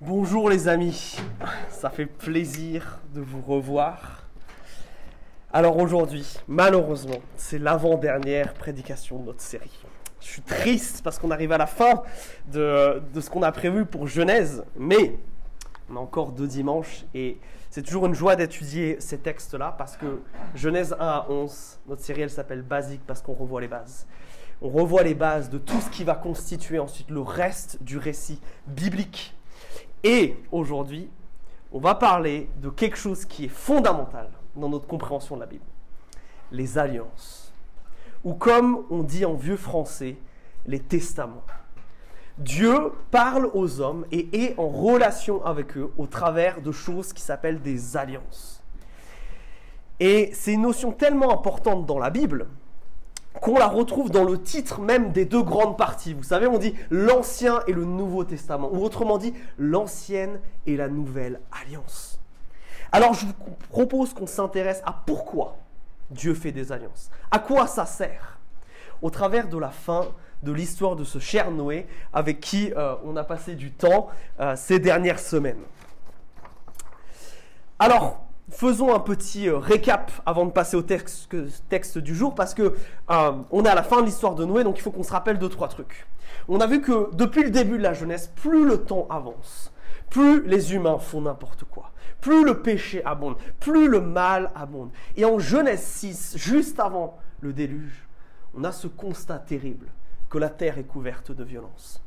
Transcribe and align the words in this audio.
Bonjour 0.00 0.48
les 0.48 0.68
amis, 0.68 1.16
ça 1.70 1.90
fait 1.90 2.06
plaisir 2.06 3.00
de 3.14 3.20
vous 3.20 3.40
revoir. 3.40 4.28
Alors 5.52 5.76
aujourd'hui, 5.76 6.24
malheureusement, 6.46 7.18
c'est 7.36 7.58
l'avant-dernière 7.58 8.54
prédication 8.54 9.18
de 9.18 9.24
notre 9.24 9.40
série. 9.40 9.76
Je 10.20 10.26
suis 10.28 10.42
triste 10.42 11.02
parce 11.02 11.18
qu'on 11.18 11.32
arrive 11.32 11.50
à 11.50 11.58
la 11.58 11.66
fin 11.66 12.04
de, 12.46 13.02
ce 13.20 13.28
qu'on 13.28 13.42
a 13.42 13.50
prévu 13.50 13.86
pour 13.86 14.06
Genèse, 14.06 14.64
mais 14.76 15.18
on 15.90 15.96
a 15.96 15.98
encore 15.98 16.30
deux 16.30 16.46
dimanches 16.46 17.04
et 17.12 17.40
c'est 17.68 17.82
toujours 17.82 18.06
une 18.06 18.14
joie 18.14 18.36
d'étudier 18.36 18.98
ces 19.00 19.18
textes-là 19.18 19.74
parce 19.76 19.96
que 19.96 20.22
Genèse 20.54 20.94
1 21.00 21.04
à 21.04 21.26
11, 21.28 21.80
notre 21.88 22.02
série 22.02 22.22
elle 22.22 22.30
s'appelle 22.30 22.62
Basique 22.62 23.02
parce 23.04 23.20
qu'on 23.20 23.34
revoit 23.34 23.60
les 23.60 23.68
bases. 23.68 24.06
On 24.62 24.68
revoit 24.68 25.02
les 25.02 25.14
bases 25.14 25.50
de 25.50 25.58
tout 25.58 25.80
ce 25.80 25.90
qui 25.90 26.04
va 26.04 26.14
constituer 26.14 26.78
ensuite 26.78 27.10
le 27.10 27.20
reste 27.20 27.82
du 27.82 27.98
récit 27.98 28.40
biblique. 28.68 29.34
Et 30.04 30.36
aujourd'hui, 30.52 31.08
on 31.72 31.80
va 31.80 31.94
parler 31.94 32.48
de 32.62 32.70
quelque 32.70 32.96
chose 32.96 33.24
qui 33.24 33.46
est 33.46 33.48
fondamental 33.48 34.30
dans 34.56 34.68
notre 34.68 34.86
compréhension 34.86 35.36
de 35.36 35.40
la 35.40 35.46
Bible. 35.46 35.64
Les 36.52 36.78
alliances. 36.78 37.52
Ou 38.24 38.34
comme 38.34 38.84
on 38.90 39.02
dit 39.02 39.24
en 39.24 39.34
vieux 39.34 39.56
français, 39.56 40.16
les 40.66 40.80
testaments. 40.80 41.44
Dieu 42.38 42.92
parle 43.10 43.50
aux 43.52 43.80
hommes 43.80 44.06
et 44.12 44.28
est 44.44 44.58
en 44.58 44.68
relation 44.68 45.44
avec 45.44 45.76
eux 45.76 45.92
au 45.98 46.06
travers 46.06 46.60
de 46.60 46.70
choses 46.70 47.12
qui 47.12 47.20
s'appellent 47.22 47.60
des 47.60 47.96
alliances. 47.96 48.62
Et 49.98 50.30
c'est 50.32 50.52
une 50.52 50.62
notion 50.62 50.92
tellement 50.92 51.32
importante 51.32 51.84
dans 51.86 51.98
la 51.98 52.10
Bible 52.10 52.46
qu'on 53.40 53.58
la 53.58 53.66
retrouve 53.66 54.10
dans 54.10 54.24
le 54.24 54.40
titre 54.40 54.80
même 54.80 55.12
des 55.12 55.24
deux 55.24 55.42
grandes 55.42 55.76
parties. 55.76 56.14
Vous 56.14 56.22
savez, 56.22 56.46
on 56.46 56.58
dit 56.58 56.74
l'Ancien 56.90 57.60
et 57.66 57.72
le 57.72 57.84
Nouveau 57.84 58.24
Testament, 58.24 58.70
ou 58.72 58.82
autrement 58.82 59.18
dit 59.18 59.34
l'Ancienne 59.58 60.40
et 60.66 60.76
la 60.76 60.88
Nouvelle 60.88 61.40
Alliance. 61.52 62.20
Alors 62.92 63.14
je 63.14 63.26
vous 63.26 63.32
propose 63.70 64.14
qu'on 64.14 64.26
s'intéresse 64.26 64.82
à 64.84 64.92
pourquoi 64.92 65.56
Dieu 66.10 66.34
fait 66.34 66.52
des 66.52 66.72
alliances. 66.72 67.10
À 67.30 67.38
quoi 67.38 67.66
ça 67.66 67.84
sert 67.86 68.38
Au 69.02 69.10
travers 69.10 69.48
de 69.48 69.58
la 69.58 69.70
fin 69.70 70.06
de 70.42 70.52
l'histoire 70.52 70.96
de 70.96 71.04
ce 71.04 71.18
cher 71.18 71.50
Noé 71.50 71.86
avec 72.12 72.40
qui 72.40 72.72
euh, 72.76 72.94
on 73.04 73.16
a 73.16 73.24
passé 73.24 73.54
du 73.54 73.72
temps 73.72 74.08
euh, 74.40 74.54
ces 74.56 74.78
dernières 74.78 75.18
semaines. 75.18 75.60
Alors, 77.78 78.27
faisons 78.50 78.94
un 78.94 79.00
petit 79.00 79.48
euh, 79.48 79.58
récap 79.58 80.10
avant 80.26 80.46
de 80.46 80.50
passer 80.50 80.76
au 80.76 80.82
texte, 80.82 81.98
du 81.98 82.14
jour 82.14 82.34
parce 82.34 82.54
que 82.54 82.74
on 83.08 83.64
est 83.64 83.68
à 83.68 83.74
la 83.74 83.82
fin 83.82 84.00
de 84.00 84.06
l'histoire 84.06 84.34
de 84.34 84.44
Noé, 84.44 84.64
donc 84.64 84.78
il 84.78 84.82
faut 84.82 84.90
qu'on 84.90 85.02
se 85.02 85.12
rappelle 85.12 85.38
deux 85.38 85.48
trois 85.48 85.68
trucs. 85.68 86.06
On 86.48 86.60
a 86.60 86.66
vu 86.66 86.80
que 86.80 87.14
depuis 87.14 87.42
le 87.42 87.50
début 87.50 87.78
de 87.78 87.82
la 87.82 87.94
jeunesse, 87.94 88.30
plus 88.36 88.66
le 88.66 88.78
temps 88.78 89.06
avance, 89.10 89.72
plus 90.10 90.46
les 90.46 90.74
humains 90.74 90.98
font 90.98 91.22
n'importe 91.22 91.64
quoi, 91.64 91.92
plus 92.20 92.44
le 92.44 92.62
péché 92.62 93.04
abonde, 93.04 93.36
plus 93.60 93.88
le 93.88 94.00
mal 94.00 94.50
abonde. 94.54 94.90
Et 95.16 95.24
en 95.24 95.38
Genèse 95.38 95.82
6, 95.82 96.36
juste 96.36 96.80
avant 96.80 97.18
le 97.40 97.52
déluge, 97.52 98.06
on 98.54 98.64
a 98.64 98.72
ce 98.72 98.86
constat 98.86 99.38
terrible 99.38 99.86
que 100.30 100.38
la 100.38 100.48
terre 100.48 100.78
est 100.78 100.84
couverte 100.84 101.32
de 101.32 101.44
violence. 101.44 102.02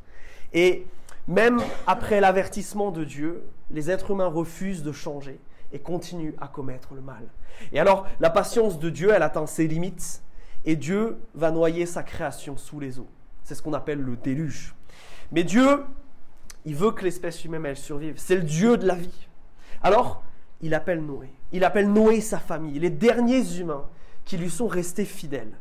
Et 0.54 0.86
même 1.28 1.62
après 1.88 2.20
l'avertissement 2.20 2.92
de 2.92 3.04
Dieu, 3.04 3.44
les 3.70 3.90
êtres 3.90 4.12
humains 4.12 4.28
refusent 4.28 4.84
de 4.84 4.92
changer 4.92 5.40
et 5.74 5.80
continuent 5.80 6.34
à 6.40 6.48
commettre 6.48 6.94
le 6.94 7.02
mal. 7.02 7.24
Et 7.72 7.80
alors, 7.80 8.08
la 8.20 8.30
patience 8.30 8.80
de 8.80 8.90
Dieu, 8.90 9.12
elle 9.14 9.24
atteint 9.24 9.48
ses 9.48 9.68
limites 9.68 10.22
et 10.66 10.76
Dieu 10.76 11.18
va 11.34 11.52
noyer 11.52 11.86
sa 11.86 12.04
création 12.04 12.58
sous 12.58 12.80
les 12.80 13.00
eaux. 13.00 13.10
C'est 13.44 13.56
ce 13.56 13.62
qu'on 13.62 13.74
appelle 13.74 14.00
le 14.00 14.16
déluge. 14.16 14.76
Mais 15.32 15.44
Dieu, 15.44 15.84
il 16.66 16.76
veut 16.76 16.92
que 16.92 17.04
l'espèce 17.04 17.44
humaine, 17.46 17.66
elle 17.66 17.78
survive. 17.78 18.16
C'est 18.18 18.36
le 18.36 18.44
Dieu 18.44 18.78
de 18.78 18.86
la 18.86 18.96
vie. 18.96 19.28
Alors, 19.82 20.24
il 20.62 20.74
appelle 20.74 21.02
Noé. 21.02 21.30
Il 21.52 21.64
appelle 21.64 21.92
Noé 21.92 22.22
sa 22.22 22.40
famille, 22.40 22.80
les 22.80 22.90
derniers 22.90 23.58
humains 23.58 23.86
qui 24.26 24.38
lui 24.38 24.50
sont 24.50 24.68
restés 24.68 25.06
fidèles 25.06 25.54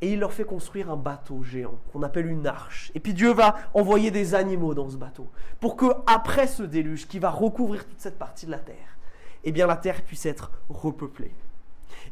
et 0.00 0.12
il 0.12 0.20
leur 0.20 0.32
fait 0.32 0.44
construire 0.44 0.90
un 0.90 0.96
bateau 0.96 1.42
géant 1.42 1.78
qu'on 1.92 2.02
appelle 2.02 2.26
une 2.26 2.46
arche. 2.46 2.92
Et 2.94 3.00
puis 3.00 3.14
Dieu 3.14 3.32
va 3.32 3.56
envoyer 3.74 4.10
des 4.10 4.34
animaux 4.34 4.74
dans 4.74 4.88
ce 4.88 4.96
bateau 4.96 5.28
pour 5.60 5.76
que 5.76 5.86
après 6.06 6.46
ce 6.46 6.62
déluge 6.62 7.06
qui 7.08 7.18
va 7.18 7.30
recouvrir 7.30 7.86
toute 7.86 8.00
cette 8.00 8.18
partie 8.18 8.46
de 8.46 8.50
la 8.50 8.58
terre, 8.58 8.96
eh 9.44 9.52
bien 9.52 9.66
la 9.66 9.76
terre 9.76 10.02
puisse 10.02 10.26
être 10.26 10.50
repeuplée. 10.68 11.32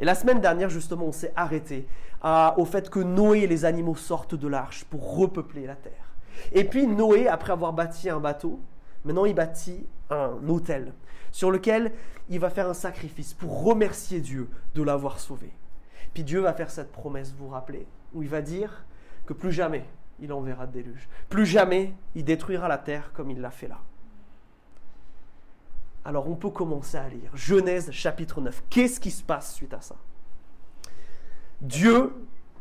Et 0.00 0.04
la 0.04 0.14
semaine 0.14 0.41
dernière 0.41 0.69
justement, 0.69 1.06
on 1.06 1.12
s'est 1.12 1.32
arrêté 1.36 1.86
au 2.56 2.64
fait 2.64 2.91
que 2.91 2.98
Noé 2.98 3.41
et 3.41 3.46
les 3.46 3.64
animaux 3.64 3.94
sortent 3.94 4.34
de 4.34 4.48
l'arche 4.48 4.84
pour 4.84 5.16
repeupler 5.16 5.66
la 5.66 5.76
terre. 5.76 5.92
Et 6.52 6.64
puis 6.64 6.86
Noé, 6.86 7.28
après 7.28 7.52
avoir 7.52 7.72
bâti 7.72 8.10
un 8.10 8.20
bateau, 8.20 8.58
maintenant 9.04 9.25
il 9.25 9.34
bâtit 9.34 9.86
un 10.10 10.32
hôtel 10.48 10.92
sur 11.30 11.50
lequel 11.50 11.92
il 12.28 12.41
va 12.41 12.50
faire 12.50 12.69
un 12.69 12.75
sacrifice 12.75 13.34
pour 13.34 13.62
remercier 13.62 14.20
Dieu 14.20 14.48
de 14.75 14.82
l'avoir 14.82 15.20
sauvé. 15.20 15.50
Puis 16.16 16.25
Dieu 16.25 16.41
va 16.41 16.54
faire 16.54 16.71
cette 16.71 16.93
promesse, 16.93 17.34
vous 17.37 17.44
vous 17.44 17.50
rappelez, 17.50 17.87
où 18.15 18.22
il 18.22 18.28
va 18.31 18.41
dire 18.41 18.87
que 19.27 19.34
plus 19.34 19.53
jamais 19.53 19.84
il 20.19 20.32
enverra 20.32 20.66
de 20.66 20.72
déluge. 20.72 21.10
Plus 21.28 21.44
jamais 21.44 21.93
il 22.15 22.25
détruira 22.25 22.69
la 22.69 22.78
terre 22.78 23.12
comme 23.12 23.31
il 23.31 23.38
l'a 23.38 23.50
fait 23.50 23.69
là. 23.69 23.81
Alors 26.06 26.26
on 26.26 26.34
peut 26.34 26.49
commencer 26.49 26.97
à 26.97 27.06
lire. 27.06 27.31
Genèse 27.34 27.91
chapitre 27.91 28.41
9. 28.41 28.65
Qu'est-ce 28.71 28.99
qui 28.99 29.10
se 29.10 29.22
passe 29.22 29.53
suite 29.53 29.75
à 29.75 29.82
ça? 29.82 29.97
Dieu 31.60 32.15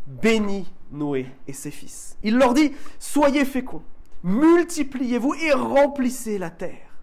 bénit 0.06 0.70
Noé 0.92 1.32
et 1.48 1.54
ses 1.54 1.72
fils. 1.72 2.18
Il 2.24 2.38
leur 2.38 2.54
dit, 2.54 2.74
soyez 3.00 3.46
féconds, 3.46 3.84
multipliez-vous 4.22 5.34
et 5.36 5.54
remplissez 5.54 6.38
la 6.38 6.50
terre. 6.50 6.95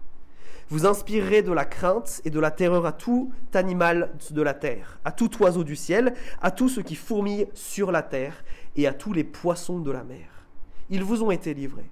Vous 0.69 0.85
inspirerez 0.85 1.41
de 1.41 1.51
la 1.51 1.65
crainte 1.65 2.21
et 2.25 2.29
de 2.29 2.39
la 2.39 2.51
terreur 2.51 2.85
à 2.85 2.91
tout 2.91 3.31
animal 3.53 4.11
de 4.31 4.41
la 4.41 4.53
terre, 4.53 4.99
à 5.05 5.11
tout 5.11 5.29
oiseau 5.41 5.63
du 5.63 5.75
ciel, 5.75 6.13
à 6.41 6.51
tout 6.51 6.69
ce 6.69 6.79
qui 6.79 6.95
fourmille 6.95 7.47
sur 7.53 7.91
la 7.91 8.01
terre 8.01 8.43
et 8.75 8.87
à 8.87 8.93
tous 8.93 9.13
les 9.13 9.23
poissons 9.23 9.79
de 9.79 9.91
la 9.91 10.03
mer. 10.03 10.27
Ils 10.89 11.03
vous 11.03 11.23
ont 11.23 11.31
été 11.31 11.53
livrés. 11.53 11.89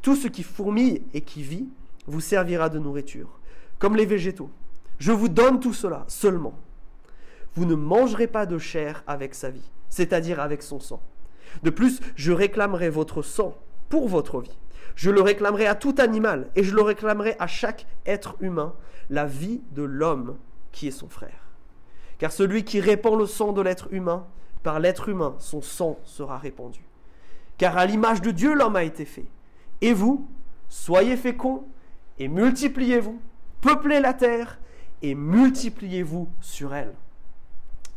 Tout 0.00 0.16
ce 0.16 0.28
qui 0.28 0.42
fourmille 0.42 1.02
et 1.14 1.20
qui 1.20 1.42
vit 1.42 1.68
vous 2.06 2.20
servira 2.20 2.68
de 2.68 2.78
nourriture, 2.78 3.38
comme 3.78 3.96
les 3.96 4.06
végétaux. 4.06 4.50
Je 4.98 5.12
vous 5.12 5.28
donne 5.28 5.60
tout 5.60 5.74
cela 5.74 6.04
seulement. 6.08 6.54
Vous 7.54 7.64
ne 7.64 7.74
mangerez 7.74 8.26
pas 8.26 8.46
de 8.46 8.58
chair 8.58 9.04
avec 9.06 9.34
sa 9.34 9.50
vie, 9.50 9.70
c'est-à-dire 9.88 10.40
avec 10.40 10.62
son 10.62 10.80
sang. 10.80 11.02
De 11.62 11.70
plus, 11.70 12.00
je 12.16 12.32
réclamerai 12.32 12.88
votre 12.88 13.22
sang 13.22 13.56
pour 13.88 14.08
votre 14.08 14.40
vie. 14.40 14.56
Je 14.94 15.10
le 15.10 15.20
réclamerai 15.20 15.66
à 15.66 15.74
tout 15.74 15.94
animal 15.98 16.48
et 16.56 16.64
je 16.64 16.74
le 16.74 16.82
réclamerai 16.82 17.36
à 17.38 17.46
chaque 17.46 17.86
être 18.06 18.36
humain, 18.40 18.74
la 19.10 19.26
vie 19.26 19.62
de 19.72 19.82
l'homme 19.82 20.36
qui 20.70 20.88
est 20.88 20.92
son 20.92 21.08
frère. 21.08 21.48
Car 22.18 22.32
celui 22.32 22.64
qui 22.64 22.80
répand 22.80 23.18
le 23.18 23.26
sang 23.26 23.52
de 23.52 23.60
l'être 23.60 23.88
humain, 23.92 24.26
par 24.62 24.78
l'être 24.80 25.08
humain, 25.08 25.34
son 25.38 25.60
sang 25.60 25.98
sera 26.04 26.38
répandu. 26.38 26.84
Car 27.58 27.76
à 27.76 27.86
l'image 27.86 28.22
de 28.22 28.30
Dieu, 28.30 28.54
l'homme 28.54 28.76
a 28.76 28.84
été 28.84 29.04
fait. 29.04 29.26
Et 29.80 29.92
vous, 29.92 30.28
soyez 30.68 31.16
féconds 31.16 31.64
et 32.18 32.28
multipliez-vous, 32.28 33.20
peuplez 33.60 34.00
la 34.00 34.14
terre 34.14 34.58
et 35.02 35.14
multipliez-vous 35.14 36.28
sur 36.40 36.74
elle. 36.74 36.94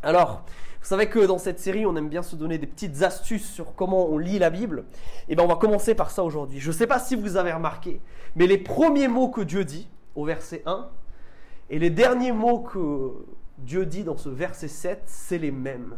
Alors, 0.06 0.46
vous 0.82 0.88
savez 0.88 1.10
que 1.10 1.18
dans 1.26 1.40
cette 1.40 1.60
série, 1.60 1.88
on 1.88 1.96
aime 1.96 2.10
bien 2.10 2.22
se 2.22 2.36
donner 2.36 2.60
des 2.60 2.68
petites 2.68 3.02
astuces 3.02 3.50
sur 3.50 3.74
comment 3.74 4.06
on 4.06 4.20
lit 4.20 4.38
la 4.38 4.52
Bible. 4.52 4.86
Et 5.22 5.24
eh 5.30 5.36
bien, 5.36 5.44
on 5.44 5.48
va 5.48 5.56
commencer 5.56 5.96
par 5.96 6.12
ça 6.12 6.24
aujourd'hui. 6.24 6.60
Je 6.60 6.68
ne 6.68 6.76
sais 6.76 6.86
pas 6.86 7.00
si 7.00 7.16
vous 7.16 7.38
avez 7.38 7.52
remarqué, 7.52 8.00
mais 8.36 8.46
les 8.46 8.60
premiers 8.60 9.08
mots 9.08 9.30
que 9.30 9.42
Dieu 9.42 9.66
dit 9.66 9.90
au 10.14 10.24
verset 10.24 10.62
1 10.68 10.88
et 11.72 11.80
les 11.80 11.90
derniers 11.90 12.34
mots 12.34 12.60
que 12.60 13.14
Dieu 13.58 13.88
dit 13.88 14.04
dans 14.04 14.16
ce 14.16 14.30
verset 14.30 14.68
7, 14.68 15.02
c'est 15.08 15.40
les 15.40 15.50
mêmes. 15.50 15.96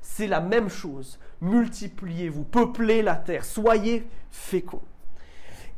C'est 0.00 0.26
la 0.26 0.40
même 0.40 0.70
chose. 0.70 1.18
Multipliez-vous, 1.42 2.44
peuplez 2.44 3.02
la 3.02 3.16
terre, 3.16 3.44
soyez 3.44 4.08
féconds. 4.30 4.80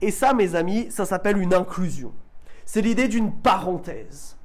Et 0.00 0.12
ça, 0.12 0.34
mes 0.34 0.54
amis, 0.54 0.86
ça 0.90 1.04
s'appelle 1.04 1.38
une 1.38 1.52
inclusion. 1.52 2.12
C'est 2.64 2.82
l'idée 2.82 3.08
d'une 3.08 3.32
parenthèse 3.32 4.35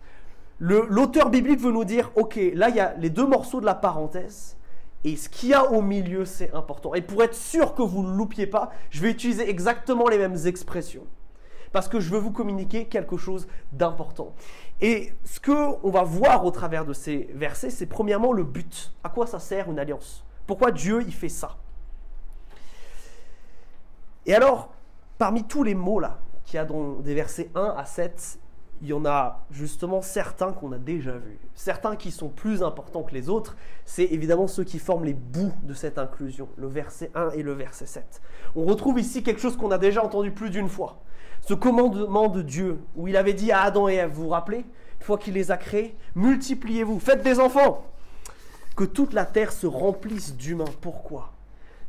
l'auteur 0.62 1.30
biblique 1.30 1.60
veut 1.60 1.72
nous 1.72 1.84
dire, 1.84 2.12
ok, 2.16 2.40
là 2.54 2.70
il 2.70 2.76
y 2.76 2.80
a 2.80 2.94
les 2.98 3.10
deux 3.10 3.26
morceaux 3.26 3.60
de 3.60 3.66
la 3.66 3.76
parenthèse, 3.76 4.58
et 5.04 5.16
ce 5.16 5.28
qu'il 5.28 5.50
y 5.50 5.54
a 5.54 5.72
au 5.72 5.82
milieu, 5.82 6.26
c'est 6.26 6.54
important. 6.54 6.94
Et 6.94 7.02
pour 7.02 7.24
être 7.24 7.34
sûr 7.34 7.74
que 7.74 7.82
vous 7.82 8.04
ne 8.04 8.16
loupiez 8.16 8.46
pas, 8.46 8.72
je 8.92 9.02
vais 9.02 9.10
utiliser 9.10 9.50
exactement 9.50 10.08
les 10.08 10.20
mêmes 10.20 10.38
expressions. 10.46 11.08
Parce 11.72 11.88
que 11.88 12.00
je 12.00 12.12
veux 12.12 12.20
vous 12.20 12.32
communiquer 12.32 12.86
quelque 12.86 13.18
chose 13.18 13.48
d'important. 13.72 14.36
Et 14.80 15.14
ce 15.24 15.40
qu'on 15.40 15.90
va 15.90 16.04
voir 16.04 16.46
au 16.46 16.52
travers 16.52 16.86
de 16.86 16.94
ces 16.94 17.30
versets, 17.34 17.70
c'est 17.70 17.88
premièrement 17.88 18.32
le 18.34 18.44
but. 18.44 18.94
À 19.04 19.10
quoi 19.10 19.26
ça 19.26 19.40
sert 19.40 19.72
une 19.72 19.80
alliance? 19.80 20.24
Pourquoi 20.46 20.72
Dieu 20.72 21.02
il 21.02 21.14
fait 21.14 21.30
ça? 21.30 21.58
Et 24.26 24.36
alors, 24.36 24.72
parmi 25.18 25.46
tous 25.46 25.64
les 25.64 25.74
mots 25.74 26.00
là, 26.00 26.20
qu'il 26.46 26.58
y 26.58 26.60
a 26.60 26.66
dans 26.66 26.96
des 26.96 27.16
versets 27.16 27.50
1 27.56 27.74
à 27.76 27.86
7, 27.86 28.40
il 28.82 28.88
y 28.88 28.94
en 28.94 29.06
a 29.06 29.46
justement 29.52 30.02
certains 30.02 30.54
qu'on 30.54 30.72
a 30.72 30.80
déjà 30.80 31.12
vus. 31.12 31.40
Certains 31.54 31.96
qui 31.96 32.10
sont 32.10 32.30
plus 32.30 32.64
importants 32.64 33.04
que 33.04 33.14
les 33.14 33.30
autres, 33.30 33.56
c'est 33.86 34.06
évidemment 34.06 34.48
ceux 34.48 34.64
qui 34.64 34.80
forment 34.80 35.06
les 35.06 35.14
bouts 35.14 35.54
de 35.64 35.74
cette 35.74 36.00
inclusion, 36.00 36.50
le 36.58 36.68
verset 36.68 37.12
1 37.14 37.32
et 37.32 37.44
le 37.44 37.54
verset 37.54 37.86
7. 37.86 38.22
On 38.56 38.66
retrouve 38.66 39.00
ici 39.00 39.22
quelque 39.22 39.40
chose 39.40 39.56
qu'on 39.56 39.72
a 39.72 39.78
déjà 39.78 40.04
entendu 40.04 40.32
plus 40.32 40.50
d'une 40.50 40.68
fois. 40.68 40.98
Ce 41.42 41.54
commandement 41.54 42.28
de 42.28 42.42
Dieu, 42.42 42.80
où 42.96 43.08
il 43.08 43.18
avait 43.18 43.34
dit 43.34 43.52
à 43.52 43.62
Adam 43.62 43.88
et 43.88 43.96
Ève, 43.96 44.12
vous 44.12 44.24
vous 44.24 44.30
rappelez, 44.30 44.58
une 44.60 45.06
fois 45.06 45.18
qu'il 45.18 45.36
les 45.36 45.52
a 45.52 45.58
créés, 45.58 45.96
multipliez-vous, 46.16 47.00
faites 47.00 47.24
des 47.24 47.40
enfants. 47.40 47.86
Que 48.76 48.84
toute 48.84 49.14
la 49.14 49.26
terre 49.26 49.52
se 49.52 49.68
remplisse 49.68 50.36
d'humains. 50.36 50.66
Pourquoi? 50.82 51.32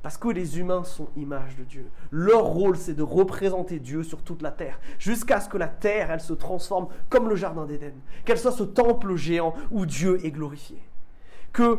Parce 0.02 0.18
que 0.18 0.28
les 0.28 0.58
humains 0.58 0.82
sont 0.82 1.08
image 1.16 1.56
de 1.56 1.62
Dieu. 1.62 1.88
Leur 2.10 2.44
rôle, 2.44 2.76
c'est 2.76 2.94
de 2.94 3.04
représenter 3.04 3.78
Dieu 3.78 4.02
sur 4.02 4.22
toute 4.22 4.42
la 4.42 4.50
terre, 4.50 4.80
jusqu'à 4.98 5.40
ce 5.40 5.48
que 5.48 5.56
la 5.56 5.68
terre, 5.68 6.10
elle 6.10 6.20
se 6.20 6.32
transforme 6.32 6.88
comme 7.08 7.28
le 7.28 7.36
Jardin 7.36 7.66
d'Éden, 7.66 7.94
qu'elle 8.24 8.38
soit 8.38 8.52
ce 8.52 8.64
temple 8.64 9.14
géant 9.14 9.54
où 9.70 9.86
Dieu 9.86 10.24
est 10.24 10.32
glorifié. 10.32 10.82
Que 11.52 11.78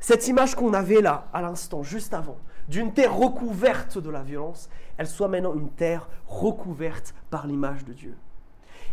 cette 0.00 0.28
image 0.28 0.54
qu'on 0.54 0.74
avait 0.74 1.00
là, 1.00 1.28
à 1.32 1.40
l'instant, 1.40 1.82
juste 1.82 2.12
avant, 2.12 2.36
d'une 2.68 2.92
terre 2.92 3.16
recouverte 3.16 3.98
de 3.98 4.10
la 4.10 4.22
violence, 4.22 4.68
elle 4.98 5.06
soit 5.06 5.28
maintenant 5.28 5.54
une 5.54 5.70
terre 5.70 6.08
recouverte 6.26 7.14
par 7.30 7.46
l'image 7.46 7.84
de 7.84 7.92
Dieu. 7.92 8.16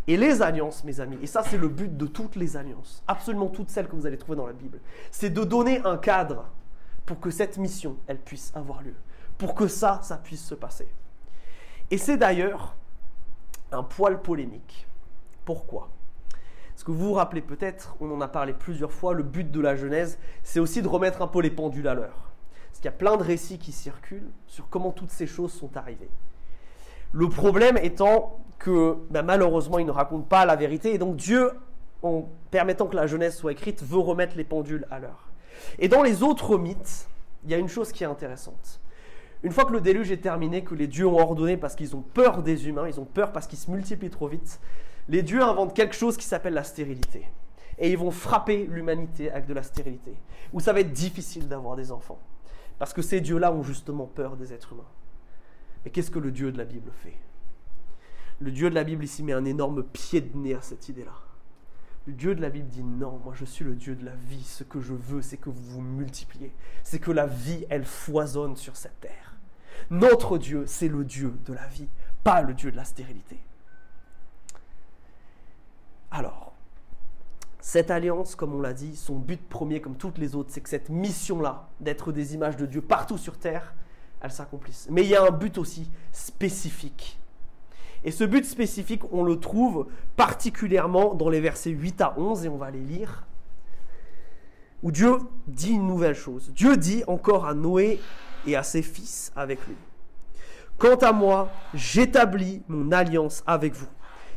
Et 0.08 0.18
les 0.18 0.42
alliances, 0.42 0.84
mes 0.84 1.02
amis, 1.02 1.18
et 1.22 1.28
ça 1.28 1.44
c'est 1.44 1.58
le 1.58 1.68
but 1.68 1.96
de 1.96 2.08
toutes 2.08 2.36
les 2.36 2.58
alliances, 2.58 3.04
absolument 3.08 3.48
toutes 3.48 3.70
celles 3.70 3.88
que 3.88 3.96
vous 3.96 4.08
allez 4.08 4.18
trouver 4.18 4.38
dans 4.38 4.48
la 4.48 4.54
Bible, 4.54 4.80
c'est 5.12 5.30
de 5.30 5.44
donner 5.44 5.81
un 5.86 5.98
cadre 5.98 6.46
pour 7.10 7.20
que 7.20 7.32
cette 7.32 7.58
mission, 7.58 7.98
elle 8.06 8.20
puisse 8.20 8.52
avoir 8.54 8.84
lieu, 8.84 8.94
pour 9.40 9.56
que 9.56 9.68
ça, 9.68 10.00
ça 10.04 10.16
puisse 10.16 10.46
se 10.46 10.54
passer. 10.54 10.88
Et 11.90 11.98
c'est 11.98 12.18
d'ailleurs 12.18 12.76
un 13.72 13.82
poil 13.82 14.22
polémique. 14.22 14.86
Pourquoi? 15.44 15.90
Parce 16.70 16.84
que 16.84 16.92
vous 16.92 17.08
vous 17.08 17.14
rappelez 17.14 17.42
peut-être, 17.42 17.96
on 18.00 18.12
en 18.12 18.22
a 18.22 18.28
parlé 18.28 18.54
plusieurs 18.54 18.92
fois, 18.92 19.16
le 19.16 19.24
but 19.24 19.50
de 19.50 19.60
la 19.60 19.76
Genèse, 19.76 20.20
c'est 20.44 20.60
aussi 20.60 20.84
de 20.84 20.88
remettre 20.88 21.24
un 21.24 21.28
peu 21.28 21.42
les 21.42 21.50
pendules 21.50 21.88
à 21.88 21.96
l'heure. 21.96 22.30
Parce 22.68 22.78
qu'il 22.78 22.86
y 22.86 22.90
a 22.90 22.98
plein 22.98 23.18
de 23.18 23.24
récits 23.24 23.58
qui 23.58 23.72
circulent 23.72 24.30
sur 24.46 24.70
comment 24.70 24.92
toutes 24.92 25.10
ces 25.10 25.26
choses 25.26 25.52
sont 25.52 25.78
arrivées. 25.78 26.12
Le 27.12 27.28
problème 27.28 27.78
étant 27.78 28.40
que 28.60 29.00
ben, 29.10 29.24
malheureusement, 29.24 29.80
il 29.80 29.88
ne 29.88 29.92
raconte 29.92 30.30
pas 30.30 30.46
la 30.46 30.56
vérité. 30.56 30.94
Et 30.94 31.00
donc 31.00 31.16
Dieu, 31.16 31.54
en 32.04 32.30
permettant 32.52 32.86
que 32.86 32.96
la 32.96 33.08
Genèse 33.08 33.36
soit 33.36 33.54
écrite, 33.54 33.82
veut 33.82 33.98
remettre 33.98 34.38
les 34.38 34.44
pendules 34.44 34.86
à 34.92 35.00
l'heure. 35.00 35.29
Et 35.78 35.88
dans 35.88 36.04
les 36.04 36.24
autres 36.24 36.58
mythes, 36.58 37.08
il 37.44 37.52
y 37.52 37.54
a 37.54 37.58
une 37.58 37.68
chose 37.68 37.92
qui 37.92 38.04
est 38.04 38.08
intéressante. 38.08 38.80
Une 39.42 39.52
fois 39.52 39.66
que 39.66 39.72
le 39.72 39.82
déluge 39.82 40.12
est 40.12 40.18
terminé, 40.18 40.64
que 40.64 40.76
les 40.76 40.88
dieux 40.88 41.08
ont 41.08 41.20
ordonné 41.20 41.56
parce 41.56 41.76
qu'ils 41.76 41.96
ont 41.96 42.02
peur 42.02 42.44
des 42.44 42.68
humains, 42.68 42.88
ils 42.88 43.00
ont 43.00 43.06
peur 43.06 43.32
parce 43.32 43.48
qu'ils 43.48 43.60
se 43.60 43.72
multiplient 43.72 44.10
trop 44.10 44.28
vite, 44.28 44.60
les 45.08 45.24
dieux 45.24 45.42
inventent 45.42 45.74
quelque 45.74 45.96
chose 45.96 46.18
qui 46.18 46.26
s'appelle 46.26 46.54
la 46.54 46.64
stérilité. 46.64 47.26
Et 47.78 47.90
ils 47.90 47.98
vont 47.98 48.12
frapper 48.12 48.68
l'humanité 48.70 49.32
avec 49.32 49.46
de 49.46 49.54
la 49.54 49.64
stérilité. 49.64 50.14
Où 50.52 50.60
ça 50.60 50.74
va 50.74 50.82
être 50.82 50.92
difficile 50.92 51.48
d'avoir 51.48 51.78
des 51.78 51.92
enfants. 51.92 52.20
Parce 52.78 52.94
que 52.94 53.02
ces 53.02 53.22
dieux-là 53.22 53.54
ont 53.54 53.64
justement 53.64 54.06
peur 54.06 54.36
des 54.36 54.54
êtres 54.54 54.74
humains. 54.74 54.84
Mais 55.84 55.92
qu'est-ce 55.92 56.12
que 56.12 56.20
le 56.20 56.32
Dieu 56.32 56.52
de 56.52 56.58
la 56.58 56.66
Bible 56.66 56.92
fait? 57.04 57.16
Le 58.42 58.52
Dieu 58.52 58.70
de 58.70 58.76
la 58.76 58.84
Bible 58.84 59.06
ici 59.06 59.24
met 59.24 59.34
un 59.34 59.46
énorme 59.46 59.84
pied 59.84 60.20
de 60.20 60.38
nez 60.38 60.54
à 60.54 60.62
cette 60.62 60.90
idée-là. 60.90 61.14
Le 62.07 62.13
Dieu 62.13 62.34
de 62.34 62.42
la 62.42 62.50
Bible 62.50 62.68
dit 62.68 62.84
non, 62.84 63.19
moi 63.24 63.34
je 63.36 63.46
suis 63.46 63.66
le 63.66 63.75
Dieu 63.75 63.96
de 63.96 64.06
la 64.06 64.16
vie. 64.16 64.44
Ce 64.44 64.63
que 64.63 64.81
je 64.81 64.94
veux, 64.94 65.22
c'est 65.22 65.38
que 65.38 65.50
vous 65.50 65.63
vous 65.63 65.81
multipliez. 65.81 66.54
C'est 66.84 67.00
que 67.00 67.12
la 67.12 67.28
vie, 67.28 67.66
elle 67.69 67.86
foisonne 67.86 68.56
sur 68.56 68.75
cette 68.75 69.00
terre. 69.00 69.36
Notre 69.90 70.38
Dieu, 70.38 70.66
c'est 70.68 70.88
le 70.88 71.04
Dieu 71.04 71.34
de 71.46 71.54
la 71.54 71.68
vie, 71.68 71.88
pas 72.24 72.42
le 72.42 72.54
Dieu 72.54 72.72
de 72.72 72.78
la 72.78 72.84
stérilité. 72.84 73.40
Alors, 76.12 76.54
cette 77.60 77.92
alliance, 77.92 78.36
comme 78.36 78.56
on 78.56 78.62
l'a 78.62 78.74
dit, 78.74 78.95
son 78.95 79.18
but 79.18 79.42
premier, 79.48 79.80
comme 79.80 79.95
toutes 79.95 80.18
les 80.18 80.36
autres, 80.36 80.50
c'est 80.52 80.62
que 80.62 80.69
cette 80.69 80.90
mission-là, 80.90 81.69
d'être 81.80 82.12
des 82.12 82.34
images 82.34 82.57
de 82.57 82.66
Dieu 82.66 82.81
partout 82.81 83.18
sur 83.18 83.38
terre, 83.38 83.75
elle 84.22 84.31
s'accomplisse. 84.31 84.88
Mais 84.90 85.04
il 85.04 85.10
y 85.10 85.16
a 85.16 85.24
un 85.24 85.31
but 85.31 85.57
aussi 85.57 85.90
spécifique. 86.12 87.19
Et 88.04 88.12
ce 88.12 88.24
but 88.24 88.46
spécifique, 88.46 89.01
on 89.12 89.24
le 89.24 89.40
trouve 89.40 89.88
particulièrement 90.16 91.13
dans 91.13 91.30
les 91.30 91.42
versets 91.42 91.72
8 91.72 92.01
à 92.01 92.13
11, 92.18 92.46
et 92.46 92.50
on 92.50 92.57
va 92.57 92.72
les 92.72 92.80
lire, 92.80 93.25
où 94.84 94.92
Dieu 94.92 95.18
dit 95.48 95.72
une 95.72 95.88
nouvelle 95.88 96.16
chose. 96.16 96.51
Dieu 96.56 96.78
dit 96.78 97.04
encore 97.07 97.46
à 97.46 97.54
Noé 97.54 98.00
et 98.48 98.56
à 98.56 98.63
ses 98.63 98.81
fils 98.81 99.31
avec 99.36 99.60
lui. 99.68 99.75
Quant 100.78 100.96
à 100.96 101.12
moi, 101.12 101.51
j'établis 101.74 102.62
mon 102.69 102.94
alliance 102.94 103.44
avec 103.46 103.74
vous 103.74 103.90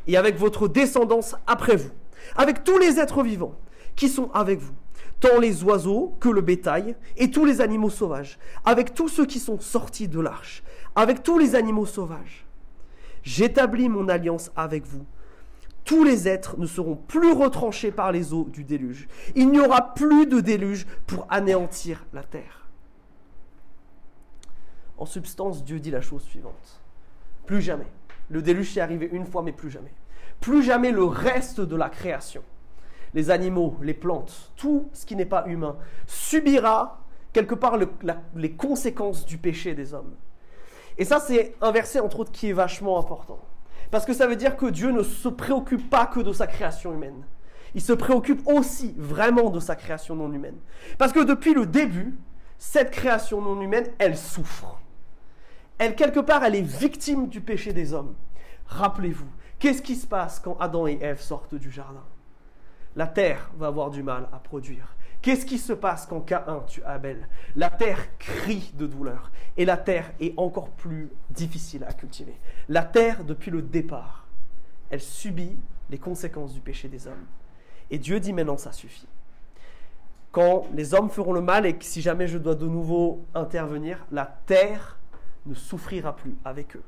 et 0.08 0.16
avec 0.16 0.36
votre 0.36 0.66
descendance 0.66 1.36
après 1.46 1.76
vous, 1.76 1.90
avec 2.34 2.64
tous 2.64 2.78
les 2.78 2.98
êtres 2.98 3.22
vivants 3.22 3.54
qui 3.94 4.08
sont 4.08 4.28
avec 4.32 4.58
vous, 4.58 4.74
tant 5.20 5.38
les 5.38 5.62
oiseaux 5.62 6.16
que 6.18 6.28
le 6.28 6.40
bétail 6.40 6.96
et 7.16 7.30
tous 7.30 7.44
les 7.44 7.60
animaux 7.60 7.90
sauvages, 7.90 8.40
avec 8.64 8.92
tous 8.92 9.06
ceux 9.06 9.24
qui 9.24 9.38
sont 9.38 9.60
sortis 9.60 10.08
de 10.08 10.18
l'arche, 10.18 10.64
avec 10.96 11.22
tous 11.22 11.38
les 11.38 11.54
animaux 11.54 11.86
sauvages. 11.86 12.44
J'établis 13.22 13.88
mon 13.88 14.08
alliance 14.08 14.50
avec 14.56 14.86
vous. 14.86 15.04
Tous 15.84 16.04
les 16.04 16.28
êtres 16.28 16.58
ne 16.58 16.66
seront 16.66 16.96
plus 16.96 17.32
retranchés 17.32 17.90
par 17.90 18.12
les 18.12 18.32
eaux 18.32 18.48
du 18.52 18.64
déluge. 18.64 19.08
Il 19.34 19.50
n'y 19.50 19.60
aura 19.60 19.94
plus 19.94 20.26
de 20.26 20.40
déluge 20.40 20.86
pour 21.06 21.26
anéantir 21.28 22.04
la 22.12 22.22
terre. 22.22 22.68
En 24.96 25.06
substance, 25.06 25.64
Dieu 25.64 25.80
dit 25.80 25.90
la 25.90 26.00
chose 26.00 26.22
suivante. 26.22 26.80
Plus 27.46 27.60
jamais. 27.60 27.88
Le 28.28 28.42
déluge 28.42 28.76
est 28.78 28.80
arrivé 28.80 29.08
une 29.12 29.26
fois, 29.26 29.42
mais 29.42 29.52
plus 29.52 29.70
jamais. 29.70 29.92
Plus 30.40 30.62
jamais 30.62 30.92
le 30.92 31.04
reste 31.04 31.60
de 31.60 31.76
la 31.76 31.88
création 31.88 32.42
les 33.14 33.30
animaux, 33.30 33.76
les 33.82 33.94
plantes, 33.94 34.52
tout 34.56 34.88
ce 34.92 35.06
qui 35.06 35.16
n'est 35.16 35.26
pas 35.26 35.44
humain, 35.46 35.76
subira 36.06 37.00
quelque 37.32 37.54
part 37.54 37.78
les 38.36 38.52
conséquences 38.52 39.26
du 39.26 39.38
péché 39.38 39.74
des 39.74 39.94
hommes. 39.94 40.14
Et 40.98 41.04
ça, 41.04 41.20
c'est 41.20 41.54
un 41.60 41.70
verset, 41.72 42.00
entre 42.00 42.20
autres, 42.20 42.32
qui 42.32 42.50
est 42.50 42.54
vachement 42.54 42.98
important. 42.98 43.40
Parce 43.90 44.04
que 44.04 44.14
ça 44.14 44.26
veut 44.26 44.36
dire 44.36 44.56
que 44.56 44.66
Dieu 44.66 44.90
ne 44.90 45.02
se 45.02 45.28
préoccupe 45.28 45.90
pas 45.90 46.06
que 46.06 46.20
de 46.20 46.32
sa 46.32 46.46
création 46.46 46.92
humaine. 46.94 47.24
Il 47.74 47.80
se 47.80 47.92
préoccupe 47.92 48.46
aussi 48.46 48.94
vraiment 48.96 49.50
de 49.50 49.60
sa 49.60 49.76
création 49.76 50.14
non 50.16 50.32
humaine. 50.32 50.56
Parce 50.98 51.12
que 51.12 51.24
depuis 51.24 51.54
le 51.54 51.66
début, 51.66 52.14
cette 52.58 52.90
création 52.90 53.40
non 53.40 53.60
humaine, 53.60 53.86
elle 53.98 54.16
souffre. 54.16 54.80
Elle, 55.78 55.96
quelque 55.96 56.20
part, 56.20 56.44
elle 56.44 56.54
est 56.54 56.60
victime 56.60 57.28
du 57.28 57.40
péché 57.40 57.72
des 57.72 57.92
hommes. 57.92 58.14
Rappelez-vous, 58.66 59.28
qu'est-ce 59.58 59.82
qui 59.82 59.96
se 59.96 60.06
passe 60.06 60.38
quand 60.38 60.56
Adam 60.60 60.86
et 60.86 60.98
Ève 61.00 61.20
sortent 61.20 61.54
du 61.54 61.70
jardin? 61.70 62.04
La 62.94 63.06
terre 63.06 63.50
va 63.56 63.68
avoir 63.68 63.90
du 63.90 64.02
mal 64.02 64.28
à 64.32 64.38
produire. 64.38 64.94
Qu'est-ce 65.22 65.46
qui 65.46 65.58
se 65.58 65.72
passe 65.72 66.06
quand 66.06 66.20
Caïn 66.20 66.64
tue 66.66 66.82
Abel? 66.82 67.28
La 67.54 67.70
terre 67.70 68.18
crie 68.18 68.72
de 68.74 68.86
douleur 68.86 69.30
et 69.56 69.64
la 69.64 69.76
terre 69.76 70.12
est 70.20 70.34
encore 70.36 70.70
plus 70.70 71.10
difficile 71.30 71.84
à 71.84 71.92
cultiver. 71.92 72.36
La 72.68 72.82
terre, 72.82 73.24
depuis 73.24 73.52
le 73.52 73.62
départ, 73.62 74.26
elle 74.90 75.00
subit 75.00 75.56
les 75.90 75.98
conséquences 75.98 76.52
du 76.52 76.60
péché 76.60 76.88
des 76.88 77.06
hommes. 77.06 77.24
Et 77.90 77.98
Dieu 77.98 78.18
dit 78.18 78.32
maintenant 78.32 78.56
ça 78.56 78.72
suffit. 78.72 79.06
Quand 80.32 80.66
les 80.74 80.92
hommes 80.92 81.10
feront 81.10 81.32
le 81.32 81.42
mal 81.42 81.66
et 81.66 81.76
que 81.76 81.84
si 81.84 82.02
jamais 82.02 82.26
je 82.26 82.38
dois 82.38 82.56
de 82.56 82.66
nouveau 82.66 83.24
intervenir, 83.34 84.04
la 84.10 84.26
terre 84.46 84.98
ne 85.46 85.54
souffrira 85.54 86.16
plus 86.16 86.36
avec 86.44 86.74
eux. 86.74 86.84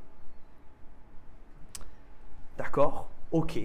D'accord? 2.57 3.09
Ok, 3.31 3.59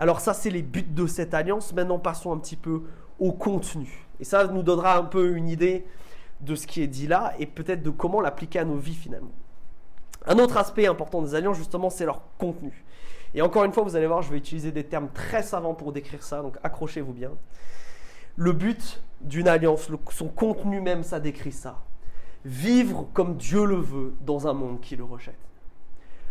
alors 0.00 0.20
ça, 0.20 0.32
c'est 0.32 0.48
les 0.48 0.62
buts 0.62 0.82
de 0.82 1.06
cette 1.06 1.34
alliance. 1.34 1.74
Maintenant, 1.74 1.98
passons 1.98 2.32
un 2.32 2.38
petit 2.38 2.56
peu 2.56 2.84
au 3.20 3.32
contenu. 3.32 4.06
Et 4.18 4.24
ça 4.24 4.46
nous 4.48 4.62
donnera 4.62 4.96
un 4.98 5.04
peu 5.04 5.36
une 5.36 5.48
idée 5.48 5.86
de 6.40 6.54
ce 6.54 6.66
qui 6.66 6.82
est 6.82 6.88
dit 6.88 7.06
là 7.06 7.34
et 7.38 7.46
peut-être 7.46 7.82
de 7.82 7.90
comment 7.90 8.20
l'appliquer 8.20 8.58
à 8.58 8.64
nos 8.64 8.76
vies 8.76 8.94
finalement. 8.94 9.30
Un 10.26 10.38
autre 10.38 10.56
aspect 10.56 10.86
important 10.86 11.22
des 11.22 11.34
alliances, 11.34 11.56
justement, 11.56 11.88
c'est 11.88 12.04
leur 12.04 12.22
contenu. 12.38 12.84
Et 13.34 13.42
encore 13.42 13.64
une 13.64 13.72
fois, 13.72 13.84
vous 13.84 13.96
allez 13.96 14.06
voir, 14.06 14.22
je 14.22 14.30
vais 14.30 14.38
utiliser 14.38 14.72
des 14.72 14.84
termes 14.84 15.08
très 15.14 15.42
savants 15.42 15.74
pour 15.74 15.92
décrire 15.92 16.22
ça, 16.22 16.42
donc 16.42 16.56
accrochez-vous 16.62 17.12
bien. 17.12 17.30
Le 18.36 18.52
but 18.52 19.02
d'une 19.20 19.48
alliance, 19.48 19.88
son 20.10 20.28
contenu 20.28 20.80
même, 20.80 21.02
ça 21.02 21.20
décrit 21.20 21.52
ça. 21.52 21.78
Vivre 22.44 23.08
comme 23.12 23.36
Dieu 23.36 23.64
le 23.64 23.76
veut 23.76 24.14
dans 24.20 24.48
un 24.48 24.52
monde 24.52 24.80
qui 24.80 24.96
le 24.96 25.04
rejette. 25.04 25.38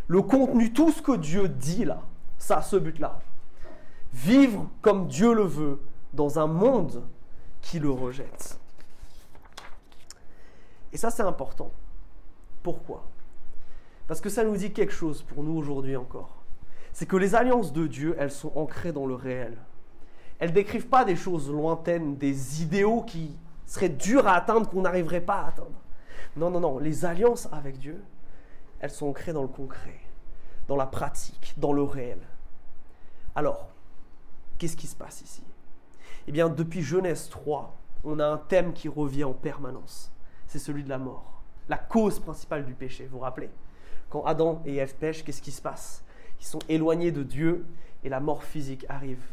Le 0.08 0.22
contenu, 0.22 0.74
tout 0.74 0.91
ce 0.91 1.01
que 1.01 1.15
Dieu 1.15 1.48
dit 1.48 1.86
là, 1.86 2.01
ça 2.38 2.62
ce 2.62 2.75
but-là 2.75 3.19
vivre 4.13 4.69
comme 4.81 5.08
Dieu 5.08 5.34
le 5.34 5.43
veut 5.43 5.79
dans 6.13 6.39
un 6.39 6.48
monde 6.48 7.04
qui 7.62 7.80
le 7.80 7.89
rejette. 7.89 8.60
Et 10.92 10.98
ça, 10.98 11.12
c'est 11.12 11.24
important. 11.24 11.72
Pourquoi? 12.63 13.06
Parce 14.08 14.22
que 14.22 14.30
ça 14.30 14.44
nous 14.44 14.58
dit 14.58 14.72
quelque 14.74 14.94
chose 14.94 15.22
pour 15.22 15.44
nous 15.44 15.56
aujourd'hui 15.56 15.96
encore. 15.96 16.44
C'est 16.94 17.06
que 17.06 17.18
les 17.18 17.36
alliances 17.36 17.72
de 17.72 17.86
Dieu, 17.86 18.16
elles 18.18 18.32
sont 18.32 18.51
ancrées 18.58 18.92
dans 18.92 19.06
le 19.06 19.13
réel. 19.13 19.58
Elles 20.39 20.54
décrivent 20.54 20.88
pas 20.88 21.06
des 21.06 21.16
choses 21.16 21.50
lointaines, 21.51 22.18
des 22.18 22.63
idéaux 22.63 23.04
qui 23.04 23.38
seraient 23.66 23.89
durs 23.89 24.28
à 24.28 24.34
atteindre, 24.34 24.70
qu'on 24.70 24.82
n'arriverait 24.82 25.22
pas 25.22 25.42
à 25.42 25.48
atteindre. 25.50 25.80
Non, 26.36 26.50
non, 26.50 26.60
non. 26.60 26.80
Les 26.80 27.06
alliances 27.06 27.48
avec 27.51 27.78
Dieu, 27.78 28.04
elles 28.80 28.89
sont 28.89 29.08
ancrées 29.08 29.34
dans 29.34 29.44
le 29.44 29.48
concret, 29.48 30.00
dans 30.68 30.75
la 30.75 30.88
pratique, 30.88 31.54
dans 31.58 31.74
le 31.74 31.84
réel. 31.84 32.20
Alors, 33.36 33.70
Qu'est-ce 34.60 34.75
qui 34.75 34.88
se 34.88 34.96
passe 34.96 35.22
ici? 35.22 35.42
Eh 36.29 36.31
bien, 36.31 36.48
depuis 36.48 36.83
Genèse 36.83 37.27
3, 37.29 37.75
on 38.03 38.19
a 38.19 38.27
un 38.27 38.38
thème 38.38 38.71
qui 38.71 38.88
revient 38.88 39.24
en 39.24 39.33
permanence. 39.33 40.13
C'est 40.45 40.59
celui 40.59 40.83
de 40.83 40.89
la 40.89 41.00
mort. 41.00 41.41
La 41.67 41.77
cause 41.77 42.19
principale 42.19 42.67
du 42.67 42.75
péché, 42.75 43.05
vous 43.05 43.17
vous 43.17 43.24
rappelez? 43.24 43.50
Quand 44.12 44.24
Adam 44.25 44.62
et 44.63 44.75
Ève 44.75 44.93
pêchent, 44.93 45.24
qu'est-ce 45.24 45.41
qui 45.41 45.50
se 45.50 45.59
passe? 45.59 46.03
Ils 46.39 46.45
sont 46.45 46.59
éloignés 46.69 47.12
de 47.12 47.24
Dieu 47.24 47.65
et 48.03 48.09
la 48.09 48.19
mort 48.19 48.43
physique 48.43 48.86
arrive. 48.89 49.24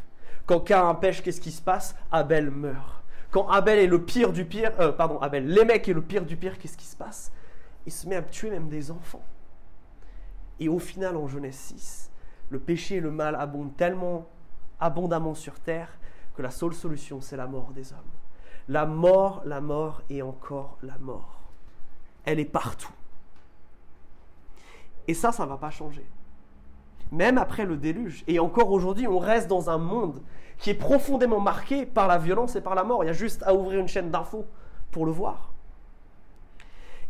Quand 0.47 0.59
Cain 0.59 0.95
pêche, 0.95 1.21
qu'est-ce 1.21 1.39
qui 1.39 1.51
se 1.51 1.61
passe? 1.61 1.95
Abel 2.11 2.49
meurt. 2.49 3.03
Quand 3.29 3.47
Abel 3.47 3.77
est 3.77 3.85
le 3.85 4.03
pire 4.03 4.33
du 4.33 4.43
pire, 4.43 4.71
euh, 4.79 4.91
pardon, 4.91 5.19
Abel, 5.19 5.47
Lémec 5.47 5.87
est 5.87 5.93
le 5.93 6.01
pire 6.01 6.25
du 6.25 6.35
pire, 6.35 6.57
qu'est-ce 6.57 6.77
qui 6.77 6.87
se 6.87 6.97
passe? 6.97 7.31
Il 7.85 7.91
se 7.91 8.09
met 8.09 8.15
à 8.15 8.23
tuer 8.23 8.49
même 8.49 8.69
des 8.69 8.89
enfants. 8.89 9.23
Et 10.59 10.67
au 10.67 10.79
final, 10.79 11.15
en 11.15 11.27
Genèse 11.27 11.57
6, 11.57 12.11
le 12.49 12.57
péché 12.57 12.95
et 12.95 13.01
le 13.01 13.11
mal 13.11 13.35
abondent 13.35 13.77
tellement 13.77 14.27
abondamment 14.79 15.35
sur 15.35 15.59
terre 15.59 15.99
que 16.37 16.43
la 16.43 16.51
seule 16.51 16.73
solution, 16.73 17.19
c'est 17.19 17.35
la 17.35 17.47
mort 17.47 17.71
des 17.73 17.91
hommes. 17.91 17.99
La 18.69 18.85
mort, 18.85 19.41
la 19.45 19.59
mort 19.59 20.03
et 20.09 20.21
encore 20.21 20.77
la 20.83 20.97
mort. 20.99 21.41
Elle 22.23 22.39
est 22.39 22.45
partout. 22.45 22.91
Et 25.07 25.13
ça, 25.13 25.31
ça 25.31 25.45
ne 25.45 25.49
va 25.49 25.57
pas 25.57 25.71
changer. 25.71 26.05
Même 27.11 27.37
après 27.37 27.65
le 27.65 27.75
déluge. 27.75 28.23
Et 28.27 28.39
encore 28.39 28.71
aujourd'hui, 28.71 29.07
on 29.07 29.17
reste 29.17 29.47
dans 29.47 29.69
un 29.69 29.77
monde 29.77 30.21
qui 30.59 30.69
est 30.69 30.75
profondément 30.75 31.39
marqué 31.39 31.85
par 31.85 32.07
la 32.07 32.17
violence 32.17 32.55
et 32.55 32.61
par 32.61 32.75
la 32.75 32.83
mort. 32.83 33.03
Il 33.03 33.07
y 33.07 33.09
a 33.09 33.13
juste 33.13 33.41
à 33.43 33.53
ouvrir 33.53 33.79
une 33.79 33.87
chaîne 33.87 34.11
d'infos 34.11 34.45
pour 34.91 35.05
le 35.05 35.11
voir. 35.11 35.53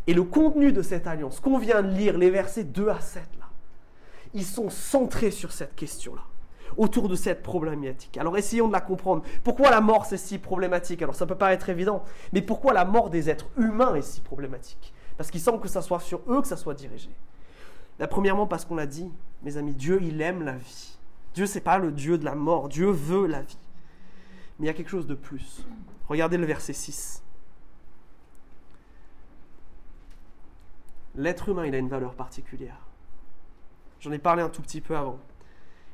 Et 0.06 0.14
le 0.14 0.22
contenu 0.22 0.72
de 0.72 0.80
cette 0.80 1.06
alliance, 1.06 1.38
qu'on 1.38 1.58
vient 1.58 1.82
de 1.82 1.88
lire, 1.88 2.16
les 2.16 2.30
versets 2.30 2.64
2 2.64 2.88
à 2.88 3.00
7, 3.00 3.22
là, 3.38 3.46
ils 4.32 4.46
sont 4.46 4.70
centrés 4.70 5.30
sur 5.30 5.52
cette 5.52 5.74
question-là, 5.74 6.22
autour 6.76 7.08
de 7.08 7.14
cette 7.14 7.42
problématique. 7.42 8.16
Alors 8.18 8.36
essayons 8.36 8.68
de 8.68 8.72
la 8.72 8.80
comprendre. 8.80 9.22
Pourquoi 9.44 9.70
la 9.70 9.80
mort 9.80 10.06
c'est 10.06 10.16
si 10.16 10.38
problématique? 10.38 11.02
Alors 11.02 11.14
ça 11.14 11.26
peut 11.26 11.34
paraître 11.34 11.68
évident, 11.68 12.04
mais 12.32 12.42
pourquoi 12.42 12.72
la 12.72 12.84
mort 12.84 13.10
des 13.10 13.30
êtres 13.30 13.48
humains 13.56 13.94
est 13.94 14.02
si 14.02 14.20
problématique? 14.20 14.92
Parce 15.16 15.30
qu'il 15.30 15.40
semble 15.40 15.60
que 15.60 15.68
ça 15.68 15.82
soit 15.82 16.00
sur 16.00 16.20
eux 16.28 16.42
que 16.42 16.48
ça 16.48 16.56
soit 16.56 16.74
dirigé. 16.74 17.10
La 17.98 18.06
premièrement 18.06 18.46
parce 18.46 18.64
qu'on 18.64 18.76
l'a 18.76 18.86
dit, 18.86 19.10
mes 19.42 19.56
amis, 19.56 19.74
Dieu 19.74 20.00
il 20.02 20.20
aime 20.20 20.42
la 20.44 20.56
vie. 20.56 20.98
Dieu 21.34 21.46
c'est 21.46 21.60
pas 21.60 21.78
le 21.78 21.92
Dieu 21.92 22.18
de 22.18 22.24
la 22.24 22.34
mort, 22.34 22.68
Dieu 22.68 22.90
veut 22.90 23.26
la 23.26 23.42
vie. 23.42 23.58
Mais 24.58 24.66
il 24.66 24.68
y 24.68 24.70
a 24.70 24.74
quelque 24.74 24.90
chose 24.90 25.06
de 25.06 25.14
plus. 25.14 25.66
Regardez 26.08 26.36
le 26.36 26.46
verset 26.46 26.72
6. 26.72 27.22
L'être 31.14 31.48
humain, 31.48 31.66
il 31.66 31.74
a 31.74 31.78
une 31.78 31.88
valeur 31.88 32.14
particulière. 32.14 32.78
J'en 34.00 34.12
ai 34.12 34.18
parlé 34.18 34.42
un 34.42 34.48
tout 34.48 34.62
petit 34.62 34.80
peu 34.80 34.96
avant. 34.96 35.18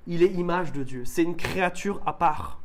Il 0.07 0.23
est 0.23 0.33
image 0.33 0.73
de 0.73 0.83
Dieu. 0.83 1.05
C'est 1.05 1.23
une 1.23 1.37
créature 1.37 2.01
à 2.07 2.13
part. 2.13 2.61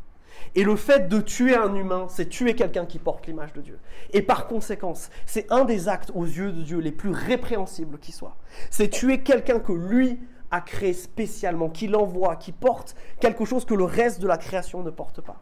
Et 0.55 0.63
le 0.63 0.75
fait 0.75 1.07
de 1.07 1.19
tuer 1.19 1.55
un 1.55 1.75
humain, 1.75 2.07
c'est 2.09 2.27
tuer 2.27 2.55
quelqu'un 2.55 2.85
qui 2.85 2.97
porte 2.97 3.27
l'image 3.27 3.53
de 3.53 3.61
Dieu. 3.61 3.79
Et 4.11 4.21
par 4.21 4.47
conséquence, 4.47 5.09
c'est 5.25 5.51
un 5.51 5.65
des 5.65 5.87
actes 5.87 6.11
aux 6.15 6.25
yeux 6.25 6.51
de 6.51 6.61
Dieu 6.61 6.79
les 6.79 6.91
plus 6.91 7.11
répréhensibles 7.11 7.99
qui 7.99 8.11
soient. 8.11 8.35
C'est 8.69 8.89
tuer 8.89 9.21
quelqu'un 9.21 9.59
que 9.59 9.73
lui 9.73 10.19
a 10.51 10.61
créé 10.61 10.93
spécialement, 10.93 11.69
qui 11.69 11.87
l'envoie, 11.87 12.35
qui 12.35 12.51
porte 12.51 12.95
quelque 13.19 13.45
chose 13.45 13.65
que 13.65 13.75
le 13.75 13.83
reste 13.83 14.19
de 14.19 14.27
la 14.27 14.37
création 14.37 14.81
ne 14.81 14.89
porte 14.89 15.21
pas. 15.21 15.41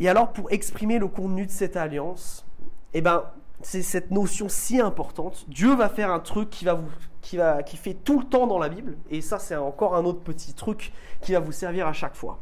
Et 0.00 0.08
alors, 0.08 0.32
pour 0.32 0.50
exprimer 0.50 0.98
le 0.98 1.06
contenu 1.06 1.46
de 1.46 1.50
cette 1.50 1.76
alliance, 1.76 2.46
eh 2.94 3.02
ben, 3.02 3.24
c'est 3.62 3.82
cette 3.82 4.10
notion 4.10 4.48
si 4.48 4.80
importante. 4.80 5.44
Dieu 5.48 5.74
va 5.74 5.88
faire 5.88 6.10
un 6.10 6.20
truc 6.20 6.50
qui 6.50 6.64
va 6.64 6.74
vous 6.74 6.88
qui, 7.20 7.36
va, 7.36 7.62
qui 7.62 7.76
fait 7.76 7.94
tout 7.94 8.20
le 8.20 8.26
temps 8.26 8.46
dans 8.46 8.58
la 8.58 8.68
Bible, 8.68 8.96
et 9.10 9.20
ça 9.20 9.38
c'est 9.38 9.56
encore 9.56 9.94
un 9.94 10.04
autre 10.04 10.20
petit 10.20 10.54
truc 10.54 10.92
qui 11.20 11.32
va 11.32 11.40
vous 11.40 11.52
servir 11.52 11.86
à 11.86 11.92
chaque 11.92 12.14
fois. 12.14 12.38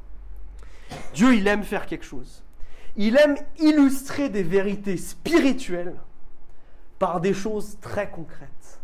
Dieu, 1.14 1.34
il 1.34 1.46
aime 1.48 1.64
faire 1.64 1.86
quelque 1.86 2.04
chose. 2.04 2.44
Il 2.96 3.16
aime 3.16 3.36
illustrer 3.58 4.28
des 4.28 4.42
vérités 4.42 4.96
spirituelles 4.96 5.96
par 6.98 7.20
des 7.20 7.34
choses 7.34 7.78
très 7.80 8.10
concrètes. 8.10 8.80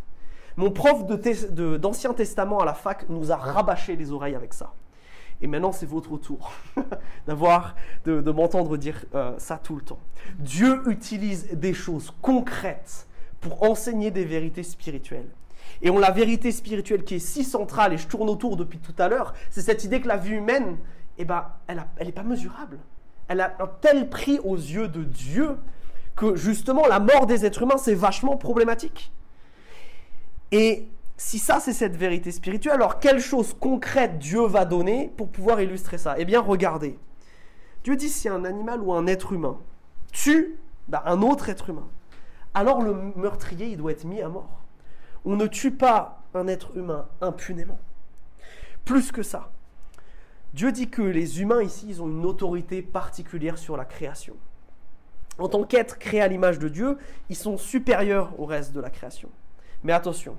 Mon 0.57 0.71
prof 0.71 1.05
d'Ancien 1.07 2.11
de, 2.11 2.17
Testament 2.17 2.61
à 2.61 2.65
la 2.65 2.75
fac 2.75 3.09
nous 3.09 3.33
a 3.33 3.37
rabâché 3.37 3.97
les 3.97 4.13
oreilles 4.13 4.37
avec 4.37 4.55
ça. 4.55 4.73
Et 5.45 5.47
maintenant, 5.47 5.73
c'est 5.73 5.85
votre 5.85 6.17
tour 6.17 6.53
d'avoir, 7.27 7.77
de, 8.07 8.31
m'entendre 8.31 8.79
dire 8.79 9.05
euh, 9.15 9.35
ça 9.37 9.61
tout 9.63 9.77
le 9.77 9.83
temps. 9.83 9.99
Dieu 10.39 10.81
utilise 10.89 11.51
des 11.53 11.75
choses 11.75 12.15
concrètes 12.23 13.07
pour 13.43 13.63
enseigner 13.63 14.11
des 14.11 14.25
vérités 14.25 14.63
spirituelles. 14.63 15.29
Et 15.83 15.91
on 15.91 15.99
la 15.99 16.13
vérité 16.13 16.51
spirituelle 16.51 17.05
qui 17.05 17.17
est 17.17 17.19
si 17.19 17.45
centrale, 17.45 17.93
et 17.93 17.99
je 17.99 18.07
tourne 18.09 18.31
autour 18.31 18.57
depuis 18.57 18.79
tout 18.79 18.95
à 18.97 19.11
l'heure, 19.11 19.35
c'est 19.51 19.61
cette 19.61 19.85
idée 19.85 20.01
que 20.01 20.09
la 20.09 20.17
vie 20.17 20.33
humaine, 20.33 20.79
eh 21.19 21.27
ben, 21.27 21.45
elle 21.67 21.85
n'est 22.03 22.13
pas 22.13 22.23
mesurable. 22.23 22.79
Elle 23.29 23.43
a 23.43 23.55
un 23.61 23.67
tel 23.83 24.09
prix 24.09 24.39
aux 24.39 24.57
yeux 24.57 24.89
de 24.89 25.05
Dieu 25.05 25.59
que 26.17 26.37
justement 26.37 26.87
la 26.87 27.01
mort 27.01 27.27
des 27.27 27.45
êtres 27.45 27.61
humains, 27.61 27.77
c'est 27.77 27.95
vachement 27.95 28.39
problématique. 28.39 29.13
Et 30.53 30.89
si 31.17 31.39
ça, 31.39 31.61
c'est 31.61 31.73
cette 31.73 31.97
vérité 31.97 32.33
spirituelle, 32.33 32.75
alors 32.75 32.99
quelle 32.99 33.21
chose 33.21 33.55
concrète 33.55 34.19
Dieu 34.19 34.47
va 34.47 34.65
donner 34.65 35.13
pour 35.17 35.29
pouvoir 35.29 35.61
illustrer 35.61 35.99
ça? 35.99 36.17
Eh 36.19 36.25
bien, 36.25 36.41
regardez. 36.41 36.99
Dieu 37.85 37.97
dit 37.97 38.09
si 38.09 38.29
un 38.29 38.45
animal 38.45 38.81
ou 38.81 38.93
un 38.93 39.07
être 39.07 39.33
humain 39.33 39.59
tue 40.13 40.59
bah, 40.89 41.03
un 41.07 41.23
autre 41.23 41.49
être 41.49 41.71
humain, 41.71 41.89
alors 42.53 42.83
le 42.83 42.95
meurtrier, 43.17 43.67
il 43.67 43.77
doit 43.77 43.93
être 43.93 44.05
mis 44.05 44.21
à 44.21 44.29
mort. 44.29 44.61
On 45.25 45.37
ne 45.37 45.47
tue 45.47 45.71
pas 45.71 46.23
un 46.35 46.47
être 46.49 46.77
humain 46.77 47.09
impunément. 47.21 47.79
Plus 48.85 49.13
que 49.13 49.23
ça, 49.23 49.51
Dieu 50.53 50.73
dit 50.73 50.89
que 50.89 51.03
les 51.03 51.41
humains 51.41 51.63
ici, 51.63 51.87
ils 51.89 52.03
ont 52.03 52.09
une 52.09 52.27
autorité 52.27 52.83
particulière 52.83 53.59
sur 53.59 53.77
la 53.77 53.85
création. 53.85 54.37
En 55.39 55.49
tant 55.49 55.65
qu'être 55.65 55.99
créé 55.99 56.21
à 56.21 56.29
l'image 56.29 56.59
de 56.59 56.69
Dieu, 56.69 56.99
ils 57.29 57.37
sont 57.37 57.57
supérieurs 57.57 58.39
au 58.39 58.45
reste 58.45 58.73
de 58.73 58.81
la 58.81 58.91
création. 58.91 59.31
Mais 59.83 59.93
attention, 59.93 60.37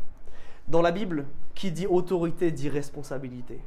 dans 0.67 0.81
la 0.81 0.91
Bible, 0.91 1.25
qui 1.53 1.71
dit 1.71 1.87
autorité 1.87 2.51
dit 2.51 2.69
responsabilité. 2.69 3.59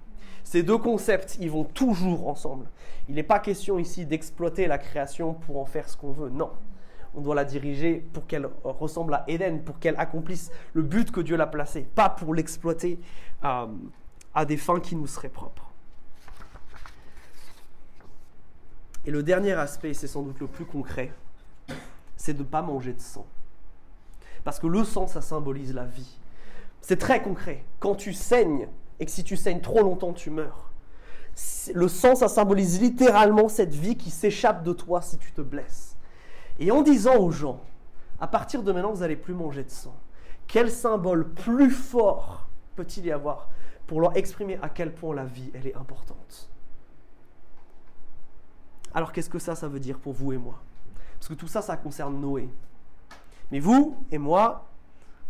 Ces 0.45 0.63
deux 0.63 0.79
concepts, 0.79 1.37
ils 1.41 1.51
vont 1.51 1.65
toujours 1.65 2.29
ensemble. 2.29 2.67
Il 3.09 3.15
n'est 3.15 3.23
pas 3.23 3.39
question 3.39 3.79
ici 3.79 4.07
d'exploiter 4.07 4.67
la 4.67 4.79
création 4.79 5.35
pour 5.35 5.61
en 5.61 5.65
faire 5.65 5.89
ce 5.89 5.97
qu'on 5.97 6.13
veut. 6.13 6.31
Non 6.31 6.51
on 7.15 7.21
doit 7.21 7.35
la 7.35 7.45
diriger 7.45 8.07
pour 8.13 8.27
qu'elle 8.27 8.49
ressemble 8.63 9.15
à 9.15 9.25
Éden, 9.29 9.63
pour 9.63 9.79
qu'elle 9.79 9.97
accomplisse 9.97 10.51
le 10.73 10.83
but 10.83 11.11
que 11.11 11.21
Dieu 11.21 11.37
l'a 11.37 11.47
placé, 11.47 11.83
pas 11.83 12.09
pour 12.09 12.35
l'exploiter 12.35 12.99
euh, 13.45 13.67
à 14.35 14.45
des 14.45 14.57
fins 14.57 14.81
qui 14.81 14.97
nous 14.97 15.07
seraient 15.07 15.29
propres. 15.29 15.73
Et 19.05 19.11
le 19.11 19.23
dernier 19.23 19.53
aspect, 19.53 19.95
c'est 19.95 20.07
sans 20.07 20.23
doute 20.23 20.39
le 20.41 20.47
plus 20.47 20.65
concret, 20.65 21.13
c'est 22.17 22.35
de 22.35 22.41
ne 22.41 22.45
pas 22.45 22.63
manger 22.63 22.93
de 22.93 23.01
sang. 23.01 23.27
Parce 24.45 24.59
que 24.59 24.67
le 24.67 24.85
sang, 24.85 25.07
ça 25.07 25.21
symbolise 25.21 25.75
la 25.75 25.85
vie. 25.85 26.18
C'est 26.81 26.97
très 26.97 27.23
concret. 27.23 27.65
Quand 27.81 27.95
tu 27.95 28.13
saignes, 28.13 28.69
et 29.01 29.05
que 29.05 29.11
si 29.11 29.25
tu 29.25 29.37
saignes 29.37 29.61
trop 29.61 29.83
longtemps, 29.83 30.13
tu 30.13 30.31
meurs. 30.31 30.71
Le 31.73 31.87
sang, 31.87 32.15
ça 32.15 32.29
symbolise 32.29 32.81
littéralement 32.81 33.49
cette 33.49 33.75
vie 33.75 33.97
qui 33.97 34.11
s'échappe 34.11 34.65
de 34.65 34.73
toi 34.73 35.01
si 35.03 35.19
tu 35.19 35.33
te 35.33 35.41
blesses. 35.41 35.97
Et 36.59 36.73
en 36.73 36.83
disant 36.83 37.17
aux 37.17 37.31
gens, 37.31 37.61
à 38.21 38.27
partir 38.27 38.63
de 38.63 38.73
maintenant, 38.73 38.93
vous 38.93 39.01
n'allez 39.01 39.17
plus 39.17 39.35
manger 39.35 39.63
de 39.63 39.71
sang, 39.71 39.95
quel 40.49 40.71
symbole 40.71 41.29
plus 41.29 41.71
fort 41.71 42.49
peut-il 42.75 43.07
y 43.07 43.13
avoir 43.13 43.49
pour 43.87 44.01
leur 44.01 44.17
exprimer 44.17 44.59
à 44.63 44.69
quel 44.69 44.93
point 44.93 45.15
la 45.15 45.25
vie, 45.25 45.51
elle 45.55 45.67
est 45.67 45.77
importante? 45.77 46.51
Alors 48.93 49.13
qu'est-ce 49.13 49.31
que 49.31 49.39
ça, 49.39 49.55
ça 49.55 49.69
veut 49.69 49.81
dire 49.81 49.99
pour 49.99 50.15
vous 50.15 50.33
et 50.33 50.39
moi? 50.39 50.59
Parce 51.19 51.29
que 51.29 51.35
tout 51.35 51.49
ça, 51.49 51.63
ça 51.63 51.77
concerne 51.77 52.21
Noé. 52.21 52.49
Mais 53.53 53.61
vous 53.61 53.97
et 54.11 54.19
moi, 54.19 54.69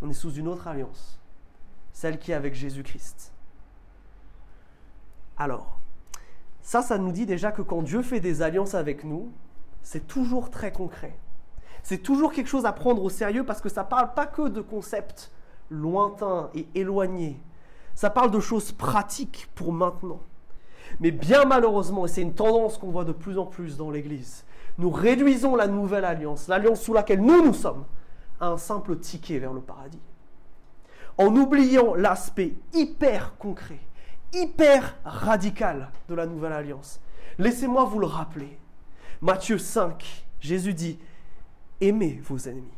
on 0.01 0.09
est 0.09 0.13
sous 0.13 0.33
une 0.33 0.47
autre 0.47 0.67
alliance, 0.67 1.18
celle 1.99 2.17
qui 2.17 2.31
est 2.31 2.35
avec 2.35 2.53
Jésus-Christ. 2.53 3.33
Alors, 5.37 5.81
ça, 6.61 6.81
ça 6.81 6.97
nous 6.97 7.11
dit 7.11 7.25
déjà 7.25 7.51
que 7.51 7.61
quand 7.61 7.81
Dieu 7.81 8.03
fait 8.03 8.21
des 8.21 8.41
alliances 8.41 8.73
avec 8.73 9.03
nous, 9.03 9.33
c'est 9.81 10.07
toujours 10.07 10.49
très 10.49 10.71
concret. 10.71 11.13
C'est 11.83 11.97
toujours 11.97 12.31
quelque 12.31 12.47
chose 12.47 12.65
à 12.65 12.71
prendre 12.71 13.03
au 13.03 13.09
sérieux 13.09 13.45
parce 13.45 13.59
que 13.59 13.67
ça 13.67 13.83
ne 13.83 13.89
parle 13.89 14.13
pas 14.13 14.27
que 14.27 14.47
de 14.47 14.61
concepts 14.61 15.29
lointains 15.69 16.49
et 16.53 16.67
éloignés. 16.73 17.37
Ça 17.95 18.09
parle 18.09 18.31
de 18.31 18.39
choses 18.39 18.71
pratiques 18.71 19.49
pour 19.53 19.73
maintenant. 19.73 20.21
Mais 21.01 21.11
bien 21.11 21.43
malheureusement, 21.43 22.05
et 22.05 22.07
c'est 22.07 22.21
une 22.21 22.33
tendance 22.33 22.77
qu'on 22.77 22.91
voit 22.91 23.03
de 23.03 23.11
plus 23.11 23.37
en 23.37 23.45
plus 23.45 23.75
dans 23.75 23.91
l'Église, 23.91 24.45
nous 24.77 24.89
réduisons 24.89 25.57
la 25.57 25.67
nouvelle 25.67 26.05
alliance, 26.05 26.47
l'alliance 26.47 26.79
sous 26.79 26.93
laquelle 26.93 27.21
nous 27.21 27.43
nous 27.43 27.53
sommes, 27.53 27.83
à 28.39 28.47
un 28.47 28.57
simple 28.57 28.95
ticket 28.95 29.39
vers 29.39 29.51
le 29.51 29.59
paradis. 29.59 29.99
En 31.19 31.35
oubliant 31.35 31.95
l'aspect 31.95 32.53
hyper 32.73 33.35
concret, 33.37 33.81
hyper 34.31 34.95
radical 35.03 35.89
de 36.07 36.15
la 36.15 36.25
nouvelle 36.25 36.53
alliance. 36.53 37.01
Laissez-moi 37.37 37.83
vous 37.83 37.99
le 37.99 38.05
rappeler. 38.05 38.57
Matthieu 39.19 39.57
5, 39.57 40.25
Jésus 40.39 40.73
dit, 40.73 40.97
aimez 41.81 42.21
vos 42.23 42.37
ennemis, 42.37 42.71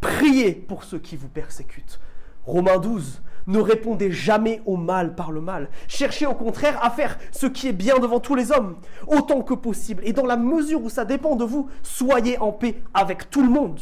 priez 0.00 0.52
pour 0.52 0.84
ceux 0.84 1.00
qui 1.00 1.16
vous 1.16 1.28
persécutent. 1.28 2.00
Romains 2.46 2.78
12, 2.78 3.20
ne 3.46 3.58
répondez 3.58 4.10
jamais 4.10 4.62
au 4.64 4.78
mal 4.78 5.14
par 5.14 5.30
le 5.30 5.42
mal. 5.42 5.68
Cherchez 5.86 6.24
au 6.24 6.34
contraire 6.34 6.82
à 6.82 6.88
faire 6.88 7.18
ce 7.30 7.44
qui 7.44 7.68
est 7.68 7.74
bien 7.74 7.98
devant 7.98 8.20
tous 8.20 8.34
les 8.34 8.52
hommes, 8.52 8.78
autant 9.06 9.42
que 9.42 9.52
possible. 9.52 10.02
Et 10.06 10.14
dans 10.14 10.24
la 10.24 10.38
mesure 10.38 10.82
où 10.82 10.88
ça 10.88 11.04
dépend 11.04 11.36
de 11.36 11.44
vous, 11.44 11.68
soyez 11.82 12.38
en 12.38 12.52
paix 12.52 12.82
avec 12.94 13.28
tout 13.28 13.42
le 13.42 13.50
monde. 13.50 13.80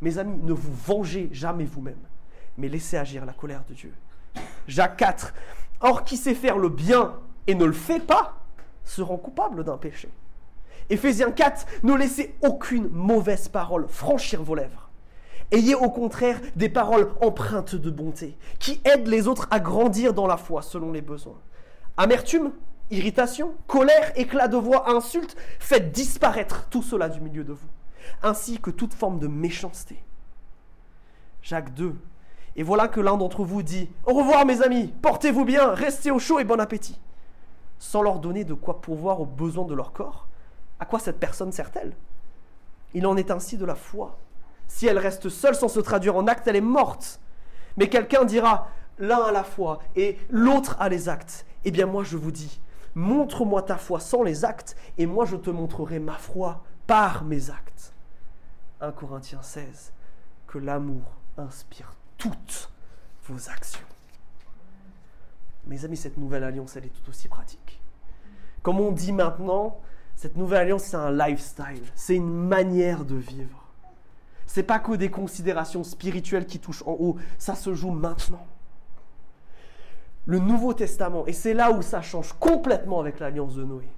Mes 0.00 0.18
amis, 0.18 0.40
ne 0.42 0.52
vous 0.52 0.74
vengez 0.84 1.28
jamais 1.30 1.64
vous-même, 1.64 1.94
mais 2.60 2.68
laissez 2.68 2.96
agir 2.96 3.24
la 3.24 3.32
colère 3.32 3.64
de 3.68 3.74
Dieu. 3.74 3.92
Jacques 4.68 4.98
4. 4.98 5.34
Or, 5.80 6.04
qui 6.04 6.16
sait 6.16 6.34
faire 6.34 6.58
le 6.58 6.68
bien 6.68 7.14
et 7.46 7.54
ne 7.54 7.64
le 7.64 7.72
fait 7.72 8.00
pas, 8.00 8.44
se 8.84 9.02
rend 9.02 9.16
coupable 9.16 9.64
d'un 9.64 9.78
péché. 9.78 10.08
Éphésiens 10.90 11.30
4. 11.30 11.66
Ne 11.82 11.94
laissez 11.94 12.36
aucune 12.42 12.88
mauvaise 12.88 13.48
parole 13.48 13.88
franchir 13.88 14.42
vos 14.42 14.54
lèvres. 14.54 14.90
Ayez 15.52 15.74
au 15.74 15.90
contraire 15.90 16.40
des 16.54 16.68
paroles 16.68 17.10
empreintes 17.20 17.74
de 17.74 17.90
bonté, 17.90 18.36
qui 18.60 18.80
aident 18.84 19.08
les 19.08 19.26
autres 19.26 19.48
à 19.50 19.58
grandir 19.58 20.14
dans 20.14 20.28
la 20.28 20.36
foi 20.36 20.62
selon 20.62 20.92
les 20.92 21.02
besoins. 21.02 21.40
Amertume, 21.96 22.52
irritation, 22.90 23.54
colère, 23.66 24.12
éclat 24.16 24.46
de 24.46 24.56
voix, 24.56 24.90
insulte, 24.90 25.36
faites 25.58 25.90
disparaître 25.90 26.68
tout 26.68 26.82
cela 26.82 27.08
du 27.08 27.20
milieu 27.20 27.42
de 27.42 27.52
vous, 27.52 27.68
ainsi 28.22 28.60
que 28.60 28.70
toute 28.70 28.94
forme 28.94 29.18
de 29.18 29.26
méchanceté. 29.26 30.00
Jacques 31.42 31.74
2. 31.74 31.96
Et 32.56 32.62
voilà 32.62 32.88
que 32.88 33.00
l'un 33.00 33.16
d'entre 33.16 33.44
vous 33.44 33.62
dit 33.62 33.90
Au 34.06 34.14
revoir 34.14 34.44
mes 34.44 34.62
amis, 34.62 34.92
portez-vous 35.02 35.44
bien, 35.44 35.72
restez 35.72 36.10
au 36.10 36.18
chaud 36.18 36.38
et 36.38 36.44
bon 36.44 36.60
appétit. 36.60 37.00
Sans 37.78 38.02
leur 38.02 38.18
donner 38.18 38.44
de 38.44 38.54
quoi 38.54 38.80
pourvoir 38.80 39.20
aux 39.20 39.26
besoins 39.26 39.64
de 39.64 39.74
leur 39.74 39.92
corps, 39.92 40.26
à 40.78 40.84
quoi 40.84 40.98
cette 40.98 41.20
personne 41.20 41.52
sert-elle? 41.52 41.94
Il 42.92 43.06
en 43.06 43.16
est 43.16 43.30
ainsi 43.30 43.56
de 43.56 43.64
la 43.64 43.74
foi. 43.74 44.18
Si 44.66 44.86
elle 44.86 44.98
reste 44.98 45.28
seule 45.28 45.54
sans 45.54 45.68
se 45.68 45.80
traduire 45.80 46.16
en 46.16 46.26
actes, 46.26 46.48
elle 46.48 46.56
est 46.56 46.60
morte. 46.60 47.20
Mais 47.76 47.88
quelqu'un 47.88 48.24
dira 48.24 48.68
l'un 48.98 49.22
à 49.22 49.32
la 49.32 49.44
foi 49.44 49.78
et 49.96 50.18
l'autre 50.28 50.76
à 50.80 50.88
les 50.88 51.08
actes. 51.08 51.46
Eh 51.64 51.70
bien 51.70 51.86
moi 51.86 52.04
je 52.04 52.16
vous 52.16 52.32
dis, 52.32 52.60
montre-moi 52.94 53.62
ta 53.62 53.76
foi 53.76 54.00
sans 54.00 54.22
les 54.22 54.44
actes, 54.44 54.76
et 54.98 55.06
moi 55.06 55.24
je 55.24 55.36
te 55.36 55.50
montrerai 55.50 55.98
ma 55.98 56.14
foi 56.14 56.62
par 56.86 57.24
mes 57.24 57.50
actes. 57.50 57.94
1 58.80 58.92
Corinthiens 58.92 59.42
16, 59.42 59.92
que 60.46 60.58
l'amour 60.58 61.02
inspire 61.36 61.94
toutes 62.20 62.70
vos 63.24 63.50
actions. 63.50 63.80
Mes 65.66 65.84
amis, 65.84 65.96
cette 65.96 66.16
nouvelle 66.16 66.44
alliance, 66.44 66.76
elle 66.76 66.84
est 66.84 67.02
tout 67.02 67.10
aussi 67.10 67.26
pratique. 67.26 67.80
Comme 68.62 68.78
on 68.78 68.92
dit 68.92 69.12
maintenant, 69.12 69.80
cette 70.14 70.36
nouvelle 70.36 70.60
alliance, 70.60 70.84
c'est 70.84 70.96
un 70.96 71.10
lifestyle, 71.10 71.82
c'est 71.94 72.14
une 72.14 72.30
manière 72.30 73.04
de 73.04 73.16
vivre. 73.16 73.66
C'est 74.46 74.62
pas 74.62 74.78
que 74.78 74.92
des 74.92 75.10
considérations 75.10 75.82
spirituelles 75.82 76.46
qui 76.46 76.58
touchent 76.58 76.82
en 76.86 76.92
haut, 76.92 77.16
ça 77.38 77.54
se 77.54 77.72
joue 77.72 77.90
maintenant. 77.90 78.46
Le 80.26 80.38
Nouveau 80.38 80.74
Testament, 80.74 81.26
et 81.26 81.32
c'est 81.32 81.54
là 81.54 81.72
où 81.72 81.80
ça 81.82 82.02
change 82.02 82.34
complètement 82.34 83.00
avec 83.00 83.18
l'alliance 83.18 83.54
de 83.54 83.64
Noé, 83.64 83.88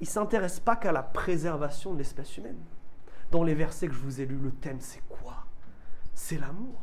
il 0.00 0.04
ne 0.04 0.10
s'intéresse 0.10 0.60
pas 0.60 0.76
qu'à 0.76 0.92
la 0.92 1.02
préservation 1.02 1.92
de 1.92 1.98
l'espèce 1.98 2.36
humaine. 2.36 2.60
Dans 3.30 3.44
les 3.44 3.54
versets 3.54 3.88
que 3.88 3.94
je 3.94 4.00
vous 4.00 4.20
ai 4.20 4.26
lus, 4.26 4.36
le 4.36 4.50
thème 4.50 4.80
c'est 4.80 5.02
quoi? 5.08 5.41
C'est 6.14 6.38
l'amour. 6.38 6.78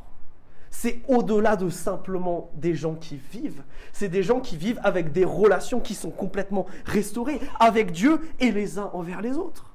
C'est 0.72 1.02
au-delà 1.08 1.56
de 1.56 1.70
simplement 1.70 2.52
des 2.54 2.76
gens 2.76 2.96
qui 2.96 3.20
vivent. 3.32 3.64
C'est 3.92 4.08
des 4.08 4.24
gens 4.24 4.40
qui 4.40 4.56
vivent 4.56 4.80
avec 4.84 5.12
des 5.12 5.26
relations 5.26 5.80
qui 5.80 5.96
sont 5.96 6.12
complètement 6.12 6.68
restaurées 6.86 7.40
avec 7.60 7.92
Dieu 7.92 8.22
et 8.40 8.52
les 8.52 8.78
uns 8.78 8.90
envers 8.94 9.22
les 9.22 9.38
autres. 9.38 9.74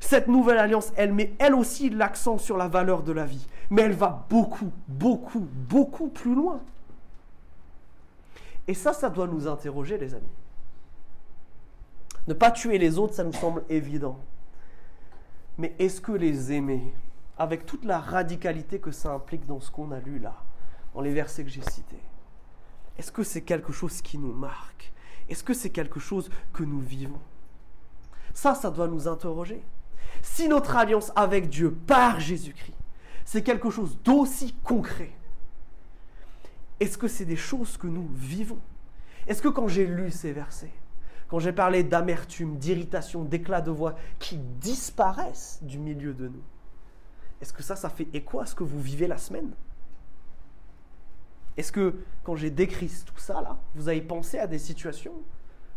Cette 0.00 0.28
nouvelle 0.28 0.58
alliance, 0.58 0.92
elle 0.96 1.12
met 1.12 1.34
elle 1.38 1.54
aussi 1.54 1.90
l'accent 1.90 2.38
sur 2.38 2.56
la 2.56 2.68
valeur 2.68 3.02
de 3.02 3.12
la 3.12 3.24
vie. 3.24 3.46
Mais 3.70 3.82
elle 3.82 3.92
va 3.92 4.26
beaucoup, 4.28 4.72
beaucoup, 4.88 5.46
beaucoup 5.68 6.08
plus 6.08 6.34
loin. 6.34 6.60
Et 8.66 8.74
ça, 8.74 8.92
ça 8.92 9.08
doit 9.10 9.26
nous 9.26 9.46
interroger, 9.46 9.98
les 9.98 10.14
amis. 10.14 10.24
Ne 12.28 12.34
pas 12.34 12.50
tuer 12.50 12.78
les 12.78 12.98
autres, 12.98 13.14
ça 13.14 13.24
nous 13.24 13.32
semble 13.32 13.64
évident. 13.68 14.18
Mais 15.58 15.74
est-ce 15.78 16.00
que 16.00 16.12
les 16.12 16.52
aimer, 16.52 16.92
avec 17.40 17.64
toute 17.64 17.86
la 17.86 17.98
radicalité 17.98 18.80
que 18.80 18.90
ça 18.90 19.14
implique 19.14 19.46
dans 19.46 19.60
ce 19.60 19.70
qu'on 19.70 19.92
a 19.92 19.98
lu 19.98 20.18
là, 20.18 20.34
dans 20.92 21.00
les 21.00 21.14
versets 21.14 21.42
que 21.42 21.48
j'ai 21.48 21.62
cités, 21.62 22.02
est-ce 22.98 23.10
que 23.10 23.22
c'est 23.22 23.40
quelque 23.40 23.72
chose 23.72 24.02
qui 24.02 24.18
nous 24.18 24.34
marque? 24.34 24.92
Est-ce 25.26 25.42
que 25.42 25.54
c'est 25.54 25.70
quelque 25.70 25.98
chose 25.98 26.28
que 26.52 26.64
nous 26.64 26.80
vivons? 26.80 27.22
Ça, 28.34 28.54
ça 28.54 28.70
doit 28.70 28.88
nous 28.88 29.08
interroger. 29.08 29.64
Si 30.20 30.48
notre 30.48 30.76
alliance 30.76 31.12
avec 31.16 31.48
Dieu 31.48 31.72
par 31.72 32.20
Jésus-Christ, 32.20 32.76
c'est 33.24 33.42
quelque 33.42 33.70
chose 33.70 33.96
d'aussi 34.04 34.54
concret, 34.62 35.12
est-ce 36.78 36.98
que 36.98 37.08
c'est 37.08 37.24
des 37.24 37.36
choses 37.36 37.78
que 37.78 37.86
nous 37.86 38.06
vivons? 38.12 38.60
Est-ce 39.26 39.40
que 39.40 39.48
quand 39.48 39.66
j'ai 39.66 39.86
lu 39.86 40.10
ces 40.10 40.32
versets, 40.32 40.74
quand 41.28 41.38
j'ai 41.38 41.52
parlé 41.52 41.84
d'amertume, 41.84 42.58
d'irritation, 42.58 43.24
d'éclat 43.24 43.62
de 43.62 43.70
voix 43.70 43.94
qui 44.18 44.36
disparaissent 44.36 45.58
du 45.62 45.78
milieu 45.78 46.12
de 46.12 46.28
nous, 46.28 46.42
est-ce 47.40 47.52
que 47.52 47.62
ça, 47.62 47.76
ça 47.76 47.88
fait 47.88 48.08
écho 48.12 48.40
à 48.40 48.46
ce 48.46 48.54
que 48.54 48.64
vous 48.64 48.80
vivez 48.80 49.06
la 49.06 49.16
semaine? 49.16 49.50
Est-ce 51.56 51.72
que 51.72 52.04
quand 52.24 52.36
j'ai 52.36 52.50
décrit 52.50 52.90
tout 53.04 53.18
ça, 53.18 53.40
là, 53.40 53.58
vous 53.74 53.88
avez 53.88 54.02
pensé 54.02 54.38
à 54.38 54.46
des 54.46 54.58
situations 54.58 55.14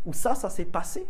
où 0.06 0.12
ça, 0.12 0.34
ça 0.34 0.50
s'est 0.50 0.64
passé? 0.64 1.06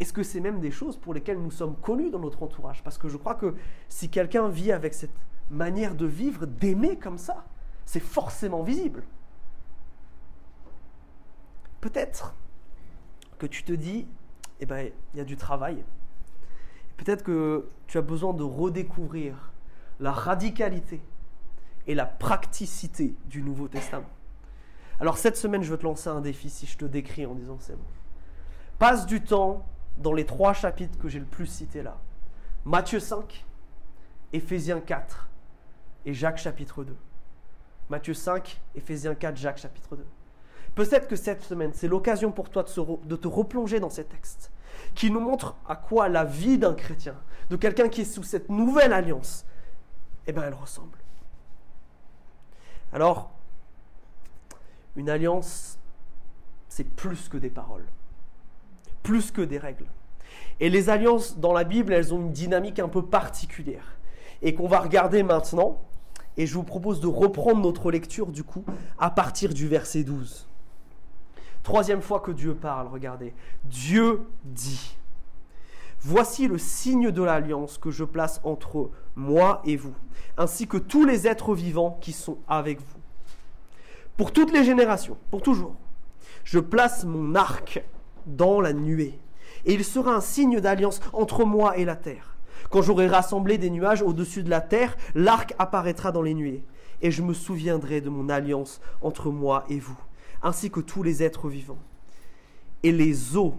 Est-ce 0.00 0.12
que 0.12 0.22
c'est 0.22 0.40
même 0.40 0.60
des 0.60 0.70
choses 0.70 0.96
pour 0.96 1.14
lesquelles 1.14 1.40
nous 1.40 1.50
sommes 1.50 1.76
connus 1.76 2.10
dans 2.10 2.18
notre 2.18 2.42
entourage? 2.42 2.82
Parce 2.82 2.98
que 2.98 3.08
je 3.08 3.16
crois 3.16 3.34
que 3.34 3.54
si 3.88 4.08
quelqu'un 4.08 4.48
vit 4.48 4.72
avec 4.72 4.94
cette 4.94 5.14
manière 5.50 5.94
de 5.94 6.06
vivre, 6.06 6.46
d'aimer 6.46 6.98
comme 6.98 7.18
ça, 7.18 7.44
c'est 7.84 8.00
forcément 8.00 8.62
visible. 8.62 9.04
Peut-être 11.80 12.34
que 13.38 13.46
tu 13.46 13.62
te 13.62 13.72
dis, 13.72 14.06
eh 14.60 14.66
ben, 14.66 14.90
il 15.12 15.18
y 15.18 15.20
a 15.20 15.24
du 15.24 15.36
travail. 15.36 15.84
Peut-être 17.04 17.22
que 17.22 17.68
tu 17.86 17.98
as 17.98 18.02
besoin 18.02 18.32
de 18.32 18.42
redécouvrir 18.42 19.52
la 20.00 20.10
radicalité 20.10 21.02
et 21.86 21.94
la 21.94 22.06
praticité 22.06 23.14
du 23.26 23.42
Nouveau 23.42 23.68
Testament. 23.68 24.08
Alors 25.00 25.18
cette 25.18 25.36
semaine, 25.36 25.62
je 25.62 25.70
veux 25.70 25.76
te 25.76 25.84
lancer 25.84 26.08
un 26.08 26.22
défi 26.22 26.48
si 26.48 26.64
je 26.64 26.78
te 26.78 26.86
décris 26.86 27.26
en 27.26 27.34
disant 27.34 27.58
c'est 27.60 27.76
bon. 27.76 27.84
Passe 28.78 29.04
du 29.04 29.22
temps 29.22 29.66
dans 29.98 30.14
les 30.14 30.24
trois 30.24 30.54
chapitres 30.54 30.98
que 30.98 31.08
j'ai 31.08 31.18
le 31.18 31.26
plus 31.26 31.46
cités 31.46 31.82
là. 31.82 31.98
Matthieu 32.64 33.00
5, 33.00 33.44
Éphésiens 34.32 34.80
4 34.80 35.28
et 36.06 36.14
Jacques 36.14 36.38
chapitre 36.38 36.84
2. 36.84 36.96
Matthieu 37.90 38.14
5, 38.14 38.62
Éphésiens 38.74 39.14
4, 39.14 39.36
Jacques 39.36 39.58
chapitre 39.58 39.96
2. 39.96 40.06
Peut-être 40.74 41.06
que 41.06 41.16
cette 41.16 41.42
semaine, 41.42 41.72
c'est 41.74 41.86
l'occasion 41.88 42.32
pour 42.32 42.48
toi 42.48 42.64
de, 42.64 43.16
te 43.16 43.28
replonger 43.28 43.78
dans 43.78 43.90
ces 43.90 44.04
textes 44.04 44.50
qui 44.94 45.10
nous 45.10 45.20
montrent 45.20 45.56
à 45.68 45.76
quoi 45.76 46.08
la 46.08 46.24
vie 46.24 46.58
d'un 46.58 46.74
chrétien, 46.74 47.16
de 47.50 47.56
quelqu'un 47.56 47.88
qui 47.88 48.02
est 48.02 48.04
sous 48.04 48.22
cette 48.22 48.48
nouvelle 48.48 48.92
alliance, 48.92 49.44
eh 50.26 50.32
bien, 50.32 50.42
elle 50.44 50.54
ressemble. 50.54 50.98
Alors, 52.92 53.30
une 54.96 55.10
alliance, 55.10 55.78
c'est 56.68 56.84
plus 56.84 57.28
que 57.28 57.36
des 57.36 57.50
paroles 57.50 57.86
plus 59.04 59.30
que 59.30 59.42
des 59.42 59.58
règles. 59.58 59.86
Et 60.58 60.68
les 60.68 60.90
alliances 60.90 61.38
dans 61.38 61.52
la 61.52 61.62
Bible, 61.62 61.92
elles 61.92 62.12
ont 62.12 62.18
une 62.18 62.32
dynamique 62.32 62.80
un 62.80 62.88
peu 62.88 63.04
particulière. 63.04 63.96
Et 64.42 64.54
qu'on 64.54 64.66
va 64.66 64.80
regarder 64.80 65.22
maintenant. 65.22 65.80
Et 66.36 66.46
je 66.48 66.54
vous 66.54 66.64
propose 66.64 66.98
de 66.98 67.06
reprendre 67.06 67.60
notre 67.60 67.92
lecture 67.92 68.32
du 68.32 68.42
coup 68.42 68.64
à 68.98 69.10
partir 69.10 69.54
du 69.54 69.68
verset 69.68 70.02
12. 70.02 70.48
Troisième 71.64 72.02
fois 72.02 72.20
que 72.20 72.30
Dieu 72.30 72.54
parle, 72.54 72.86
regardez. 72.86 73.34
Dieu 73.64 74.20
dit, 74.44 74.96
Voici 76.00 76.46
le 76.46 76.58
signe 76.58 77.10
de 77.10 77.22
l'alliance 77.22 77.78
que 77.78 77.90
je 77.90 78.04
place 78.04 78.42
entre 78.44 78.90
moi 79.16 79.62
et 79.64 79.76
vous, 79.76 79.94
ainsi 80.36 80.68
que 80.68 80.76
tous 80.76 81.06
les 81.06 81.26
êtres 81.26 81.54
vivants 81.54 81.98
qui 82.02 82.12
sont 82.12 82.36
avec 82.46 82.78
vous. 82.78 83.00
Pour 84.18 84.30
toutes 84.30 84.52
les 84.52 84.62
générations, 84.62 85.16
pour 85.30 85.40
toujours, 85.40 85.74
je 86.44 86.58
place 86.58 87.04
mon 87.04 87.34
arc 87.34 87.82
dans 88.26 88.60
la 88.60 88.74
nuée. 88.74 89.18
Et 89.64 89.72
il 89.72 89.84
sera 89.84 90.14
un 90.14 90.20
signe 90.20 90.60
d'alliance 90.60 91.00
entre 91.14 91.46
moi 91.46 91.78
et 91.78 91.86
la 91.86 91.96
terre. 91.96 92.36
Quand 92.68 92.82
j'aurai 92.82 93.06
rassemblé 93.06 93.56
des 93.56 93.70
nuages 93.70 94.02
au-dessus 94.02 94.42
de 94.42 94.50
la 94.50 94.60
terre, 94.60 94.98
l'arc 95.14 95.54
apparaîtra 95.58 96.12
dans 96.12 96.22
les 96.22 96.34
nuées. 96.34 96.62
Et 97.00 97.10
je 97.10 97.22
me 97.22 97.32
souviendrai 97.32 98.02
de 98.02 98.10
mon 98.10 98.28
alliance 98.28 98.82
entre 99.00 99.30
moi 99.30 99.64
et 99.70 99.78
vous, 99.78 99.98
ainsi 100.44 100.70
que 100.70 100.80
tous 100.80 101.02
les 101.02 101.24
êtres 101.24 101.48
vivants. 101.48 101.78
Et 102.84 102.92
les 102.92 103.36
eaux 103.36 103.56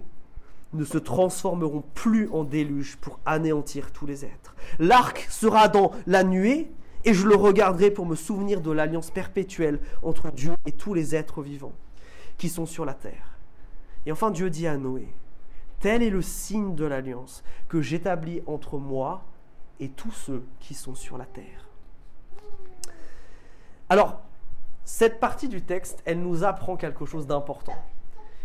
ne 0.71 0.85
se 0.85 0.97
transformeront 0.97 1.83
plus 1.93 2.29
en 2.31 2.43
déluge 2.43 2.97
pour 2.97 3.19
anéantir 3.25 3.91
tous 3.91 4.05
les 4.05 4.23
êtres. 4.23 4.55
L'arc 4.79 5.27
sera 5.29 5.67
dans 5.67 5.91
la 6.05 6.23
nuée, 6.23 6.71
et 7.03 7.13
je 7.13 7.27
le 7.27 7.35
regarderai 7.35 7.91
pour 7.91 8.05
me 8.05 8.15
souvenir 8.15 8.61
de 8.61 8.71
l'alliance 8.71 9.11
perpétuelle 9.11 9.79
entre 10.01 10.31
Dieu 10.31 10.53
et 10.65 10.71
tous 10.71 10.93
les 10.93 11.15
êtres 11.15 11.41
vivants 11.41 11.75
qui 12.37 12.49
sont 12.49 12.65
sur 12.65 12.85
la 12.85 12.93
terre. 12.93 13.37
Et 14.05 14.11
enfin 14.11 14.31
Dieu 14.31 14.49
dit 14.49 14.67
à 14.67 14.77
Noé, 14.77 15.07
tel 15.79 16.01
est 16.01 16.09
le 16.09 16.21
signe 16.21 16.75
de 16.75 16.85
l'alliance 16.85 17.43
que 17.69 17.81
j'établis 17.81 18.41
entre 18.47 18.77
moi 18.77 19.23
et 19.79 19.89
tous 19.89 20.11
ceux 20.11 20.43
qui 20.59 20.73
sont 20.73 20.95
sur 20.95 21.17
la 21.17 21.25
terre. 21.25 21.69
Alors, 23.89 24.24
cette 24.85 25.19
partie 25.19 25.49
du 25.49 25.61
texte, 25.61 26.01
elle 26.05 26.21
nous 26.21 26.43
apprend 26.43 26.77
quelque 26.77 27.05
chose 27.05 27.27
d'important. 27.27 27.75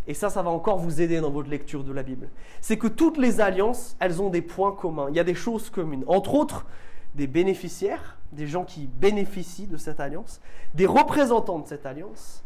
Et 0.06 0.14
ça, 0.14 0.30
ça 0.30 0.42
va 0.42 0.50
encore 0.50 0.78
vous 0.78 1.00
aider 1.00 1.20
dans 1.20 1.30
votre 1.30 1.50
lecture 1.50 1.84
de 1.84 1.92
la 1.92 2.02
Bible. 2.02 2.30
C'est 2.60 2.78
que 2.78 2.88
toutes 2.88 3.18
les 3.18 3.40
alliances, 3.40 3.96
elles 4.00 4.20
ont 4.20 4.30
des 4.30 4.42
points 4.42 4.72
communs. 4.72 5.06
Il 5.10 5.16
y 5.16 5.20
a 5.20 5.24
des 5.24 5.34
choses 5.34 5.70
communes. 5.70 6.02
Entre 6.08 6.34
autres, 6.34 6.66
des 7.14 7.26
bénéficiaires, 7.26 8.18
des 8.32 8.46
gens 8.46 8.64
qui 8.64 8.86
bénéficient 8.86 9.66
de 9.66 9.76
cette 9.76 10.00
alliance, 10.00 10.40
des 10.74 10.86
représentants 10.86 11.58
de 11.58 11.66
cette 11.66 11.86
alliance, 11.86 12.42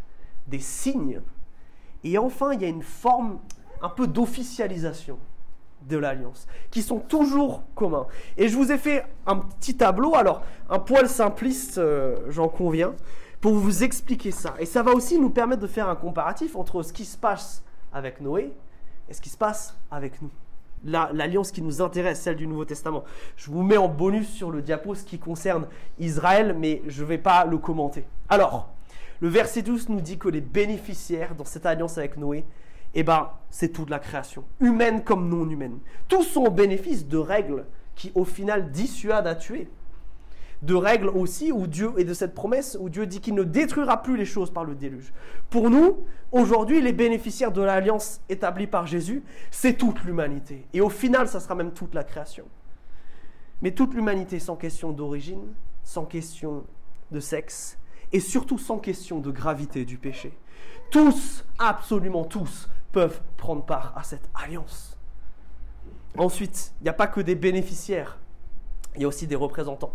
des 0.48 0.58
signes, 0.58 1.20
et 2.02 2.18
enfin 2.18 2.52
il 2.52 2.62
y 2.62 2.64
a 2.64 2.68
une 2.68 2.82
forme 2.82 3.38
un 3.82 3.88
peu 3.88 4.06
d'officialisation 4.06 5.18
de 5.88 5.98
l'alliance, 5.98 6.46
qui 6.70 6.82
sont 6.82 6.98
toujours 6.98 7.62
communs. 7.74 8.06
Et 8.38 8.48
je 8.48 8.56
vous 8.56 8.72
ai 8.72 8.78
fait 8.78 9.04
un 9.26 9.36
petit 9.36 9.76
tableau, 9.76 10.14
alors 10.14 10.42
un 10.70 10.78
poil 10.78 11.08
simpliste, 11.08 11.76
euh, 11.76 12.16
j'en 12.30 12.48
conviens, 12.48 12.94
pour 13.44 13.56
vous 13.56 13.84
expliquer 13.84 14.30
ça. 14.30 14.54
Et 14.58 14.64
ça 14.64 14.82
va 14.82 14.92
aussi 14.92 15.18
nous 15.18 15.28
permettre 15.28 15.60
de 15.60 15.66
faire 15.66 15.90
un 15.90 15.96
comparatif 15.96 16.56
entre 16.56 16.82
ce 16.82 16.94
qui 16.94 17.04
se 17.04 17.18
passe 17.18 17.62
avec 17.92 18.22
Noé 18.22 18.54
et 19.06 19.12
ce 19.12 19.20
qui 19.20 19.28
se 19.28 19.36
passe 19.36 19.76
avec 19.90 20.22
nous. 20.22 20.30
L'alliance 20.82 21.50
qui 21.50 21.60
nous 21.60 21.82
intéresse, 21.82 22.22
celle 22.22 22.36
du 22.36 22.46
Nouveau 22.46 22.64
Testament. 22.64 23.04
Je 23.36 23.50
vous 23.50 23.62
mets 23.62 23.76
en 23.76 23.86
bonus 23.86 24.30
sur 24.30 24.50
le 24.50 24.62
diapo 24.62 24.94
ce 24.94 25.04
qui 25.04 25.18
concerne 25.18 25.66
Israël, 25.98 26.56
mais 26.58 26.80
je 26.86 27.02
ne 27.02 27.06
vais 27.06 27.18
pas 27.18 27.44
le 27.44 27.58
commenter. 27.58 28.06
Alors, 28.30 28.70
le 29.20 29.28
verset 29.28 29.60
12 29.60 29.90
nous 29.90 30.00
dit 30.00 30.16
que 30.16 30.30
les 30.30 30.40
bénéficiaires 30.40 31.34
dans 31.34 31.44
cette 31.44 31.66
alliance 31.66 31.98
avec 31.98 32.16
Noé, 32.16 32.46
eh 32.94 33.02
ben, 33.02 33.28
c'est 33.50 33.74
toute 33.74 33.90
la 33.90 33.98
création, 33.98 34.44
humaine 34.58 35.04
comme 35.04 35.28
non 35.28 35.46
humaine. 35.50 35.80
Tous 36.08 36.22
sont 36.22 36.46
au 36.46 36.50
bénéfice 36.50 37.06
de 37.06 37.18
règles 37.18 37.66
qui, 37.94 38.10
au 38.14 38.24
final, 38.24 38.70
dissuadent 38.70 39.26
à 39.26 39.34
tuer. 39.34 39.68
De 40.62 40.74
règles 40.74 41.08
aussi 41.08 41.52
où 41.52 41.66
Dieu, 41.66 41.92
et 41.98 42.04
de 42.04 42.14
cette 42.14 42.34
promesse 42.34 42.76
où 42.80 42.88
Dieu 42.88 43.06
dit 43.06 43.20
qu'il 43.20 43.34
ne 43.34 43.44
détruira 43.44 44.02
plus 44.02 44.16
les 44.16 44.24
choses 44.24 44.50
par 44.50 44.64
le 44.64 44.74
déluge. 44.74 45.12
Pour 45.50 45.68
nous, 45.68 46.04
aujourd'hui, 46.32 46.80
les 46.80 46.92
bénéficiaires 46.92 47.52
de 47.52 47.62
l'alliance 47.62 48.20
établie 48.28 48.66
par 48.66 48.86
Jésus, 48.86 49.22
c'est 49.50 49.74
toute 49.74 50.02
l'humanité. 50.04 50.66
Et 50.72 50.80
au 50.80 50.88
final, 50.88 51.28
ça 51.28 51.40
sera 51.40 51.54
même 51.54 51.72
toute 51.72 51.94
la 51.94 52.04
création. 52.04 52.44
Mais 53.62 53.72
toute 53.72 53.94
l'humanité 53.94 54.38
sans 54.38 54.56
question 54.56 54.92
d'origine, 54.92 55.52
sans 55.82 56.04
question 56.04 56.64
de 57.10 57.20
sexe, 57.20 57.78
et 58.12 58.20
surtout 58.20 58.58
sans 58.58 58.78
question 58.78 59.20
de 59.20 59.30
gravité 59.30 59.84
du 59.84 59.98
péché. 59.98 60.36
Tous, 60.90 61.44
absolument 61.58 62.24
tous, 62.24 62.68
peuvent 62.92 63.20
prendre 63.36 63.64
part 63.64 63.92
à 63.96 64.02
cette 64.02 64.30
alliance. 64.34 64.96
Ensuite, 66.16 66.72
il 66.80 66.84
n'y 66.84 66.90
a 66.90 66.94
pas 66.94 67.08
que 67.08 67.20
des 67.20 67.34
bénéficiaires, 67.34 68.18
il 68.94 69.02
y 69.02 69.04
a 69.04 69.08
aussi 69.08 69.26
des 69.26 69.34
représentants. 69.34 69.92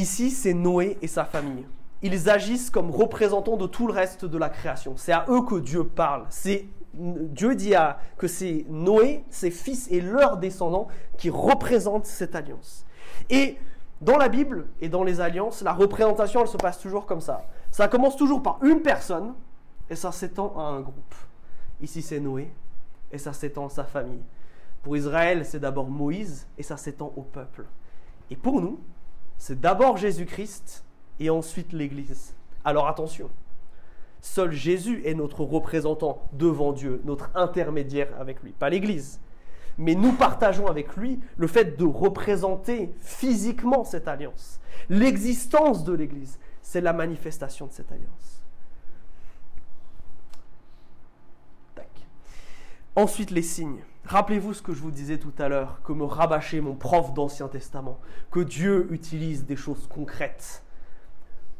Ici, 0.00 0.30
c'est 0.30 0.54
Noé 0.54 0.96
et 1.02 1.06
sa 1.06 1.26
famille. 1.26 1.66
Ils 2.00 2.30
agissent 2.30 2.70
comme 2.70 2.90
représentants 2.90 3.58
de 3.58 3.66
tout 3.66 3.86
le 3.86 3.92
reste 3.92 4.24
de 4.24 4.38
la 4.38 4.48
création. 4.48 4.94
C'est 4.96 5.12
à 5.12 5.26
eux 5.28 5.42
que 5.42 5.56
Dieu 5.56 5.84
parle. 5.84 6.24
C'est 6.30 6.68
Dieu 6.94 7.54
dit 7.54 7.74
à, 7.74 7.98
que 8.16 8.26
c'est 8.26 8.64
Noé, 8.70 9.24
ses 9.28 9.50
fils 9.50 9.88
et 9.90 10.00
leurs 10.00 10.38
descendants 10.38 10.88
qui 11.18 11.28
représentent 11.28 12.06
cette 12.06 12.34
alliance. 12.34 12.86
Et 13.28 13.58
dans 14.00 14.16
la 14.16 14.30
Bible 14.30 14.68
et 14.80 14.88
dans 14.88 15.04
les 15.04 15.20
alliances, 15.20 15.60
la 15.60 15.74
représentation, 15.74 16.40
elle 16.40 16.48
se 16.48 16.56
passe 16.56 16.80
toujours 16.80 17.04
comme 17.04 17.20
ça. 17.20 17.46
Ça 17.70 17.86
commence 17.86 18.16
toujours 18.16 18.42
par 18.42 18.58
une 18.64 18.80
personne 18.80 19.34
et 19.90 19.96
ça 19.96 20.12
s'étend 20.12 20.54
à 20.58 20.62
un 20.62 20.80
groupe. 20.80 21.14
Ici, 21.82 22.00
c'est 22.00 22.20
Noé 22.20 22.50
et 23.12 23.18
ça 23.18 23.34
s'étend 23.34 23.66
à 23.66 23.70
sa 23.70 23.84
famille. 23.84 24.22
Pour 24.82 24.96
Israël, 24.96 25.44
c'est 25.44 25.60
d'abord 25.60 25.90
Moïse 25.90 26.48
et 26.56 26.62
ça 26.62 26.78
s'étend 26.78 27.12
au 27.16 27.22
peuple. 27.22 27.66
Et 28.30 28.36
pour 28.36 28.62
nous, 28.62 28.80
c'est 29.40 29.60
d'abord 29.60 29.96
Jésus-Christ 29.96 30.84
et 31.18 31.30
ensuite 31.30 31.72
l'Église. 31.72 32.34
Alors 32.64 32.86
attention, 32.86 33.28
seul 34.20 34.52
Jésus 34.52 35.02
est 35.04 35.14
notre 35.14 35.42
représentant 35.42 36.22
devant 36.32 36.70
Dieu, 36.70 37.00
notre 37.04 37.30
intermédiaire 37.34 38.08
avec 38.20 38.40
lui, 38.44 38.52
pas 38.52 38.70
l'Église 38.70 39.18
mais 39.80 39.94
nous 39.94 40.12
partageons 40.12 40.66
avec 40.66 40.94
lui 40.96 41.20
le 41.38 41.46
fait 41.46 41.78
de 41.78 41.84
représenter 41.84 42.92
physiquement 43.00 43.82
cette 43.82 44.08
alliance. 44.08 44.60
L'existence 44.90 45.84
de 45.84 45.94
l'Église, 45.94 46.38
c'est 46.60 46.82
la 46.82 46.92
manifestation 46.92 47.66
de 47.66 47.72
cette 47.72 47.90
alliance. 47.90 48.42
Ensuite, 52.96 53.30
les 53.30 53.42
signes. 53.42 53.82
Rappelez-vous 54.04 54.54
ce 54.54 54.62
que 54.62 54.72
je 54.72 54.80
vous 54.80 54.90
disais 54.90 55.18
tout 55.18 55.32
à 55.38 55.48
l'heure, 55.48 55.80
que 55.84 55.92
me 55.92 56.04
rabâchait 56.04 56.60
mon 56.60 56.74
prof 56.74 57.14
d'Ancien 57.14 57.48
Testament, 57.48 58.00
que 58.30 58.40
Dieu 58.40 58.88
utilise 58.90 59.44
des 59.44 59.56
choses 59.56 59.86
concrètes 59.86 60.64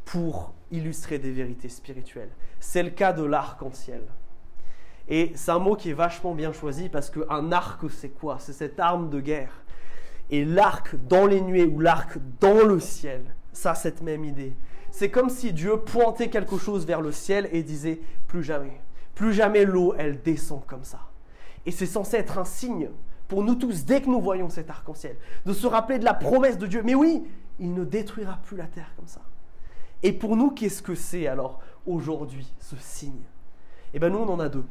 pour 0.05 0.53
illustrer 0.71 1.19
des 1.19 1.31
vérités 1.31 1.69
spirituelles. 1.69 2.31
C'est 2.59 2.83
le 2.83 2.91
cas 2.91 3.13
de 3.13 3.23
l'arc-en-ciel. 3.23 4.03
Et 5.09 5.33
c'est 5.35 5.51
un 5.51 5.59
mot 5.59 5.77
qui 5.77 5.91
est 5.91 5.95
vachement 5.95 6.35
bien 6.35 6.53
choisi 6.53 6.89
parce 6.89 7.11
qu'un 7.11 7.53
arc, 7.53 7.83
c'est 7.91 8.11
quoi? 8.11 8.39
C'est 8.39 8.53
cette 8.53 8.81
arme 8.81 9.11
de 9.11 9.21
guerre. 9.21 9.53
Et 10.31 10.45
l'arc 10.45 10.95
dans 11.09 11.27
les 11.27 11.41
nuées 11.41 11.67
ou 11.67 11.81
l'arc 11.81 12.19
dans 12.41 12.65
le 12.65 12.79
ciel, 12.79 13.23
ça, 13.53 13.75
cette 13.75 14.03
même 14.03 14.25
idée. 14.25 14.55
C'est 14.93 15.11
comme 15.11 15.29
si 15.29 15.53
Dieu 15.53 15.77
pointait 15.79 16.31
quelque 16.31 16.59
chose 16.59 16.87
vers 16.87 17.01
le 17.01 17.13
ciel 17.13 17.49
et 17.53 17.63
disait 17.63 18.01
plus 18.29 18.43
jamais. 18.43 18.81
Plus 19.15 19.33
jamais 19.33 19.65
l'eau, 19.65 19.95
elle 19.99 20.23
descend 20.23 20.65
comme 20.67 20.85
ça. 20.85 21.10
Et 21.67 21.71
c'est 21.71 21.87
censé 21.87 22.17
être 22.17 22.39
un 22.39 22.45
signe 22.45 22.91
pour 23.29 23.45
nous 23.45 23.55
tous, 23.55 23.85
dès 23.85 24.03
que 24.03 24.09
nous 24.09 24.21
voyons 24.21 24.49
cet 24.49 24.71
arc-en-ciel, 24.71 25.17
de 25.47 25.53
se 25.53 25.67
rappeler 25.67 25.99
de 25.99 26.05
la 26.05 26.15
promesse 26.15 26.59
de 26.59 26.67
Dieu. 26.67 26.83
Mais 26.83 26.95
oui, 26.95 27.25
il 27.61 27.75
ne 27.75 27.85
détruira 27.85 28.39
plus 28.43 28.57
la 28.57 28.67
terre 28.67 28.93
comme 28.97 29.07
ça. 29.07 29.21
Et 30.03 30.13
pour 30.13 30.37
nous, 30.37 30.51
qu'est-ce 30.51 30.83
que 30.83 30.95
c'est 30.95 31.27
alors 31.27 31.61
aujourd'hui, 31.87 32.53
ce 32.59 32.77
signe? 32.77 33.23
Eh 33.93 33.99
bien, 33.99 34.09
nous, 34.09 34.19
on 34.19 34.29
en 34.29 34.41
a 34.41 34.49
deux. 34.49 34.65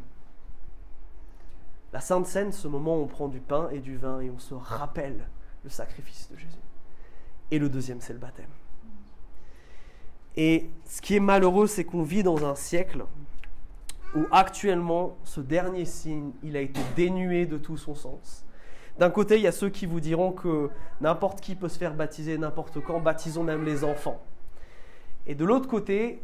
La 1.94 2.02
Sainte 2.02 2.28
Seine, 2.28 2.52
ce 2.52 2.68
moment 2.68 2.98
où 2.98 3.04
on 3.04 3.08
prend 3.08 3.28
du 3.28 3.40
pain 3.40 3.70
et 3.72 3.80
du 3.80 3.98
vin 3.98 4.20
et 4.20 4.30
on 4.30 4.40
se 4.40 4.54
rappelle 4.54 5.28
le 5.64 5.70
sacrifice 5.70 6.30
de 6.32 6.38
Jésus. 6.38 6.50
Et 7.52 7.60
le 7.60 7.70
deuxième, 7.70 8.02
c'est 8.02 8.14
le 8.14 8.20
baptême. 8.20 8.50
Et 10.36 10.70
ce 10.86 11.02
qui 11.02 11.16
est 11.16 11.20
malheureux, 11.20 11.68
c'est 11.68 11.84
qu'on 11.84 12.04
vit 12.04 12.24
dans 12.24 12.46
un 12.46 12.56
siècle 12.56 13.06
où 14.16 14.26
actuellement, 14.32 15.18
ce 15.24 15.42
dernier 15.42 15.86
signe, 15.86 16.32
il 16.44 16.58
a 16.58 16.62
été 16.62 16.80
dénué 16.96 17.46
de 17.46 17.58
tout 17.58 17.78
son 17.78 17.96
sens. 17.96 18.46
D'un 18.98 19.10
côté, 19.10 19.38
il 19.38 19.42
y 19.42 19.48
a 19.48 19.52
ceux 19.52 19.70
qui 19.70 19.86
vous 19.86 20.00
diront 20.00 20.32
que 20.32 20.70
n'importe 21.00 21.40
qui 21.42 21.56
peut 21.56 21.70
se 21.70 21.78
faire 21.78 21.94
baptiser 21.94 22.38
n'importe 22.38 22.82
quand, 22.82 23.00
baptisons 23.00 23.44
même 23.44 23.64
les 23.64 23.84
enfants. 23.84 24.22
Et 25.26 25.36
de 25.36 25.46
l'autre 25.46 25.68
côté, 25.68 26.22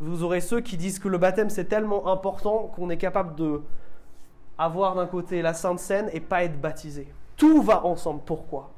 vous 0.00 0.22
aurez 0.22 0.40
ceux 0.40 0.60
qui 0.60 0.76
disent 0.76 0.98
que 0.98 1.08
le 1.08 1.18
baptême 1.18 1.50
c'est 1.50 1.66
tellement 1.66 2.08
important 2.08 2.72
qu'on 2.74 2.90
est 2.90 2.96
capable 2.96 3.34
de 3.34 3.62
avoir 4.58 4.94
d'un 4.94 5.06
côté 5.06 5.42
la 5.42 5.54
Sainte 5.54 5.80
Seine 5.80 6.08
et 6.12 6.20
pas 6.20 6.44
être 6.44 6.60
baptisé. 6.60 7.08
Tout 7.36 7.62
va 7.62 7.84
ensemble. 7.84 8.22
Pourquoi? 8.24 8.70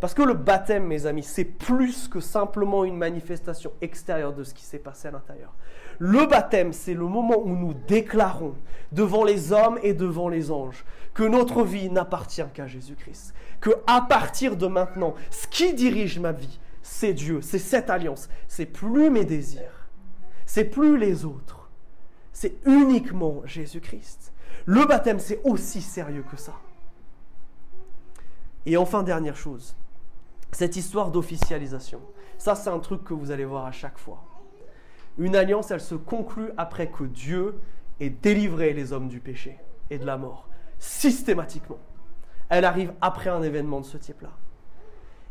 Parce 0.00 0.14
que 0.14 0.22
le 0.22 0.34
baptême, 0.34 0.86
mes 0.86 1.06
amis, 1.06 1.24
c'est 1.24 1.44
plus 1.44 2.08
que 2.08 2.20
simplement 2.20 2.84
une 2.84 2.96
manifestation 2.96 3.72
extérieure 3.80 4.32
de 4.32 4.44
ce 4.44 4.54
qui 4.54 4.64
s'est 4.64 4.78
passé 4.78 5.08
à 5.08 5.10
l'intérieur. 5.10 5.52
Le 5.98 6.26
baptême, 6.26 6.72
c'est 6.72 6.94
le 6.94 7.06
moment 7.06 7.38
où 7.38 7.54
nous 7.56 7.74
déclarons 7.74 8.54
devant 8.92 9.24
les 9.24 9.52
hommes 9.52 9.78
et 9.82 9.94
devant 9.94 10.28
les 10.28 10.50
anges 10.50 10.84
que 11.12 11.24
notre 11.24 11.64
vie 11.64 11.90
n'appartient 11.90 12.44
qu'à 12.54 12.66
Jésus-Christ. 12.66 13.34
Que 13.60 13.70
à 13.86 14.02
partir 14.02 14.56
de 14.56 14.66
maintenant, 14.68 15.14
ce 15.30 15.48
qui 15.48 15.74
dirige 15.74 16.20
ma 16.20 16.32
vie, 16.32 16.60
c'est 16.82 17.12
Dieu, 17.12 17.40
c'est 17.42 17.58
cette 17.58 17.90
alliance. 17.90 18.28
C'est 18.46 18.66
plus 18.66 19.10
mes 19.10 19.24
désirs, 19.24 19.88
c'est 20.46 20.64
plus 20.64 20.96
les 20.96 21.24
autres, 21.24 21.68
c'est 22.32 22.54
uniquement 22.66 23.42
Jésus-Christ. 23.44 24.32
Le 24.66 24.84
baptême, 24.84 25.18
c'est 25.18 25.40
aussi 25.42 25.82
sérieux 25.82 26.24
que 26.30 26.36
ça. 26.36 26.54
Et 28.66 28.76
enfin, 28.76 29.02
dernière 29.02 29.36
chose, 29.36 29.74
cette 30.52 30.76
histoire 30.76 31.10
d'officialisation. 31.10 32.00
Ça, 32.36 32.54
c'est 32.54 32.70
un 32.70 32.78
truc 32.78 33.02
que 33.02 33.14
vous 33.14 33.30
allez 33.30 33.44
voir 33.44 33.66
à 33.66 33.72
chaque 33.72 33.98
fois. 33.98 34.27
Une 35.18 35.34
alliance, 35.34 35.70
elle 35.70 35.80
se 35.80 35.96
conclut 35.96 36.50
après 36.56 36.88
que 36.88 37.04
Dieu 37.04 37.58
ait 38.00 38.10
délivré 38.10 38.72
les 38.72 38.92
hommes 38.92 39.08
du 39.08 39.18
péché 39.18 39.58
et 39.90 39.98
de 39.98 40.06
la 40.06 40.16
mort, 40.16 40.48
systématiquement. 40.78 41.78
Elle 42.48 42.64
arrive 42.64 42.92
après 43.00 43.30
un 43.30 43.42
événement 43.42 43.80
de 43.80 43.86
ce 43.86 43.98
type-là. 43.98 44.30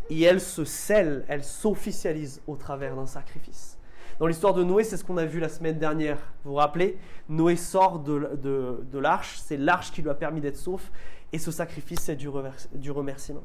Et 0.09 0.21
elle 0.21 0.41
se 0.41 0.65
scelle, 0.65 1.25
elle 1.27 1.43
s'officialise 1.43 2.41
au 2.47 2.55
travers 2.57 2.95
d'un 2.95 3.05
sacrifice. 3.05 3.77
Dans 4.19 4.27
l'histoire 4.27 4.53
de 4.53 4.63
Noé, 4.63 4.83
c'est 4.83 4.97
ce 4.97 5.03
qu'on 5.03 5.17
a 5.17 5.25
vu 5.25 5.39
la 5.39 5.49
semaine 5.49 5.77
dernière. 5.77 6.17
Vous 6.43 6.51
vous 6.51 6.57
rappelez? 6.57 6.97
Noé 7.29 7.55
sort 7.55 7.99
de, 7.99 8.97
l'arche, 8.97 9.37
c'est 9.37 9.57
l'arche 9.57 9.91
qui 9.91 10.01
lui 10.01 10.09
a 10.09 10.15
permis 10.15 10.41
d'être 10.41 10.57
sauf, 10.57 10.91
et 11.31 11.39
ce 11.39 11.51
sacrifice, 11.51 11.99
c'est 12.01 12.15
du, 12.15 12.29
du 12.73 12.91
remerciement. 12.91 13.43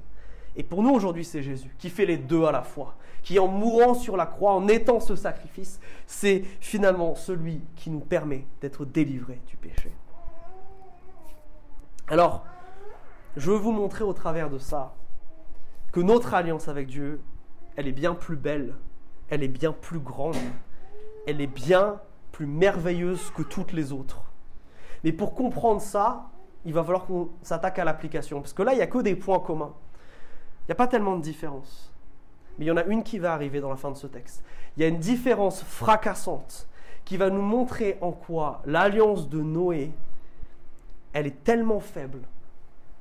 Et 0.56 0.62
pour 0.62 0.82
nous 0.82 0.90
aujourd'hui, 0.90 1.24
c'est 1.24 1.42
Jésus 1.42 1.74
qui 1.78 1.90
fait 1.90 2.06
les 2.06 2.18
deux 2.18 2.44
à 2.44 2.52
la 2.52 2.62
fois, 2.62 2.94
qui 3.22 3.38
en 3.38 3.48
mourant 3.48 3.94
sur 3.94 4.16
la 4.16 4.26
croix, 4.26 4.52
en 4.52 4.68
étant 4.68 5.00
ce 5.00 5.16
sacrifice, 5.16 5.80
c'est 6.06 6.42
finalement 6.60 7.14
celui 7.14 7.60
qui 7.76 7.90
nous 7.90 8.00
permet 8.00 8.46
d'être 8.60 8.84
délivrés 8.84 9.40
du 9.46 9.56
péché. 9.56 9.90
Alors, 12.08 12.44
je 13.36 13.50
veux 13.50 13.56
vous 13.56 13.72
montrer 13.72 14.04
au 14.04 14.12
travers 14.12 14.50
de 14.50 14.58
ça 14.58 14.94
que 15.90 16.00
notre 16.00 16.34
alliance 16.34 16.68
avec 16.68 16.88
Dieu, 16.88 17.22
elle 17.76 17.88
est 17.88 17.92
bien 17.92 18.14
plus 18.14 18.36
belle 18.36 18.74
elle 19.32 19.42
est 19.42 19.48
bien 19.48 19.72
plus 19.72 19.98
grande, 19.98 20.36
elle 21.26 21.40
est 21.40 21.46
bien 21.46 21.98
plus 22.32 22.44
merveilleuse 22.44 23.30
que 23.34 23.40
toutes 23.40 23.72
les 23.72 23.90
autres. 23.90 24.22
Mais 25.04 25.12
pour 25.12 25.34
comprendre 25.34 25.80
ça, 25.80 26.28
il 26.66 26.74
va 26.74 26.84
falloir 26.84 27.06
qu'on 27.06 27.30
s'attaque 27.40 27.78
à 27.78 27.84
l'application, 27.84 28.42
parce 28.42 28.52
que 28.52 28.62
là, 28.62 28.74
il 28.74 28.76
n'y 28.76 28.82
a 28.82 28.86
que 28.86 28.98
des 28.98 29.16
points 29.16 29.40
communs. 29.40 29.72
Il 30.62 30.68
n'y 30.68 30.72
a 30.72 30.76
pas 30.76 30.86
tellement 30.86 31.16
de 31.16 31.22
différence. 31.22 31.92
Mais 32.58 32.66
il 32.66 32.68
y 32.68 32.70
en 32.70 32.76
a 32.76 32.84
une 32.84 33.02
qui 33.02 33.18
va 33.18 33.32
arriver 33.32 33.60
dans 33.60 33.70
la 33.70 33.76
fin 33.76 33.90
de 33.90 33.96
ce 33.96 34.06
texte. 34.06 34.44
Il 34.76 34.82
y 34.82 34.84
a 34.84 34.88
une 34.88 34.98
différence 34.98 35.62
fracassante 35.62 36.66
qui 37.04 37.16
va 37.16 37.30
nous 37.30 37.42
montrer 37.42 37.98
en 38.00 38.12
quoi 38.12 38.62
l'alliance 38.64 39.28
de 39.28 39.40
Noé, 39.40 39.90
elle 41.12 41.26
est 41.26 41.44
tellement 41.44 41.80
faible 41.80 42.20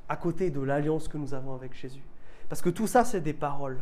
à 0.09 0.15
côté 0.15 0.49
de 0.49 0.59
l'alliance 0.59 1.07
que 1.07 1.17
nous 1.17 1.33
avons 1.33 1.53
avec 1.53 1.73
Jésus. 1.73 2.03
Parce 2.49 2.61
que 2.61 2.69
tout 2.69 2.87
ça, 2.87 3.05
c'est 3.05 3.21
des 3.21 3.33
paroles. 3.33 3.79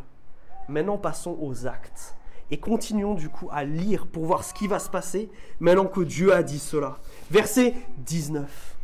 Maintenant, 0.68 0.98
passons 0.98 1.38
aux 1.42 1.65
actes. 1.65 2.15
Et 2.52 2.58
continuons 2.58 3.13
du 3.13 3.30
coup 3.30 3.48
à 3.52 3.63
lire 3.63 4.08
pour 4.08 4.26
voir 4.26 4.44
ce 4.44 4.54
qui 4.54 4.68
va 4.68 4.80
se 4.80 4.89
passer 4.89 5.30
maintenant 5.60 5.86
que 5.86 6.02
Dieu 6.02 6.34
a 6.34 6.44
dit 6.44 6.60
cela. 6.60 6.98
Verset 7.30 7.76
19. 7.98 8.76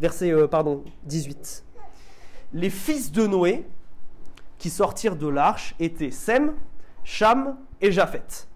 Verset 0.00 0.32
euh, 0.32 0.46
pardon, 0.46 0.84
18. 1.04 1.64
Les 2.52 2.70
fils 2.70 3.12
de 3.12 3.26
Noé 3.26 3.66
qui 4.60 4.70
sortirent 4.70 5.16
de 5.16 5.26
l'arche 5.26 5.74
étaient 5.80 6.10
Sem, 6.10 6.54
Cham 7.02 7.56
et 7.80 7.90
Japheth. 7.90 8.46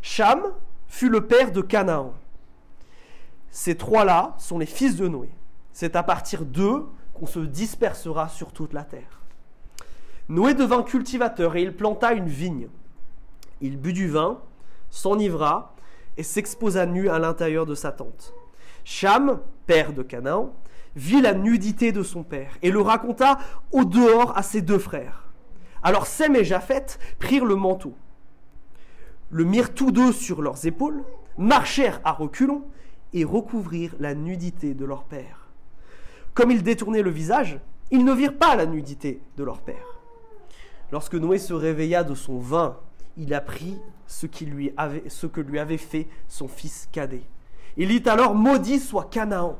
Cham 0.00 0.40
fut 0.86 1.10
le 1.10 1.26
père 1.26 1.50
de 1.50 1.60
Canaan. 1.60 2.14
Ces 3.50 3.76
trois-là 3.76 4.36
sont 4.38 4.58
les 4.58 4.66
fils 4.66 4.94
de 4.96 5.08
Noé. 5.08 5.30
C'est 5.72 5.96
à 5.96 6.04
partir 6.04 6.44
d'eux 6.44 6.86
qu'on 7.12 7.26
se 7.26 7.40
dispersera 7.40 8.28
sur 8.28 8.52
toute 8.52 8.72
la 8.72 8.84
terre. 8.84 9.20
Noé 10.28 10.54
devint 10.54 10.84
cultivateur 10.84 11.56
et 11.56 11.62
il 11.62 11.74
planta 11.74 12.12
une 12.12 12.28
vigne. 12.28 12.68
Il 13.60 13.78
but 13.78 13.92
du 13.92 14.08
vin, 14.08 14.40
s'enivra 14.90 15.74
et 16.16 16.22
s'exposa 16.22 16.86
nu 16.86 17.08
à 17.08 17.18
l'intérieur 17.18 17.66
de 17.66 17.74
sa 17.74 17.90
tente. 17.90 18.32
Cham, 18.84 19.40
père 19.66 19.92
de 19.92 20.04
Canaan, 20.04 20.52
vit 20.94 21.20
la 21.20 21.34
nudité 21.34 21.90
de 21.90 22.04
son 22.04 22.22
père 22.22 22.52
et 22.62 22.70
le 22.70 22.80
raconta 22.80 23.38
au 23.72 23.84
dehors 23.84 24.38
à 24.38 24.44
ses 24.44 24.62
deux 24.62 24.78
frères. 24.78 25.27
Alors 25.82 26.06
Sem 26.06 26.34
et 26.36 26.44
Japheth 26.44 26.98
prirent 27.18 27.44
le 27.44 27.54
manteau, 27.56 27.94
le 29.30 29.44
mirent 29.44 29.74
tous 29.74 29.90
deux 29.90 30.12
sur 30.12 30.42
leurs 30.42 30.66
épaules, 30.66 31.04
marchèrent 31.36 32.00
à 32.04 32.12
reculons 32.12 32.64
et 33.12 33.24
recouvrirent 33.24 33.94
la 34.00 34.14
nudité 34.14 34.74
de 34.74 34.84
leur 34.84 35.04
père. 35.04 35.48
Comme 36.34 36.50
ils 36.50 36.62
détournaient 36.62 37.02
le 37.02 37.10
visage, 37.10 37.60
ils 37.90 38.04
ne 38.04 38.12
virent 38.12 38.38
pas 38.38 38.56
la 38.56 38.66
nudité 38.66 39.20
de 39.36 39.44
leur 39.44 39.60
père. 39.60 40.00
Lorsque 40.92 41.14
Noé 41.14 41.38
se 41.38 41.52
réveilla 41.52 42.04
de 42.04 42.14
son 42.14 42.38
vin, 42.38 42.78
il 43.16 43.34
apprit 43.34 43.78
ce, 44.06 44.26
qui 44.26 44.46
lui 44.46 44.72
avait, 44.76 45.08
ce 45.08 45.26
que 45.26 45.40
lui 45.40 45.58
avait 45.58 45.76
fait 45.76 46.08
son 46.28 46.48
fils 46.48 46.88
cadet. 46.92 47.24
Il 47.76 47.88
dit 47.88 48.08
alors, 48.08 48.34
maudit 48.34 48.78
soit 48.78 49.08
Canaan, 49.10 49.58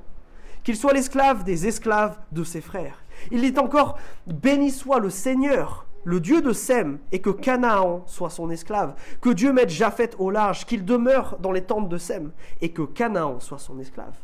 qu'il 0.65 0.77
soit 0.77 0.93
l'esclave 0.93 1.45
des 1.45 1.67
esclaves 1.67 2.19
de 2.33 2.45
ses 2.45 2.61
frères. 2.61 3.03
Il 3.31 3.41
dit 3.41 3.59
encore, 3.59 3.99
béni 4.27 4.71
soit 4.71 5.01
le 5.01 5.11
Seigneur, 5.11 5.87
le 6.09 6.21
Dieu 6.21 6.41
de 6.41 6.55
Sem, 6.55 6.99
et 7.13 7.21
que 7.21 7.29
Canaan 7.29 8.03
soit 8.07 8.31
son 8.31 8.49
esclave, 8.49 8.95
que 9.21 9.29
Dieu 9.29 9.53
mette 9.53 9.69
Japheth 9.69 10.17
au 10.19 10.31
large, 10.31 10.65
qu'il 10.65 10.87
demeure 10.87 11.37
dans 11.39 11.53
les 11.53 11.61
tentes 11.61 11.91
de 11.91 11.99
Sem, 11.99 12.33
et 12.63 12.73
que 12.73 12.81
Canaan 12.81 13.41
soit 13.41 13.59
son 13.59 13.79
esclave. 13.79 14.17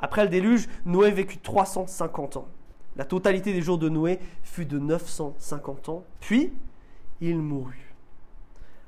Après 0.00 0.22
le 0.22 0.30
déluge, 0.30 0.66
Noé 0.86 1.10
vécut 1.10 1.40
350 1.40 2.38
ans. 2.38 2.48
La 2.96 3.04
totalité 3.04 3.52
des 3.52 3.60
jours 3.60 3.76
de 3.76 3.90
Noé 3.90 4.18
fut 4.42 4.64
de 4.64 4.78
950 4.78 5.90
ans, 5.90 6.04
puis 6.20 6.54
il 7.20 7.36
mourut. 7.36 7.94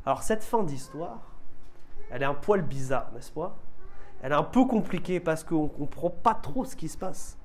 Alors 0.06 0.22
cette 0.22 0.42
fin 0.42 0.62
d'histoire, 0.62 1.20
elle 2.10 2.22
est 2.22 2.24
un 2.24 2.32
poil 2.32 2.62
bizarre, 2.62 3.10
n'est-ce 3.14 3.30
pas? 3.30 3.58
Elle 4.22 4.32
est 4.32 4.36
un 4.36 4.42
peu 4.42 4.64
compliquée 4.64 5.20
parce 5.20 5.44
qu'on 5.44 5.64
ne 5.64 5.68
comprend 5.68 6.08
pas 6.08 6.32
trop 6.32 6.64
ce 6.64 6.76
qui 6.76 6.88
se 6.88 6.96
passe. 6.96 7.36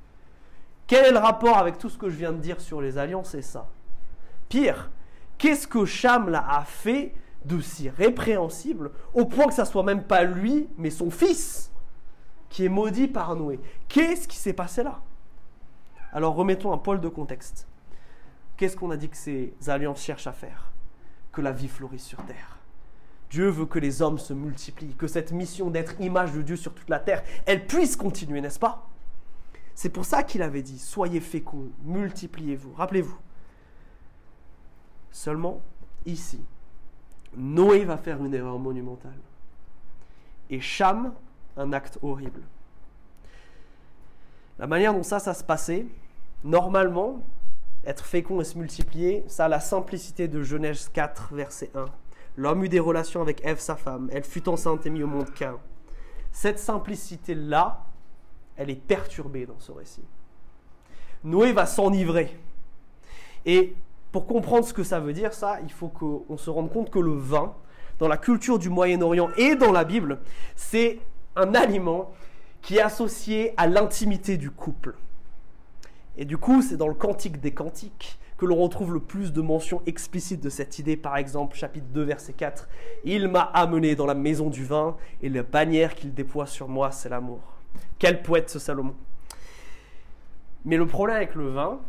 Quel 0.87 1.07
est 1.07 1.11
le 1.11 1.17
rapport 1.17 1.57
avec 1.57 1.77
tout 1.77 1.89
ce 1.89 1.97
que 1.97 2.09
je 2.09 2.15
viens 2.15 2.31
de 2.31 2.37
dire 2.37 2.61
sur 2.61 2.79
les 2.79 2.97
alliances 2.97 3.35
et 3.35 3.41
ça? 3.41 3.67
Pire, 4.49 4.91
qu'est-ce 5.37 5.67
que 5.67 5.85
Cham 5.85 6.33
a 6.33 6.63
fait 6.63 7.13
de 7.45 7.59
si 7.59 7.89
répréhensible 7.89 8.91
au 9.13 9.25
point 9.25 9.47
que 9.47 9.53
ça 9.53 9.65
soit 9.65 9.83
même 9.83 10.03
pas 10.03 10.23
lui, 10.23 10.67
mais 10.77 10.89
son 10.89 11.09
fils 11.09 11.71
qui 12.49 12.65
est 12.65 12.69
maudit 12.69 13.07
par 13.07 13.35
Noé? 13.35 13.59
Qu'est-ce 13.87 14.27
qui 14.27 14.37
s'est 14.37 14.53
passé 14.53 14.83
là? 14.83 15.01
Alors 16.11 16.35
remettons 16.35 16.71
un 16.71 16.77
poil 16.77 17.01
de 17.01 17.09
contexte. 17.09 17.67
Qu'est-ce 18.57 18.77
qu'on 18.77 18.91
a 18.91 18.97
dit 18.97 19.09
que 19.09 19.17
ces 19.17 19.53
alliances 19.67 20.01
cherchent 20.01 20.27
à 20.27 20.31
faire? 20.31 20.71
Que 21.31 21.41
la 21.41 21.51
vie 21.51 21.67
fleurisse 21.67 22.05
sur 22.05 22.23
terre. 22.25 22.57
Dieu 23.29 23.49
veut 23.49 23.65
que 23.65 23.79
les 23.79 24.01
hommes 24.01 24.17
se 24.17 24.33
multiplient, 24.33 24.95
que 24.95 25.07
cette 25.07 25.33
mission 25.33 25.69
d'être 25.69 25.99
image 25.99 26.31
de 26.31 26.41
Dieu 26.41 26.55
sur 26.55 26.73
toute 26.73 26.89
la 26.89 26.99
terre, 26.99 27.21
elle 27.45 27.67
puisse 27.67 27.97
continuer, 27.97 28.39
n'est-ce 28.39 28.59
pas? 28.59 28.87
C'est 29.73 29.89
pour 29.89 30.05
ça 30.05 30.23
qu'il 30.23 30.41
avait 30.41 30.61
dit, 30.61 30.79
soyez 30.79 31.19
féconds, 31.19 31.67
multipliez-vous. 31.83 32.73
Rappelez-vous, 32.75 33.17
Seulement, 35.15 35.61
ici, 36.05 36.41
Noé 37.37 37.85
va 37.85 37.95
faire 37.95 38.21
une 38.21 38.33
erreur 38.33 38.59
monumentale. 38.59 39.17
Et 40.49 40.59
Cham, 40.59 41.13
un 41.55 41.71
acte 41.71 41.97
horrible. 42.01 42.41
La 44.59 44.67
manière 44.67 44.93
dont 44.93 45.03
ça, 45.03 45.19
ça 45.19 45.33
se 45.33 45.41
passait, 45.41 45.85
normalement, 46.43 47.21
être 47.85 48.03
fécond 48.05 48.41
et 48.41 48.43
se 48.43 48.57
multiplier, 48.57 49.23
ça 49.29 49.45
a 49.45 49.47
la 49.47 49.61
simplicité 49.61 50.27
de 50.27 50.43
Genèse 50.43 50.89
4, 50.89 51.33
verset 51.33 51.71
1. 51.73 51.85
L'homme 52.35 52.65
eut 52.65 52.69
des 52.69 52.81
relations 52.81 53.21
avec 53.21 53.41
Ève, 53.45 53.59
sa 53.59 53.77
femme. 53.77 54.09
Elle 54.11 54.25
fut 54.25 54.49
enceinte 54.49 54.85
et 54.85 54.89
mise 54.89 55.03
au 55.03 55.07
monde 55.07 55.33
Cain. 55.33 55.57
Cette 56.33 56.59
simplicité-là, 56.59 57.85
elle 58.57 58.69
est 58.69 58.75
perturbée 58.75 59.45
dans 59.45 59.59
ce 59.59 59.71
récit. 59.71 60.03
Noé 61.23 61.53
va 61.53 61.65
s'enivrer. 61.65 62.37
Et 63.45 63.77
pour 64.15 64.27
comprendre 64.27 64.65
ce 64.65 64.71
que 64.71 64.85
ça 64.85 65.01
veut 65.01 65.11
dire, 65.11 65.33
ça, 65.33 65.57
il 65.61 65.71
faut 65.73 65.89
qu'on 65.89 66.37
se 66.37 66.49
rende 66.49 66.71
compte 66.71 66.89
que 66.89 66.99
le 66.99 67.11
vin, 67.11 67.53
dans 67.99 68.07
la 68.07 68.15
culture 68.15 68.57
du 68.59 68.69
Moyen-Orient 68.69 69.27
et 69.35 69.55
dans 69.55 69.73
la 69.73 69.83
Bible, 69.83 70.19
c'est 70.55 70.99
un 71.35 71.53
aliment 71.53 72.13
qui 72.61 72.77
est 72.77 72.81
associé 72.81 73.53
à 73.57 73.67
l'intimité 73.67 74.37
du 74.37 74.51
couple. 74.51 74.95
Et 76.15 76.23
du 76.23 76.37
coup, 76.37 76.61
c'est 76.61 76.77
dans 76.77 76.87
le 76.87 76.93
Cantique 76.93 77.41
des 77.41 77.53
Cantiques 77.53 78.17
que 78.37 78.45
l'on 78.45 78.55
retrouve 78.55 78.93
le 78.93 79.01
plus 79.01 79.33
de 79.33 79.41
mentions 79.41 79.81
explicites 79.85 80.41
de 80.41 80.49
cette 80.49 80.79
idée. 80.79 80.95
Par 80.95 81.17
exemple, 81.17 81.57
chapitre 81.57 81.87
2, 81.87 82.01
verset 82.03 82.31
4. 82.31 82.69
Il 83.03 83.27
m'a 83.27 83.41
amené 83.41 83.95
dans 83.95 84.05
la 84.05 84.15
maison 84.15 84.49
du 84.49 84.63
vin, 84.63 84.95
et 85.21 85.27
la 85.27 85.43
bannière 85.43 85.93
qu'il 85.93 86.13
déploie 86.13 86.45
sur 86.45 86.69
moi, 86.69 86.89
c'est 86.91 87.09
l'amour. 87.09 87.41
Quel 87.99 88.23
poète 88.23 88.49
ce 88.49 88.59
Salomon? 88.59 88.95
Mais 90.63 90.77
le 90.77 90.87
problème 90.87 91.17
avec 91.17 91.35
le 91.35 91.49
vin, 91.49 91.81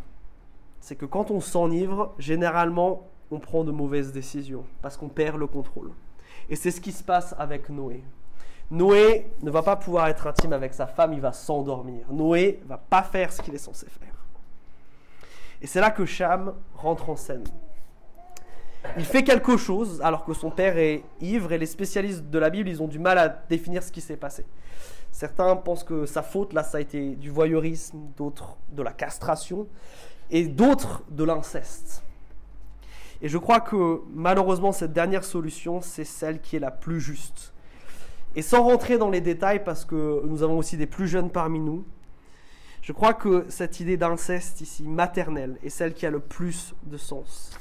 c'est 0.86 0.94
que 0.94 1.04
quand 1.04 1.32
on 1.32 1.40
s'enivre, 1.40 2.14
généralement, 2.16 3.08
on 3.32 3.40
prend 3.40 3.64
de 3.64 3.72
mauvaises 3.72 4.12
décisions 4.12 4.64
parce 4.82 4.96
qu'on 4.96 5.08
perd 5.08 5.36
le 5.36 5.48
contrôle. 5.48 5.90
Et 6.48 6.54
c'est 6.54 6.70
ce 6.70 6.80
qui 6.80 6.92
se 6.92 7.02
passe 7.02 7.34
avec 7.40 7.70
Noé. 7.70 8.04
Noé 8.70 9.28
ne 9.42 9.50
va 9.50 9.62
pas 9.62 9.74
pouvoir 9.74 10.06
être 10.06 10.28
intime 10.28 10.52
avec 10.52 10.72
sa 10.74 10.86
femme, 10.86 11.12
il 11.12 11.20
va 11.20 11.32
s'endormir. 11.32 12.06
Noé 12.12 12.62
va 12.66 12.78
pas 12.78 13.02
faire 13.02 13.32
ce 13.32 13.42
qu'il 13.42 13.52
est 13.52 13.58
censé 13.58 13.86
faire. 13.88 14.14
Et 15.60 15.66
c'est 15.66 15.80
là 15.80 15.90
que 15.90 16.06
Cham 16.06 16.54
rentre 16.76 17.10
en 17.10 17.16
scène. 17.16 17.42
Il 18.96 19.04
fait 19.04 19.24
quelque 19.24 19.56
chose 19.56 20.00
alors 20.04 20.24
que 20.24 20.34
son 20.34 20.52
père 20.52 20.78
est 20.78 21.02
ivre 21.20 21.50
et 21.50 21.58
les 21.58 21.66
spécialistes 21.66 22.30
de 22.30 22.38
la 22.38 22.48
Bible, 22.48 22.68
ils 22.68 22.80
ont 22.80 22.86
du 22.86 23.00
mal 23.00 23.18
à 23.18 23.28
définir 23.28 23.82
ce 23.82 23.90
qui 23.90 24.00
s'est 24.00 24.16
passé. 24.16 24.46
Certains 25.10 25.56
pensent 25.56 25.82
que 25.82 26.06
sa 26.06 26.22
faute, 26.22 26.52
là, 26.52 26.62
ça 26.62 26.78
a 26.78 26.80
été 26.80 27.16
du 27.16 27.30
voyeurisme, 27.30 27.98
d'autres 28.16 28.56
de 28.68 28.84
la 28.84 28.92
castration 28.92 29.66
et 30.30 30.46
d'autres 30.46 31.02
de 31.10 31.24
l'inceste. 31.24 32.02
Et 33.22 33.28
je 33.28 33.38
crois 33.38 33.60
que 33.60 34.00
malheureusement 34.12 34.72
cette 34.72 34.92
dernière 34.92 35.24
solution, 35.24 35.80
c'est 35.80 36.04
celle 36.04 36.40
qui 36.40 36.56
est 36.56 36.60
la 36.60 36.70
plus 36.70 37.00
juste. 37.00 37.52
Et 38.34 38.42
sans 38.42 38.62
rentrer 38.62 38.98
dans 38.98 39.08
les 39.08 39.22
détails, 39.22 39.64
parce 39.64 39.84
que 39.84 40.22
nous 40.26 40.42
avons 40.42 40.58
aussi 40.58 40.76
des 40.76 40.86
plus 40.86 41.08
jeunes 41.08 41.30
parmi 41.30 41.58
nous, 41.58 41.84
je 42.82 42.92
crois 42.92 43.14
que 43.14 43.46
cette 43.48 43.80
idée 43.80 43.96
d'inceste 43.96 44.60
ici, 44.60 44.84
maternelle, 44.84 45.56
est 45.64 45.70
celle 45.70 45.94
qui 45.94 46.06
a 46.06 46.10
le 46.10 46.20
plus 46.20 46.74
de 46.84 46.96
sens. 46.96 47.58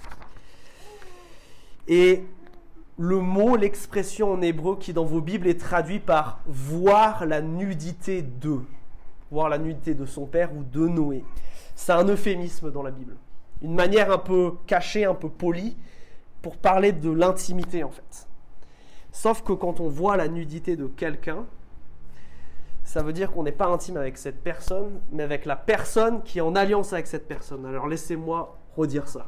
Et 1.88 2.23
le 2.97 3.19
mot, 3.19 3.56
l'expression 3.56 4.34
en 4.34 4.41
hébreu 4.41 4.78
qui 4.78 4.93
dans 4.93 5.06
vos 5.06 5.21
Bibles 5.21 5.47
est 5.47 5.60
traduit 5.60 5.99
par 5.99 6.41
voir 6.45 7.25
la 7.25 7.41
nudité 7.41 8.21
de, 8.21 8.60
voir 9.32 9.49
la 9.49 9.58
nudité 9.58 9.93
de 9.93 10.06
son 10.06 10.25
père 10.25 10.54
ou 10.54 10.63
de 10.63 10.88
Noé. 10.88 11.23
C'est 11.75 11.91
un 11.91 12.05
euphémisme 12.07 12.71
dans 12.71 12.81
la 12.81 12.91
Bible. 12.91 13.15
Une 13.61 13.75
manière 13.75 14.11
un 14.11 14.17
peu 14.17 14.53
cachée, 14.65 15.05
un 15.05 15.13
peu 15.13 15.29
polie, 15.29 15.77
pour 16.41 16.57
parler 16.57 16.91
de 16.91 17.11
l'intimité 17.11 17.83
en 17.83 17.91
fait. 17.91 18.27
Sauf 19.11 19.43
que 19.43 19.53
quand 19.53 19.79
on 19.79 19.89
voit 19.89 20.17
la 20.17 20.27
nudité 20.27 20.75
de 20.75 20.88
quelqu'un, 20.88 21.45
ça 22.83 23.01
veut 23.01 23.13
dire 23.13 23.31
qu'on 23.31 23.43
n'est 23.43 23.51
pas 23.51 23.67
intime 23.67 23.97
avec 23.97 24.17
cette 24.17 24.43
personne, 24.43 24.99
mais 25.11 25.23
avec 25.23 25.45
la 25.45 25.55
personne 25.55 26.21
qui 26.21 26.38
est 26.38 26.41
en 26.41 26.55
alliance 26.55 26.93
avec 26.93 27.07
cette 27.07 27.27
personne. 27.27 27.65
Alors 27.65 27.88
laissez-moi 27.88 28.57
redire 28.77 29.07
ça. 29.07 29.27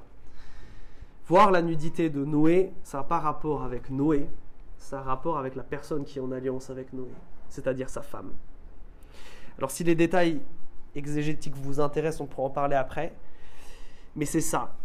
Voir 1.28 1.52
la 1.52 1.62
nudité 1.62 2.10
de 2.10 2.24
Noé, 2.24 2.72
ça 2.84 3.00
n'a 3.00 3.04
pas 3.04 3.20
rapport 3.20 3.64
avec 3.64 3.90
Noé, 3.90 4.30
ça 4.78 5.00
a 5.00 5.02
rapport 5.02 5.38
avec 5.38 5.56
la 5.56 5.64
personne 5.64 6.06
qui 6.06 6.20
est 6.20 6.22
en 6.22 6.32
alliance 6.32 6.70
avec 6.70 6.94
Noé, 6.94 7.12
c'est-à-dire 7.50 7.90
sa 7.90 8.02
femme. 8.02 8.32
Alors 9.58 9.72
si 9.72 9.84
les 9.84 9.96
détails 9.96 10.40
exégétique 10.98 11.56
vous 11.56 11.80
intéresse, 11.80 12.20
on 12.20 12.26
pourra 12.26 12.48
en 12.48 12.52
parler 12.52 12.76
après. 12.76 13.14
Mais 14.16 14.26
c'est 14.26 14.42
ça. 14.42 14.76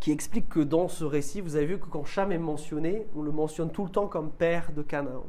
qui 0.00 0.12
explique 0.12 0.48
que 0.50 0.60
dans 0.60 0.88
ce 0.88 1.04
récit, 1.04 1.40
vous 1.40 1.56
avez 1.56 1.66
vu 1.66 1.78
que 1.78 1.86
quand 1.86 2.04
Cham 2.04 2.30
est 2.30 2.38
mentionné, 2.38 3.06
on 3.16 3.22
le 3.22 3.30
mentionne 3.30 3.70
tout 3.70 3.84
le 3.84 3.90
temps 3.90 4.06
comme 4.06 4.30
père 4.30 4.72
de 4.72 4.82
Canaan. 4.82 5.24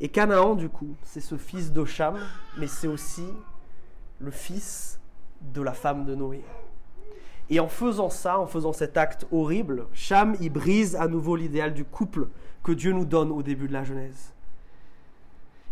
Et 0.00 0.08
Canaan, 0.08 0.54
du 0.56 0.68
coup, 0.68 0.94
c'est 1.04 1.20
ce 1.20 1.36
fils 1.36 1.72
de 1.72 1.84
Cham, 1.84 2.18
mais 2.58 2.66
c'est 2.66 2.86
aussi 2.86 3.26
le 4.18 4.30
fils 4.30 5.00
de 5.40 5.62
la 5.62 5.72
femme 5.72 6.04
de 6.04 6.14
Noé. 6.14 6.42
Et 7.48 7.60
en 7.60 7.68
faisant 7.68 8.10
ça, 8.10 8.38
en 8.38 8.46
faisant 8.46 8.72
cet 8.72 8.96
acte 8.96 9.26
horrible, 9.32 9.86
Cham 9.92 10.36
y 10.40 10.48
brise 10.50 10.94
à 10.96 11.08
nouveau 11.08 11.34
l'idéal 11.34 11.74
du 11.74 11.84
couple 11.84 12.28
que 12.62 12.72
Dieu 12.72 12.92
nous 12.92 13.04
donne 13.04 13.30
au 13.32 13.42
début 13.42 13.68
de 13.68 13.72
la 13.72 13.84
Genèse. 13.84 14.32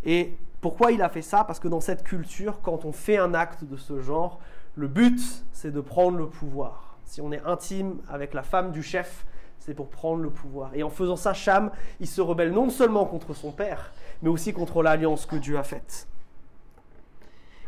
Et 0.04 0.37
pourquoi 0.61 0.92
il 0.92 1.03
a 1.03 1.09
fait 1.09 1.23
ça? 1.23 1.44
Parce 1.44 1.61
que 1.61 1.68
dans 1.68 1.81
cette 1.81 2.03
culture, 2.03 2.61
quand 2.62 2.85
on 2.85 2.92
fait 2.92 3.18
un 3.18 3.35
acte 3.35 3.64
de 3.64 3.77
ce 3.77 4.01
genre, 4.01 4.40
le 4.75 4.88
but, 4.88 5.21
c'est 5.53 5.71
de 5.71 5.81
prendre 5.81 6.18
le 6.18 6.29
pouvoir. 6.29 6.97
Si 7.05 7.21
on 7.21 7.33
est 7.33 7.42
intime 7.44 7.99
avec 8.09 8.35
la 8.35 8.42
femme 8.42 8.71
du 8.71 8.83
chef, 8.83 9.25
c'est 9.59 9.75
pour 9.75 9.88
prendre 9.88 10.23
le 10.23 10.31
pouvoir. 10.31 10.71
Et 10.75 10.83
en 10.83 10.90
faisant 10.90 11.16
ça, 11.16 11.35
Cham, 11.35 11.71
il 12.01 12.07
se 12.07 12.21
rebelle 12.21 12.53
non 12.53 12.71
seulement 12.71 13.05
contre 13.05 13.35
son 13.35 13.53
père, 13.53 13.92
mais 14.23 14.29
aussi 14.29 14.53
contre 14.53 14.83
l'alliance 14.83 15.27
que 15.27 15.37
Dieu 15.37 15.59
a 15.59 15.62
faite. 15.62 16.09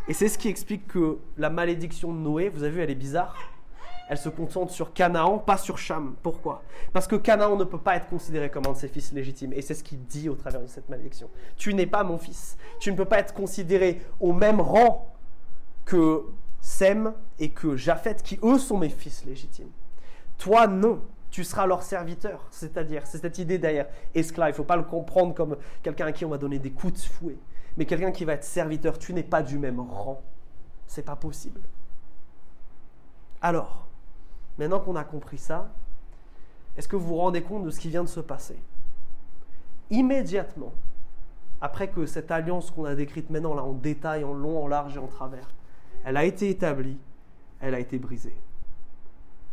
Et 0.08 0.14
c'est 0.14 0.28
ce 0.28 0.38
qui 0.38 0.48
explique 0.48 0.88
que 0.88 1.18
la 1.36 1.50
malédiction 1.50 2.12
de 2.12 2.18
Noé, 2.18 2.48
vous 2.48 2.62
avez 2.62 2.72
vu, 2.72 2.80
elle 2.80 2.90
est 2.90 2.94
bizarre. 2.94 3.36
Elle 4.10 4.18
se 4.18 4.28
concentre 4.28 4.72
sur 4.72 4.92
Canaan, 4.92 5.38
pas 5.38 5.56
sur 5.56 5.78
Cham. 5.78 6.16
Pourquoi? 6.20 6.64
Parce 6.92 7.06
que 7.06 7.14
Canaan 7.14 7.54
ne 7.54 7.62
peut 7.62 7.78
pas 7.78 7.94
être 7.94 8.08
considéré 8.08 8.50
comme 8.50 8.66
un 8.66 8.72
de 8.72 8.76
ses 8.76 8.88
fils 8.88 9.12
légitimes. 9.12 9.52
Et 9.52 9.62
c'est 9.62 9.74
ce 9.74 9.84
qu'il 9.84 10.04
dit 10.04 10.28
au 10.28 10.34
travers 10.34 10.60
de 10.60 10.66
cette 10.66 10.88
malédiction. 10.88 11.30
Tu 11.56 11.72
n'es 11.74 11.86
pas 11.86 12.02
mon 12.02 12.18
fils. 12.18 12.58
Tu 12.80 12.90
ne 12.90 12.96
peux 12.96 13.04
pas 13.04 13.20
être 13.20 13.32
considéré 13.32 14.02
au 14.18 14.32
même 14.32 14.60
rang 14.60 15.14
que 15.84 16.24
Sem 16.60 17.14
et 17.38 17.50
que 17.50 17.76
Japhet, 17.76 18.16
qui 18.16 18.40
eux 18.42 18.58
sont 18.58 18.78
mes 18.78 18.88
fils 18.88 19.24
légitimes. 19.24 19.70
Toi, 20.38 20.66
non. 20.66 21.02
Tu 21.30 21.44
seras 21.44 21.66
leur 21.66 21.84
serviteur. 21.84 22.48
C'est-à-dire, 22.50 23.06
c'est 23.06 23.18
cette 23.18 23.38
idée 23.38 23.58
derrière 23.58 23.86
esclave. 24.16 24.48
Il 24.48 24.52
ne 24.52 24.56
faut 24.56 24.64
pas 24.64 24.76
le 24.76 24.82
comprendre 24.82 25.36
comme 25.36 25.56
quelqu'un 25.84 26.06
à 26.06 26.12
qui 26.12 26.24
on 26.24 26.30
va 26.30 26.38
donner 26.38 26.58
des 26.58 26.72
coups 26.72 26.94
de 26.94 26.98
fouet. 26.98 27.38
Mais 27.76 27.84
quelqu'un 27.84 28.10
qui 28.10 28.24
va 28.24 28.32
être 28.32 28.42
serviteur. 28.42 28.98
Tu 28.98 29.14
n'es 29.14 29.22
pas 29.22 29.44
du 29.44 29.56
même 29.56 29.78
rang. 29.78 30.20
C'est 30.88 31.04
pas 31.04 31.14
possible. 31.14 31.60
Alors, 33.40 33.86
Maintenant 34.60 34.78
qu'on 34.78 34.94
a 34.94 35.04
compris 35.04 35.38
ça, 35.38 35.72
est-ce 36.76 36.86
que 36.86 36.94
vous 36.94 37.06
vous 37.06 37.16
rendez 37.16 37.42
compte 37.42 37.64
de 37.64 37.70
ce 37.70 37.80
qui 37.80 37.88
vient 37.88 38.04
de 38.04 38.08
se 38.10 38.20
passer 38.20 38.58
Immédiatement, 39.88 40.74
après 41.62 41.88
que 41.88 42.04
cette 42.04 42.30
alliance 42.30 42.70
qu'on 42.70 42.84
a 42.84 42.94
décrite 42.94 43.30
maintenant 43.30 43.56
en 43.56 43.72
détail, 43.72 44.22
en 44.22 44.34
long, 44.34 44.62
en 44.62 44.68
large 44.68 44.96
et 44.96 44.98
en 44.98 45.06
travers, 45.06 45.48
elle 46.04 46.18
a 46.18 46.26
été 46.26 46.50
établie, 46.50 46.98
elle 47.60 47.74
a 47.74 47.80
été 47.80 47.98
brisée. 47.98 48.36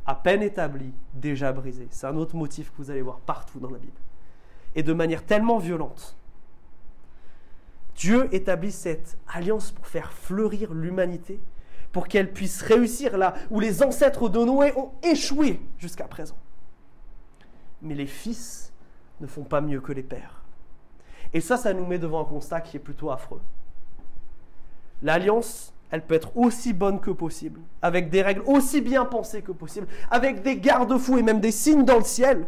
À 0.06 0.13
peine 0.13 0.41
établie, 0.43 0.93
déjà 1.13 1.54
brisée. 1.54 1.88
C'est 1.89 2.08
un 2.08 2.17
autre 2.17 2.36
motif 2.36 2.72
que 2.72 2.78
vous 2.80 2.91
allez 2.91 3.02
voir 3.02 3.20
partout 3.20 3.62
dans 3.62 3.70
la 3.70 3.80
Bible. 3.80 4.00
Et 4.76 4.84
de 4.84 4.91
manière 4.91 5.26
tellement 5.26 5.58
violente. 5.58 6.17
Dieu 7.96 8.28
établit 8.36 8.74
cette 8.74 9.17
alliance 9.30 9.72
pour 9.72 9.88
faire 9.88 10.12
fleurir 10.12 10.74
l'humanité 10.74 11.39
pour 11.91 12.08
qu'elle 12.08 12.32
puisse 12.32 12.62
réussir 12.62 13.17
là 13.17 13.34
où 13.50 13.60
les 13.60 13.84
ancêtres 13.84 14.30
de 14.30 14.43
Noé 14.43 14.73
ont 14.76 14.91
échoué 15.04 15.60
jusqu'à 15.78 16.06
présent. 16.06 16.38
Mais 17.82 17.95
les 17.95 18.08
fils 18.08 18.71
ne 19.19 19.28
font 19.28 19.43
pas 19.43 19.62
mieux 19.62 19.82
que 19.82 19.93
les 19.93 20.04
pères. 20.04 20.43
Et 21.34 21.41
ça, 21.41 21.58
ça 21.58 21.73
nous 21.73 21.86
met 21.86 22.00
devant 22.00 22.21
un 22.21 22.26
constat 22.26 22.62
qui 22.62 22.78
est 22.78 22.82
plutôt 22.82 23.12
affreux. 23.12 23.41
L'alliance, 25.02 25.73
elle 25.91 26.06
peut 26.06 26.15
être 26.15 26.36
aussi 26.38 26.73
bonne 26.73 27.00
que 27.00 27.12
possible, 27.12 27.60
avec 27.82 28.10
des 28.10 28.21
règles 28.21 28.43
aussi 28.45 28.82
bien 28.82 29.06
pensées 29.06 29.41
que 29.41 29.52
possible, 29.52 29.88
avec 30.10 30.41
des 30.41 30.58
garde-fous 30.58 31.17
et 31.17 31.23
même 31.23 31.39
des 31.39 31.52
signes 31.52 31.86
dans 31.86 31.97
le 31.97 32.04
ciel. 32.04 32.47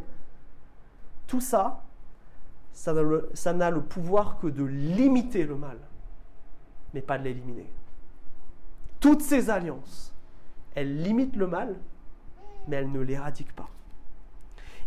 Tout 1.28 1.42
ça, 1.42 1.84
ça 2.74 2.94
n'a 3.54 3.70
le 3.70 3.82
pouvoir 3.82 4.40
que 4.40 4.48
de 4.48 4.64
limiter 4.64 5.44
le 5.44 5.56
mal, 5.56 5.78
mais 6.94 7.02
pas 7.02 7.18
de 7.18 7.26
l'éliminer 7.26 7.70
toutes 9.00 9.22
ces 9.22 9.50
alliances, 9.50 10.14
elles 10.76 11.02
limitent 11.02 11.36
le 11.36 11.48
mal, 11.48 11.76
mais 12.68 12.78
elles 12.78 12.92
ne 12.92 13.00
l'éradiquent 13.00 13.56
pas. 13.56 13.70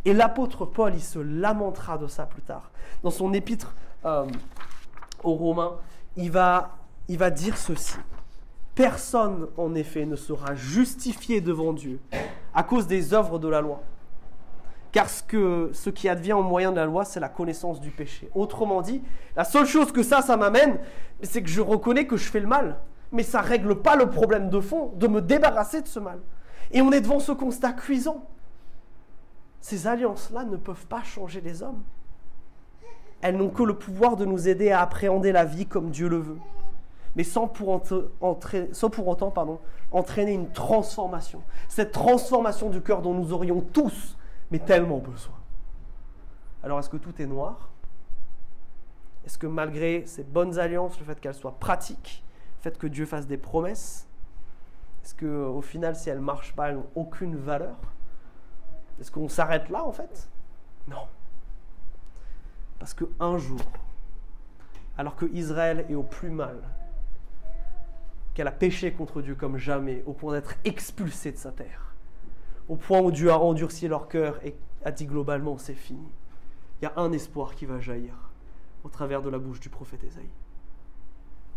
Et 0.05 0.13
l'apôtre 0.13 0.67
Paul, 0.67 0.95
il 0.95 1.03
se 1.03 1.19
lamentera 1.19 1.97
de 1.97 2.07
ça 2.07 2.27
plus 2.27 2.43
tard. 2.43 2.71
Dans 3.03 3.11
son 3.11 3.33
épître 3.33 3.75
euh, 4.05 4.27
aux 5.23 5.35
Romains, 5.35 5.77
il 6.17 6.31
va, 6.31 6.71
dire 7.09 7.57
ceci. 7.57 7.97
Personne, 8.75 9.49
en 9.57 9.75
effet, 9.75 10.05
ne 10.05 10.17
sera 10.17 10.55
justifié 10.55 11.41
devant 11.41 11.73
Dieu 11.73 12.01
à 12.55 12.63
cause 12.63 12.87
des 12.87 13.15
œuvres 13.15 13.39
de 13.39 13.49
la 13.49 13.61
loi. 13.61 13.83
Car 14.91 15.09
ce, 15.09 15.71
ce 15.73 15.91
qui 15.91 16.09
advient 16.09 16.35
au 16.35 16.43
moyen 16.43 16.71
de 16.71 16.77
la 16.77 16.85
loi, 16.85 17.05
c'est 17.05 17.21
la 17.21 17.29
connaissance 17.29 17.81
du 17.81 17.91
péché. 17.91 18.29
Autrement 18.35 18.83
dit, 18.83 19.03
la 19.37 19.45
seule 19.45 19.67
chose 19.67 19.93
que 19.93 20.03
ça, 20.03 20.21
ça 20.21 20.37
m'amène, 20.37 20.79
c'est 21.23 21.43
que 21.43 21.49
je 21.49 21.61
reconnais 21.61 22.07
que 22.07 22.17
je 22.17 22.29
fais 22.29 22.41
le 22.41 22.47
mal 22.47 22.77
mais 23.13 23.23
ça 23.23 23.43
ne 23.43 23.47
règle 23.47 23.81
pas 23.83 23.95
le 23.95 24.11
problème 24.11 24.49
de 24.51 24.61
fond, 24.61 24.93
de 24.97 25.07
me 25.07 25.21
débarrasser 25.21 25.83
de 25.83 25.89
ce 25.89 26.01
mal. 26.01 26.19
Et 26.73 26.81
on 26.81 26.91
est 26.91 27.03
devant 27.03 27.21
ce 27.21 27.33
constat 27.33 27.73
cuisant. 27.73 28.27
Ces 29.61 29.87
alliances-là 29.87 30.45
ne 30.45 30.57
peuvent 30.57 30.87
pas 30.87 31.03
changer 31.03 31.41
les 31.41 31.63
hommes. 31.63 31.83
Elles 33.21 33.37
n'ont 33.37 33.51
que 33.51 33.63
le 33.63 33.79
pouvoir 33.79 34.17
de 34.17 34.25
nous 34.25 34.49
aider 34.49 34.73
à 34.73 34.81
appréhender 34.81 35.31
la 35.31 35.45
vie 35.45 35.67
comme 35.67 35.91
Dieu 35.91 36.09
le 36.09 36.17
veut, 36.17 36.39
mais 37.15 37.23
sans 37.23 37.47
pour, 37.47 37.69
autant 37.69 39.33
entraîner 39.93 40.33
une 40.33 40.51
transformation. 40.51 41.43
Cette 41.69 41.93
transformation 41.93 42.71
du 42.71 42.81
cœur 42.81 43.03
dont 43.03 43.15
nous 43.15 43.33
aurions 43.33 43.61
tous, 43.61 44.17
mais 44.51 44.59
tellement 44.59 44.99
besoin. 44.99 45.35
Alors 46.65 46.81
est-ce 46.81 46.89
que 46.89 46.97
tout 46.97 47.21
est 47.21 47.27
noir? 47.27 47.69
Est-ce 49.25 49.39
que 49.39 49.47
malgré 49.47 50.05
ces 50.07 50.25
bonnes 50.25 50.59
alliances, 50.59 50.99
le 50.99 51.05
fait 51.05 51.21
qu'elles 51.21 51.35
soient 51.35 51.57
pratiques, 51.61 52.25
fait 52.63 52.79
que 52.79 52.87
Dieu 52.87 53.07
fasse 53.07 53.27
des 53.27 53.37
promesses 53.37 54.07
Est-ce 55.05 55.15
qu'au 55.17 55.61
final, 55.61 55.97
si 55.97 56.09
elles 56.09 56.19
ne 56.19 56.25
marchent 56.25 56.55
pas, 56.55 56.69
elles 56.69 56.77
n'ont 56.77 56.91
aucune 56.95 57.37
valeur? 57.37 57.77
Est-ce 59.01 59.11
qu'on 59.11 59.29
s'arrête 59.29 59.69
là, 59.69 59.85
en 59.85 59.91
fait? 59.91 60.31
Non. 60.87 61.09
Parce 62.79 62.95
qu'un 62.95 63.37
jour, 63.39 63.61
alors 64.97 65.17
que 65.17 65.27
Israël 65.27 65.87
est 65.89 65.95
au 65.95 66.05
plus 66.05 66.31
mal, 66.31 66.57
qu'elle 68.35 68.49
a 68.49 68.53
péché 68.53 68.93
contre 68.93 69.23
Dieu 69.23 69.35
comme 69.35 69.57
jamais, 69.57 70.05
au 70.07 70.13
point 70.13 70.33
d'être 70.33 70.55
expulsée 70.65 71.33
de 71.33 71.37
sa 71.37 71.51
terre, 71.51 71.95
au 72.69 72.77
point 72.77 73.01
où 73.01 73.11
Dieu 73.11 73.31
a 73.33 73.39
endurci 73.39 73.89
leur 73.89 74.09
cœur 74.09 74.39
et 74.45 74.55
a 74.85 74.93
dit 74.93 75.07
globalement 75.07 75.59
c'est 75.59 75.75
fini, 75.75 76.09
il 76.81 76.85
y 76.85 76.87
a 76.87 76.93
un 76.97 77.13
espoir 77.13 77.55
qui 77.55 77.67
va 77.67 77.81
jaillir 77.81 78.15
au 78.85 78.89
travers 78.89 79.21
de 79.21 79.31
la 79.31 79.39
bouche 79.39 79.61
du 79.61 79.69
prophète 79.69 80.03
Ésaïe. 80.05 80.31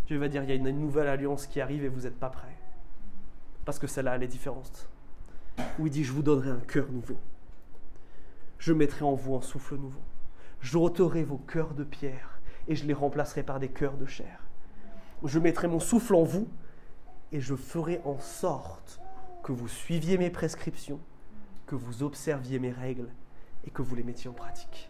Dieu 0.08 0.18
va 0.18 0.28
dire, 0.28 0.44
il 0.44 0.50
y 0.50 0.52
a 0.52 0.56
une 0.56 0.70
nouvelle 0.70 1.08
alliance 1.08 1.48
qui 1.48 1.62
arrive 1.62 1.84
et 1.84 1.90
vous 1.90 2.02
n'êtes 2.02 2.20
pas 2.20 2.30
prêts. 2.30 2.58
Parce 3.66 3.80
que 3.80 3.88
celle-là, 3.88 4.16
elle 4.16 4.24
est 4.24 4.28
différente. 4.28 4.88
Où 5.80 5.88
il 5.88 5.92
dit, 5.92 6.04
je 6.04 6.12
vous 6.12 6.22
donnerai 6.22 6.52
un 6.52 6.60
cœur 6.60 6.92
nouveau. 6.92 7.18
Je 8.60 8.74
mettrai 8.74 9.04
en 9.04 9.16
vous 9.16 9.36
un 9.36 9.42
souffle 9.42 9.76
nouveau. 9.76 10.02
J'ôterai 10.62 11.24
vos 11.24 11.38
cœurs 11.38 11.74
de 11.74 11.84
pierre 11.84 12.40
et 12.68 12.76
je 12.76 12.86
les 12.86 12.94
remplacerai 12.94 13.44
par 13.44 13.60
des 13.60 13.70
cœurs 13.70 13.98
de 13.98 14.06
chair. 14.06 14.42
Je 15.24 15.40
mettrai 15.40 15.68
mon 15.68 15.80
souffle 15.80 16.16
en 16.16 16.24
vous 16.24 16.48
et 17.32 17.40
je 17.40 17.56
ferai 17.56 18.02
en 18.06 18.20
sorte 18.20 19.00
que 19.44 19.52
vous 19.52 19.68
suiviez 19.68 20.18
mes 20.18 20.30
prescriptions, 20.30 21.00
que 21.66 21.76
vous 21.76 22.04
observiez 22.04 22.60
mes 22.60 22.72
règles 22.72 23.10
et 23.66 23.72
que 23.72 23.82
vous 23.82 23.96
les 23.96 24.04
mettiez 24.04 24.30
en 24.30 24.34
pratique. 24.34 24.90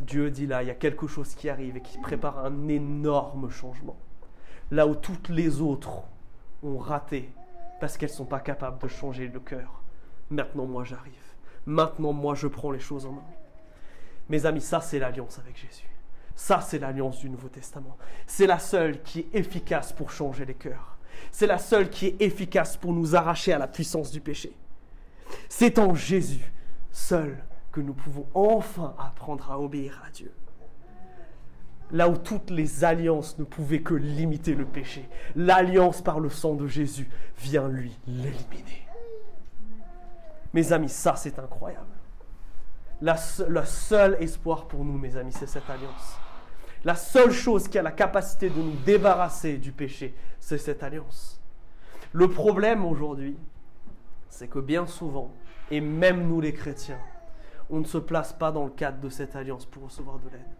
Dieu 0.00 0.30
dit 0.30 0.46
là, 0.46 0.62
il 0.62 0.66
y 0.66 0.70
a 0.70 0.74
quelque 0.74 1.06
chose 1.06 1.34
qui 1.34 1.48
arrive 1.48 1.76
et 1.76 1.80
qui 1.80 1.98
prépare 1.98 2.44
un 2.44 2.68
énorme 2.68 3.50
changement. 3.50 3.96
Là 4.70 4.86
où 4.86 4.94
toutes 4.94 5.28
les 5.28 5.60
autres 5.60 6.02
ont 6.62 6.78
raté 6.78 7.30
parce 7.80 7.96
qu'elles 7.96 8.10
ne 8.10 8.14
sont 8.14 8.26
pas 8.26 8.40
capables 8.40 8.80
de 8.80 8.88
changer 8.88 9.28
le 9.28 9.40
cœur. 9.40 9.82
Maintenant, 10.30 10.66
moi, 10.66 10.84
j'arrive. 10.84 11.12
Maintenant, 11.66 12.12
moi, 12.12 12.34
je 12.34 12.46
prends 12.46 12.70
les 12.70 12.78
choses 12.78 13.06
en 13.06 13.12
main. 13.12 13.24
Mes 14.28 14.46
amis, 14.46 14.60
ça, 14.60 14.80
c'est 14.80 14.98
l'alliance 14.98 15.38
avec 15.38 15.56
Jésus. 15.56 15.88
Ça, 16.34 16.60
c'est 16.60 16.78
l'alliance 16.78 17.18
du 17.18 17.28
Nouveau 17.28 17.48
Testament. 17.48 17.96
C'est 18.26 18.46
la 18.46 18.58
seule 18.58 19.02
qui 19.02 19.20
est 19.20 19.34
efficace 19.34 19.92
pour 19.92 20.10
changer 20.10 20.44
les 20.44 20.54
cœurs. 20.54 20.98
C'est 21.32 21.46
la 21.46 21.58
seule 21.58 21.90
qui 21.90 22.06
est 22.06 22.22
efficace 22.22 22.76
pour 22.76 22.92
nous 22.92 23.16
arracher 23.16 23.52
à 23.52 23.58
la 23.58 23.66
puissance 23.66 24.10
du 24.10 24.20
péché. 24.20 24.52
C'est 25.48 25.78
en 25.78 25.94
Jésus 25.94 26.52
seul 26.92 27.36
que 27.72 27.80
nous 27.80 27.94
pouvons 27.94 28.26
enfin 28.34 28.94
apprendre 28.98 29.50
à 29.50 29.60
obéir 29.60 30.02
à 30.06 30.10
Dieu. 30.10 30.32
Là 31.92 32.08
où 32.08 32.16
toutes 32.16 32.50
les 32.50 32.84
alliances 32.84 33.38
ne 33.38 33.44
pouvaient 33.44 33.82
que 33.82 33.94
limiter 33.94 34.54
le 34.54 34.64
péché, 34.64 35.08
l'alliance 35.34 36.02
par 36.02 36.20
le 36.20 36.30
sang 36.30 36.54
de 36.54 36.66
Jésus 36.66 37.08
vient 37.38 37.68
lui 37.68 37.96
l'éliminer. 38.06 38.86
Mes 40.52 40.72
amis, 40.72 40.88
ça 40.88 41.16
c'est 41.16 41.38
incroyable. 41.38 41.86
le 43.00 43.64
seul 43.64 44.16
espoir 44.20 44.66
pour 44.66 44.84
nous, 44.84 44.98
mes 44.98 45.16
amis, 45.16 45.32
c'est 45.32 45.48
cette 45.48 45.68
alliance. 45.68 46.18
La 46.84 46.94
seule 46.94 47.32
chose 47.32 47.68
qui 47.68 47.78
a 47.78 47.82
la 47.82 47.92
capacité 47.92 48.48
de 48.48 48.58
nous 48.58 48.76
débarrasser 48.86 49.58
du 49.58 49.70
péché, 49.70 50.14
c'est 50.38 50.58
cette 50.58 50.82
alliance. 50.82 51.40
Le 52.12 52.28
problème 52.28 52.84
aujourd'hui, 52.84 53.36
c'est 54.28 54.48
que 54.48 54.58
bien 54.58 54.86
souvent, 54.86 55.30
et 55.70 55.80
même 55.80 56.26
nous 56.26 56.40
les 56.40 56.54
chrétiens, 56.54 56.98
on 57.70 57.80
ne 57.80 57.84
se 57.84 57.98
place 57.98 58.32
pas 58.32 58.52
dans 58.52 58.64
le 58.64 58.70
cadre 58.70 59.00
de 59.00 59.08
cette 59.08 59.36
alliance 59.36 59.66
pour 59.66 59.84
recevoir 59.84 60.18
de 60.18 60.28
l'aide. 60.30 60.56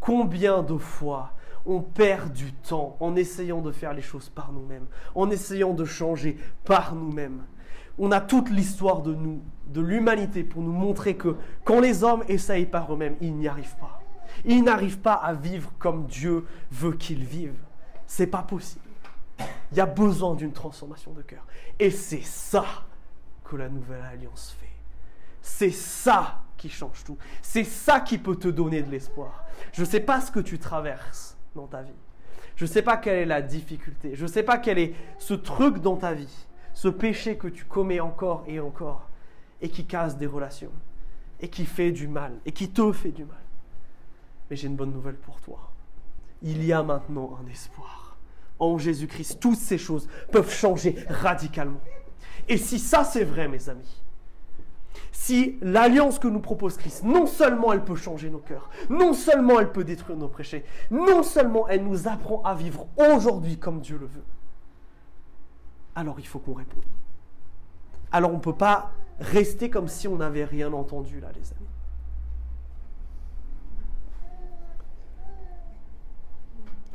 Combien 0.00 0.62
de 0.62 0.76
fois 0.76 1.32
on 1.66 1.80
perd 1.80 2.32
du 2.32 2.52
temps 2.52 2.96
en 3.00 3.14
essayant 3.16 3.60
de 3.60 3.72
faire 3.72 3.92
les 3.92 4.02
choses 4.02 4.28
par 4.28 4.52
nous-mêmes, 4.52 4.86
en 5.14 5.30
essayant 5.30 5.74
de 5.74 5.84
changer 5.84 6.38
par 6.64 6.94
nous-mêmes. 6.94 7.44
On 7.98 8.12
a 8.12 8.20
toute 8.20 8.48
l'histoire 8.48 9.02
de 9.02 9.14
nous, 9.14 9.42
de 9.66 9.80
l'humanité, 9.80 10.44
pour 10.44 10.62
nous 10.62 10.72
montrer 10.72 11.16
que 11.16 11.36
quand 11.64 11.80
les 11.80 12.04
hommes 12.04 12.24
essayent 12.28 12.66
par 12.66 12.92
eux-mêmes, 12.92 13.16
ils 13.20 13.34
n'y 13.34 13.48
arrivent 13.48 13.76
pas. 13.76 14.00
Ils 14.44 14.62
n'arrivent 14.62 15.00
pas 15.00 15.14
à 15.14 15.34
vivre 15.34 15.72
comme 15.78 16.06
Dieu 16.06 16.46
veut 16.70 16.92
qu'ils 16.92 17.24
vivent. 17.24 17.60
C'est 18.06 18.28
pas 18.28 18.42
possible. 18.42 18.84
Il 19.72 19.78
y 19.78 19.80
a 19.80 19.86
besoin 19.86 20.34
d'une 20.34 20.52
transformation 20.52 21.12
de 21.12 21.22
cœur. 21.22 21.44
Et 21.78 21.90
c'est 21.90 22.24
ça 22.24 22.64
que 23.44 23.56
la 23.56 23.68
nouvelle 23.68 24.02
alliance 24.02 24.56
fait. 24.58 24.66
C'est 25.42 25.70
ça 25.70 26.40
qui 26.58 26.68
change 26.68 27.04
tout. 27.04 27.16
C'est 27.40 27.64
ça 27.64 28.00
qui 28.00 28.18
peut 28.18 28.36
te 28.36 28.48
donner 28.48 28.82
de 28.82 28.90
l'espoir. 28.90 29.44
Je 29.72 29.80
ne 29.80 29.86
sais 29.86 30.00
pas 30.00 30.20
ce 30.20 30.30
que 30.30 30.40
tu 30.40 30.58
traverses 30.58 31.38
dans 31.54 31.66
ta 31.66 31.80
vie. 31.82 31.92
Je 32.56 32.64
ne 32.64 32.68
sais 32.68 32.82
pas 32.82 32.96
quelle 32.96 33.18
est 33.18 33.24
la 33.24 33.40
difficulté. 33.40 34.14
Je 34.14 34.24
ne 34.24 34.28
sais 34.28 34.42
pas 34.42 34.58
quel 34.58 34.78
est 34.78 34.94
ce 35.18 35.32
truc 35.32 35.78
dans 35.78 35.96
ta 35.96 36.12
vie, 36.12 36.46
ce 36.74 36.88
péché 36.88 37.36
que 37.38 37.48
tu 37.48 37.64
commets 37.64 38.00
encore 38.00 38.44
et 38.46 38.60
encore 38.60 39.08
et 39.62 39.68
qui 39.68 39.86
casse 39.86 40.18
des 40.18 40.26
relations 40.26 40.72
et 41.40 41.48
qui 41.48 41.64
fait 41.64 41.92
du 41.92 42.08
mal 42.08 42.32
et 42.44 42.52
qui 42.52 42.68
te 42.68 42.92
fait 42.92 43.12
du 43.12 43.24
mal. 43.24 43.36
Mais 44.50 44.56
j'ai 44.56 44.66
une 44.66 44.76
bonne 44.76 44.92
nouvelle 44.92 45.16
pour 45.16 45.40
toi. 45.40 45.70
Il 46.42 46.64
y 46.64 46.72
a 46.72 46.82
maintenant 46.82 47.38
un 47.42 47.48
espoir. 47.48 48.16
En 48.58 48.76
Jésus-Christ, 48.76 49.38
toutes 49.40 49.58
ces 49.58 49.78
choses 49.78 50.08
peuvent 50.32 50.52
changer 50.52 50.96
radicalement. 51.08 51.80
Et 52.48 52.56
si 52.56 52.80
ça 52.80 53.04
c'est 53.04 53.24
vrai, 53.24 53.46
mes 53.46 53.68
amis, 53.68 54.02
si 55.28 55.58
l'alliance 55.60 56.18
que 56.18 56.26
nous 56.26 56.40
propose 56.40 56.78
Christ, 56.78 57.04
non 57.04 57.26
seulement 57.26 57.74
elle 57.74 57.84
peut 57.84 57.96
changer 57.96 58.30
nos 58.30 58.38
cœurs, 58.38 58.70
non 58.88 59.12
seulement 59.12 59.60
elle 59.60 59.70
peut 59.70 59.84
détruire 59.84 60.16
nos 60.16 60.28
péchés, 60.28 60.64
non 60.90 61.22
seulement 61.22 61.68
elle 61.68 61.84
nous 61.84 62.08
apprend 62.08 62.40
à 62.44 62.54
vivre 62.54 62.86
aujourd'hui 62.96 63.58
comme 63.58 63.80
Dieu 63.80 63.98
le 63.98 64.06
veut, 64.06 64.24
alors 65.94 66.18
il 66.18 66.26
faut 66.26 66.38
qu'on 66.38 66.54
réponde. 66.54 66.82
Alors 68.10 68.30
on 68.30 68.36
ne 68.36 68.40
peut 68.40 68.54
pas 68.54 68.92
rester 69.20 69.68
comme 69.68 69.86
si 69.86 70.08
on 70.08 70.16
n'avait 70.16 70.46
rien 70.46 70.72
entendu 70.72 71.20
là, 71.20 71.28
les 71.34 71.52
amis. 71.52 71.68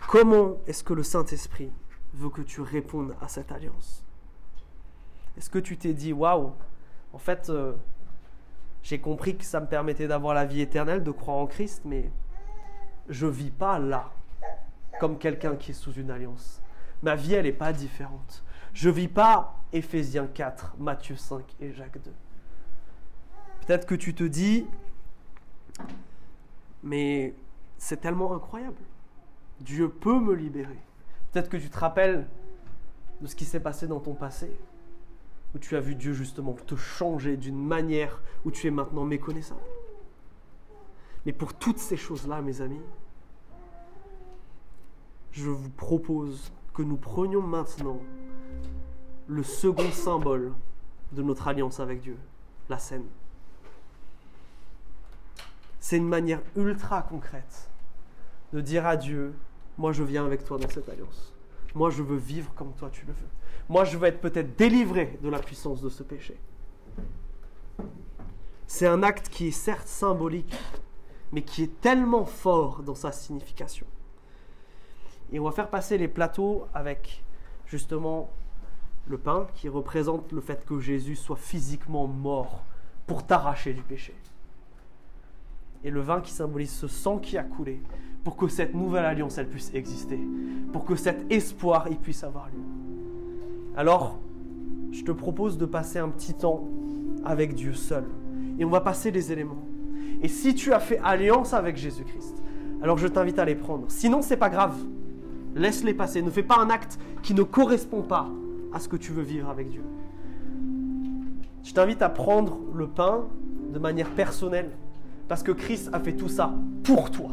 Comment 0.08 0.58
est-ce 0.66 0.84
que 0.84 0.96
le 0.96 1.04
Saint-Esprit 1.04 1.72
veut 2.16 2.32
que 2.32 2.42
tu 2.42 2.62
répondes 2.62 3.14
à 3.22 3.28
cette 3.28 3.52
alliance? 3.52 4.04
Est-ce 5.38 5.52
que 5.52 5.60
tu 5.60 5.78
t'es 5.78 5.94
dit, 5.94 6.14
waouh, 6.14 6.54
en 7.14 7.20
fait, 7.20 7.52
euh, 7.52 7.74
j'ai 8.84 9.00
compris 9.00 9.38
que 9.38 9.46
ça 9.46 9.62
me 9.62 9.66
permettait 9.66 10.08
d'avoir 10.08 10.34
la 10.34 10.46
vie 10.46 10.62
éternelle, 10.62 11.04
de 11.04 11.12
croire 11.12 11.38
en 11.38 11.48
Christ, 11.48 11.84
mais 11.86 12.12
je 13.08 13.26
vis 13.26 13.50
pas 13.50 13.80
là 13.80 14.12
comme 15.00 15.18
quelqu'un 15.18 15.56
qui 15.56 15.72
est 15.72 15.74
sous 15.74 15.94
une 15.94 16.12
alliance. 16.12 16.62
Ma 17.02 17.16
vie, 17.16 17.34
elle 17.34 17.46
n'est 17.46 17.54
pas 17.54 17.74
différente. 17.74 18.44
Je 18.74 18.90
vis 18.90 19.08
pas 19.08 19.56
Éphésiens 19.72 20.28
4, 20.28 20.76
Matthieu 20.80 21.16
5 21.16 21.44
et 21.62 21.72
Jacques 21.72 22.02
2. 22.04 22.12
Peut-être 23.66 23.88
que 23.88 23.96
tu 23.96 24.14
te 24.14 24.24
dis, 24.24 24.68
mais 26.84 27.34
c'est 27.78 28.02
tellement 28.02 28.34
incroyable. 28.34 28.82
Dieu 29.62 29.90
peut 29.90 30.20
me 30.20 30.34
libérer. 30.34 30.80
Peut-être 31.32 31.50
que 31.50 31.58
tu 31.58 31.70
te 31.70 31.80
rappelles 31.80 32.28
de 33.22 33.28
ce 33.28 33.36
qui 33.36 33.46
s'est 33.46 33.62
passé 33.62 33.88
dans 33.88 34.02
ton 34.02 34.14
passé 34.14 34.52
où 35.54 35.60
tu 35.60 35.76
as 35.76 35.80
vu 35.80 35.96
Dieu 35.96 36.14
justement 36.14 36.54
te 36.54 36.76
changer 36.76 37.38
d'une 37.38 37.62
manière 37.62 38.22
où 38.46 38.52
tu 38.52 38.68
es 38.68 38.72
maintenant 38.72 39.06
méconnaissable. 39.06 39.62
Mais 41.26 41.34
pour 41.34 41.54
toutes 41.54 41.80
ces 41.80 41.98
choses-là, 41.98 42.42
mes 42.42 42.62
amis, 42.62 42.82
je 45.32 45.50
vous 45.50 45.70
propose 45.70 46.52
que 46.74 46.82
nous 46.82 46.98
prenions 46.98 47.42
maintenant 47.42 48.00
le 49.28 49.44
second 49.44 49.92
symbole 49.92 50.54
de 51.12 51.22
notre 51.22 51.48
alliance 51.48 51.80
avec 51.80 52.02
Dieu, 52.02 52.18
la 52.70 52.78
scène. 52.78 53.06
C'est 55.80 55.98
une 55.98 56.08
manière 56.08 56.42
ultra 56.56 57.02
concrète 57.04 57.70
de 58.52 58.62
dire 58.62 58.86
à 58.86 58.96
Dieu, 58.96 59.34
moi 59.78 59.92
je 59.92 60.04
viens 60.04 60.26
avec 60.26 60.44
toi 60.44 60.58
dans 60.58 60.70
cette 60.70 60.90
alliance. 60.90 61.33
Moi 61.76 61.90
je 61.90 62.04
veux 62.04 62.18
vivre 62.18 62.54
comme 62.56 62.74
toi 62.74 62.90
tu 62.92 63.06
le 63.06 63.14
veux 63.14 63.30
moi 63.70 63.86
je 63.86 63.98
veux 63.98 64.08
être 64.08 64.22
peut-être 64.22 64.58
délivré 64.58 65.18
de 65.22 65.30
la 65.30 65.40
puissance 65.40 65.82
de 65.82 65.90
ce 65.90 66.04
péché. 66.04 66.38
C'est 68.68 68.88
un 68.88 69.04
acte 69.04 69.30
qui 69.30 69.48
est 69.48 69.52
certes 69.52 69.88
symbolique, 69.88 70.56
mais 71.32 71.44
qui 71.44 71.64
est 71.64 71.82
tellement 71.82 72.26
fort 72.26 72.84
dans 72.84 72.96
sa 72.96 73.12
signification. 73.12 73.86
Et 75.32 75.40
on 75.40 75.46
va 75.46 75.52
faire 75.52 75.70
passer 75.70 75.98
les 75.98 76.08
plateaux 76.08 76.66
avec 76.74 77.24
justement 77.66 78.30
le 79.08 79.18
pain 79.18 79.48
qui 79.54 79.70
représente 79.70 80.32
le 80.32 80.42
fait 80.42 80.66
que 80.66 80.80
Jésus 80.80 81.16
soit 81.16 81.36
physiquement 81.36 82.08
mort 82.08 82.64
pour 83.08 83.26
t'arracher 83.26 83.74
du 83.74 83.82
péché. 83.82 84.16
Et 85.84 85.90
le 85.90 86.00
vin 86.00 86.22
qui 86.22 86.32
symbolise 86.32 86.72
ce 86.72 86.88
sang 86.88 87.20
qui 87.20 87.38
a 87.38 87.44
coulé 87.44 87.82
pour 88.24 88.38
que 88.38 88.48
cette 88.48 88.74
nouvelle 88.74 89.06
alliance 89.06 89.38
elle 89.38 89.50
puisse 89.50 89.72
exister, 89.74 90.20
pour 90.72 90.86
que 90.86 90.96
cet 90.96 91.32
espoir 91.32 91.88
il 91.90 91.98
puisse 91.98 92.24
avoir 92.24 92.48
lieu. 92.48 92.62
Alors, 93.76 94.20
je 94.92 95.04
te 95.04 95.12
propose 95.12 95.58
de 95.58 95.66
passer 95.66 96.00
un 96.00 96.10
petit 96.10 96.34
temps 96.34 96.68
avec 97.26 97.56
Dieu 97.56 97.74
seul. 97.74 98.06
Et 98.60 98.66
on 98.66 98.70
va 98.70 98.82
passer 98.82 99.10
les 99.12 99.32
éléments. 99.32 99.66
Et 100.22 100.28
si 100.28 100.54
tu 100.54 100.72
as 100.72 100.80
fait 100.80 101.00
alliance 101.04 101.54
avec 101.54 101.76
Jésus-Christ, 101.78 102.42
alors 102.82 102.98
je 102.98 103.08
t'invite 103.08 103.40
à 103.40 103.46
les 103.46 103.56
prendre. 103.56 103.86
Sinon, 103.90 104.22
c'est 104.22 104.38
pas 104.38 104.50
grave. 104.50 104.76
Laisse-les 105.56 105.94
passer. 105.94 106.22
Ne 106.22 106.30
fais 106.30 106.44
pas 106.44 106.58
un 106.58 106.70
acte 106.70 107.00
qui 107.24 107.34
ne 107.34 107.44
correspond 107.44 108.02
pas 108.02 108.30
à 108.72 108.80
ce 108.80 108.88
que 108.88 108.96
tu 108.96 109.12
veux 109.12 109.24
vivre 109.24 109.50
avec 109.50 109.70
Dieu. 109.70 109.84
Je 111.64 111.74
t'invite 111.74 112.02
à 112.02 112.10
prendre 112.10 112.60
le 112.74 112.88
pain 112.88 113.24
de 113.74 113.80
manière 113.80 114.12
personnelle. 114.12 114.70
Parce 115.28 115.42
que 115.42 115.52
Christ 115.52 115.90
a 115.94 116.00
fait 116.00 116.14
tout 116.14 116.30
ça 116.30 116.54
pour 116.84 117.10
toi. 117.10 117.32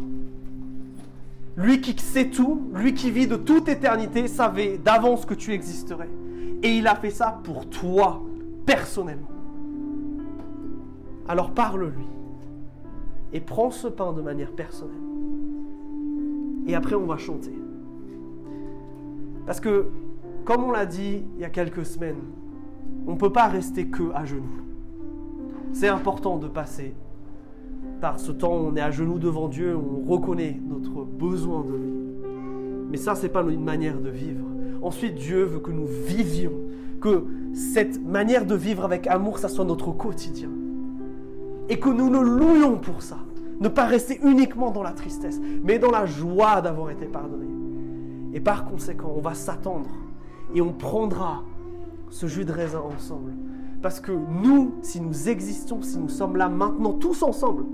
Lui 1.60 1.82
qui 1.82 1.94
sait 2.02 2.30
tout, 2.30 2.62
lui 2.72 2.94
qui 2.94 3.10
vit 3.10 3.26
de 3.26 3.36
toute 3.36 3.68
éternité, 3.68 4.28
savait 4.28 4.78
d'avance 4.78 5.26
que 5.26 5.34
tu 5.34 5.52
existerais. 5.52 6.08
Et 6.62 6.76
il 6.76 6.86
a 6.86 6.94
fait 6.94 7.10
ça 7.10 7.38
pour 7.44 7.68
toi, 7.68 8.22
personnellement. 8.64 9.28
Alors 11.28 11.50
parle-lui. 11.52 12.06
Et 13.32 13.40
prends 13.40 13.70
ce 13.70 13.88
pain 13.88 14.12
de 14.12 14.22
manière 14.22 14.52
personnelle. 14.52 14.96
Et 16.66 16.74
après, 16.74 16.94
on 16.94 17.06
va 17.06 17.18
chanter. 17.18 17.54
Parce 19.44 19.60
que, 19.60 19.90
comme 20.44 20.64
on 20.64 20.70
l'a 20.70 20.86
dit 20.86 21.24
il 21.36 21.40
y 21.40 21.44
a 21.44 21.50
quelques 21.50 21.84
semaines, 21.84 22.22
on 23.06 23.12
ne 23.12 23.18
peut 23.18 23.32
pas 23.32 23.48
rester 23.48 23.86
que 23.88 24.12
à 24.14 24.24
genoux. 24.24 24.62
C'est 25.72 25.88
important 25.88 26.38
de 26.38 26.48
passer 26.48 26.94
par 28.00 28.18
ce 28.18 28.32
temps 28.32 28.52
on 28.52 28.74
est 28.76 28.80
à 28.80 28.90
genoux 28.90 29.18
devant 29.18 29.48
Dieu, 29.48 29.76
on 29.76 30.10
reconnaît 30.10 30.60
notre 30.68 31.04
besoin 31.04 31.62
de 31.62 31.72
lui. 31.72 32.00
Mais 32.90 32.96
ça, 32.96 33.14
ce 33.14 33.22
n'est 33.22 33.28
pas 33.28 33.42
une 33.42 33.62
manière 33.62 34.00
de 34.00 34.10
vivre. 34.10 34.44
Ensuite, 34.82 35.14
Dieu 35.14 35.44
veut 35.44 35.60
que 35.60 35.70
nous 35.70 35.86
vivions, 35.86 36.52
que 37.00 37.24
cette 37.52 38.04
manière 38.04 38.46
de 38.46 38.54
vivre 38.54 38.84
avec 38.84 39.06
amour, 39.06 39.38
ça 39.38 39.48
soit 39.48 39.64
notre 39.64 39.92
quotidien. 39.92 40.48
Et 41.68 41.78
que 41.78 41.88
nous 41.88 42.10
le 42.10 42.20
louions 42.20 42.78
pour 42.78 43.02
ça. 43.02 43.18
Ne 43.60 43.68
pas 43.68 43.84
rester 43.84 44.18
uniquement 44.24 44.70
dans 44.70 44.82
la 44.82 44.92
tristesse, 44.92 45.40
mais 45.62 45.78
dans 45.78 45.90
la 45.90 46.06
joie 46.06 46.60
d'avoir 46.62 46.90
été 46.90 47.06
pardonné. 47.06 47.46
Et 48.32 48.40
par 48.40 48.64
conséquent, 48.64 49.12
on 49.14 49.20
va 49.20 49.34
s'attendre 49.34 49.90
et 50.54 50.60
on 50.60 50.72
prendra 50.72 51.44
ce 52.08 52.26
jus 52.26 52.44
de 52.44 52.52
raisin 52.52 52.80
ensemble. 52.80 53.32
Parce 53.82 54.00
que 54.00 54.12
nous, 54.12 54.72
si 54.82 55.00
nous 55.00 55.28
existons, 55.28 55.82
si 55.82 55.98
nous 55.98 56.08
sommes 56.08 56.36
là 56.36 56.48
maintenant 56.48 56.92
tous 56.92 57.22
ensemble, 57.22 57.64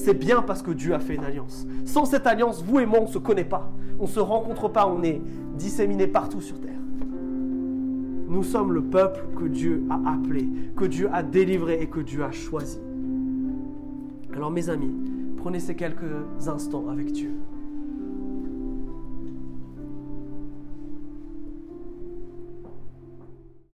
c'est 0.00 0.14
bien 0.14 0.42
parce 0.42 0.62
que 0.62 0.70
Dieu 0.70 0.94
a 0.94 0.98
fait 0.98 1.14
une 1.14 1.24
alliance. 1.24 1.66
Sans 1.84 2.06
cette 2.06 2.26
alliance, 2.26 2.62
vous 2.62 2.80
et 2.80 2.86
moi, 2.86 3.00
on 3.00 3.06
ne 3.06 3.12
se 3.12 3.18
connaît 3.18 3.44
pas. 3.44 3.70
On 3.98 4.04
ne 4.04 4.08
se 4.08 4.20
rencontre 4.20 4.68
pas, 4.68 4.86
on 4.86 5.02
est 5.02 5.20
disséminés 5.56 6.06
partout 6.06 6.40
sur 6.40 6.58
terre. 6.58 6.78
Nous 8.28 8.42
sommes 8.42 8.72
le 8.72 8.82
peuple 8.82 9.20
que 9.36 9.44
Dieu 9.44 9.82
a 9.90 10.14
appelé, 10.14 10.48
que 10.76 10.84
Dieu 10.84 11.10
a 11.12 11.22
délivré 11.22 11.82
et 11.82 11.86
que 11.86 12.00
Dieu 12.00 12.24
a 12.24 12.30
choisi. 12.30 12.80
Alors 14.34 14.50
mes 14.50 14.70
amis, 14.70 14.94
prenez 15.36 15.60
ces 15.60 15.74
quelques 15.74 16.46
instants 16.46 16.88
avec 16.88 17.12
Dieu. 17.12 17.32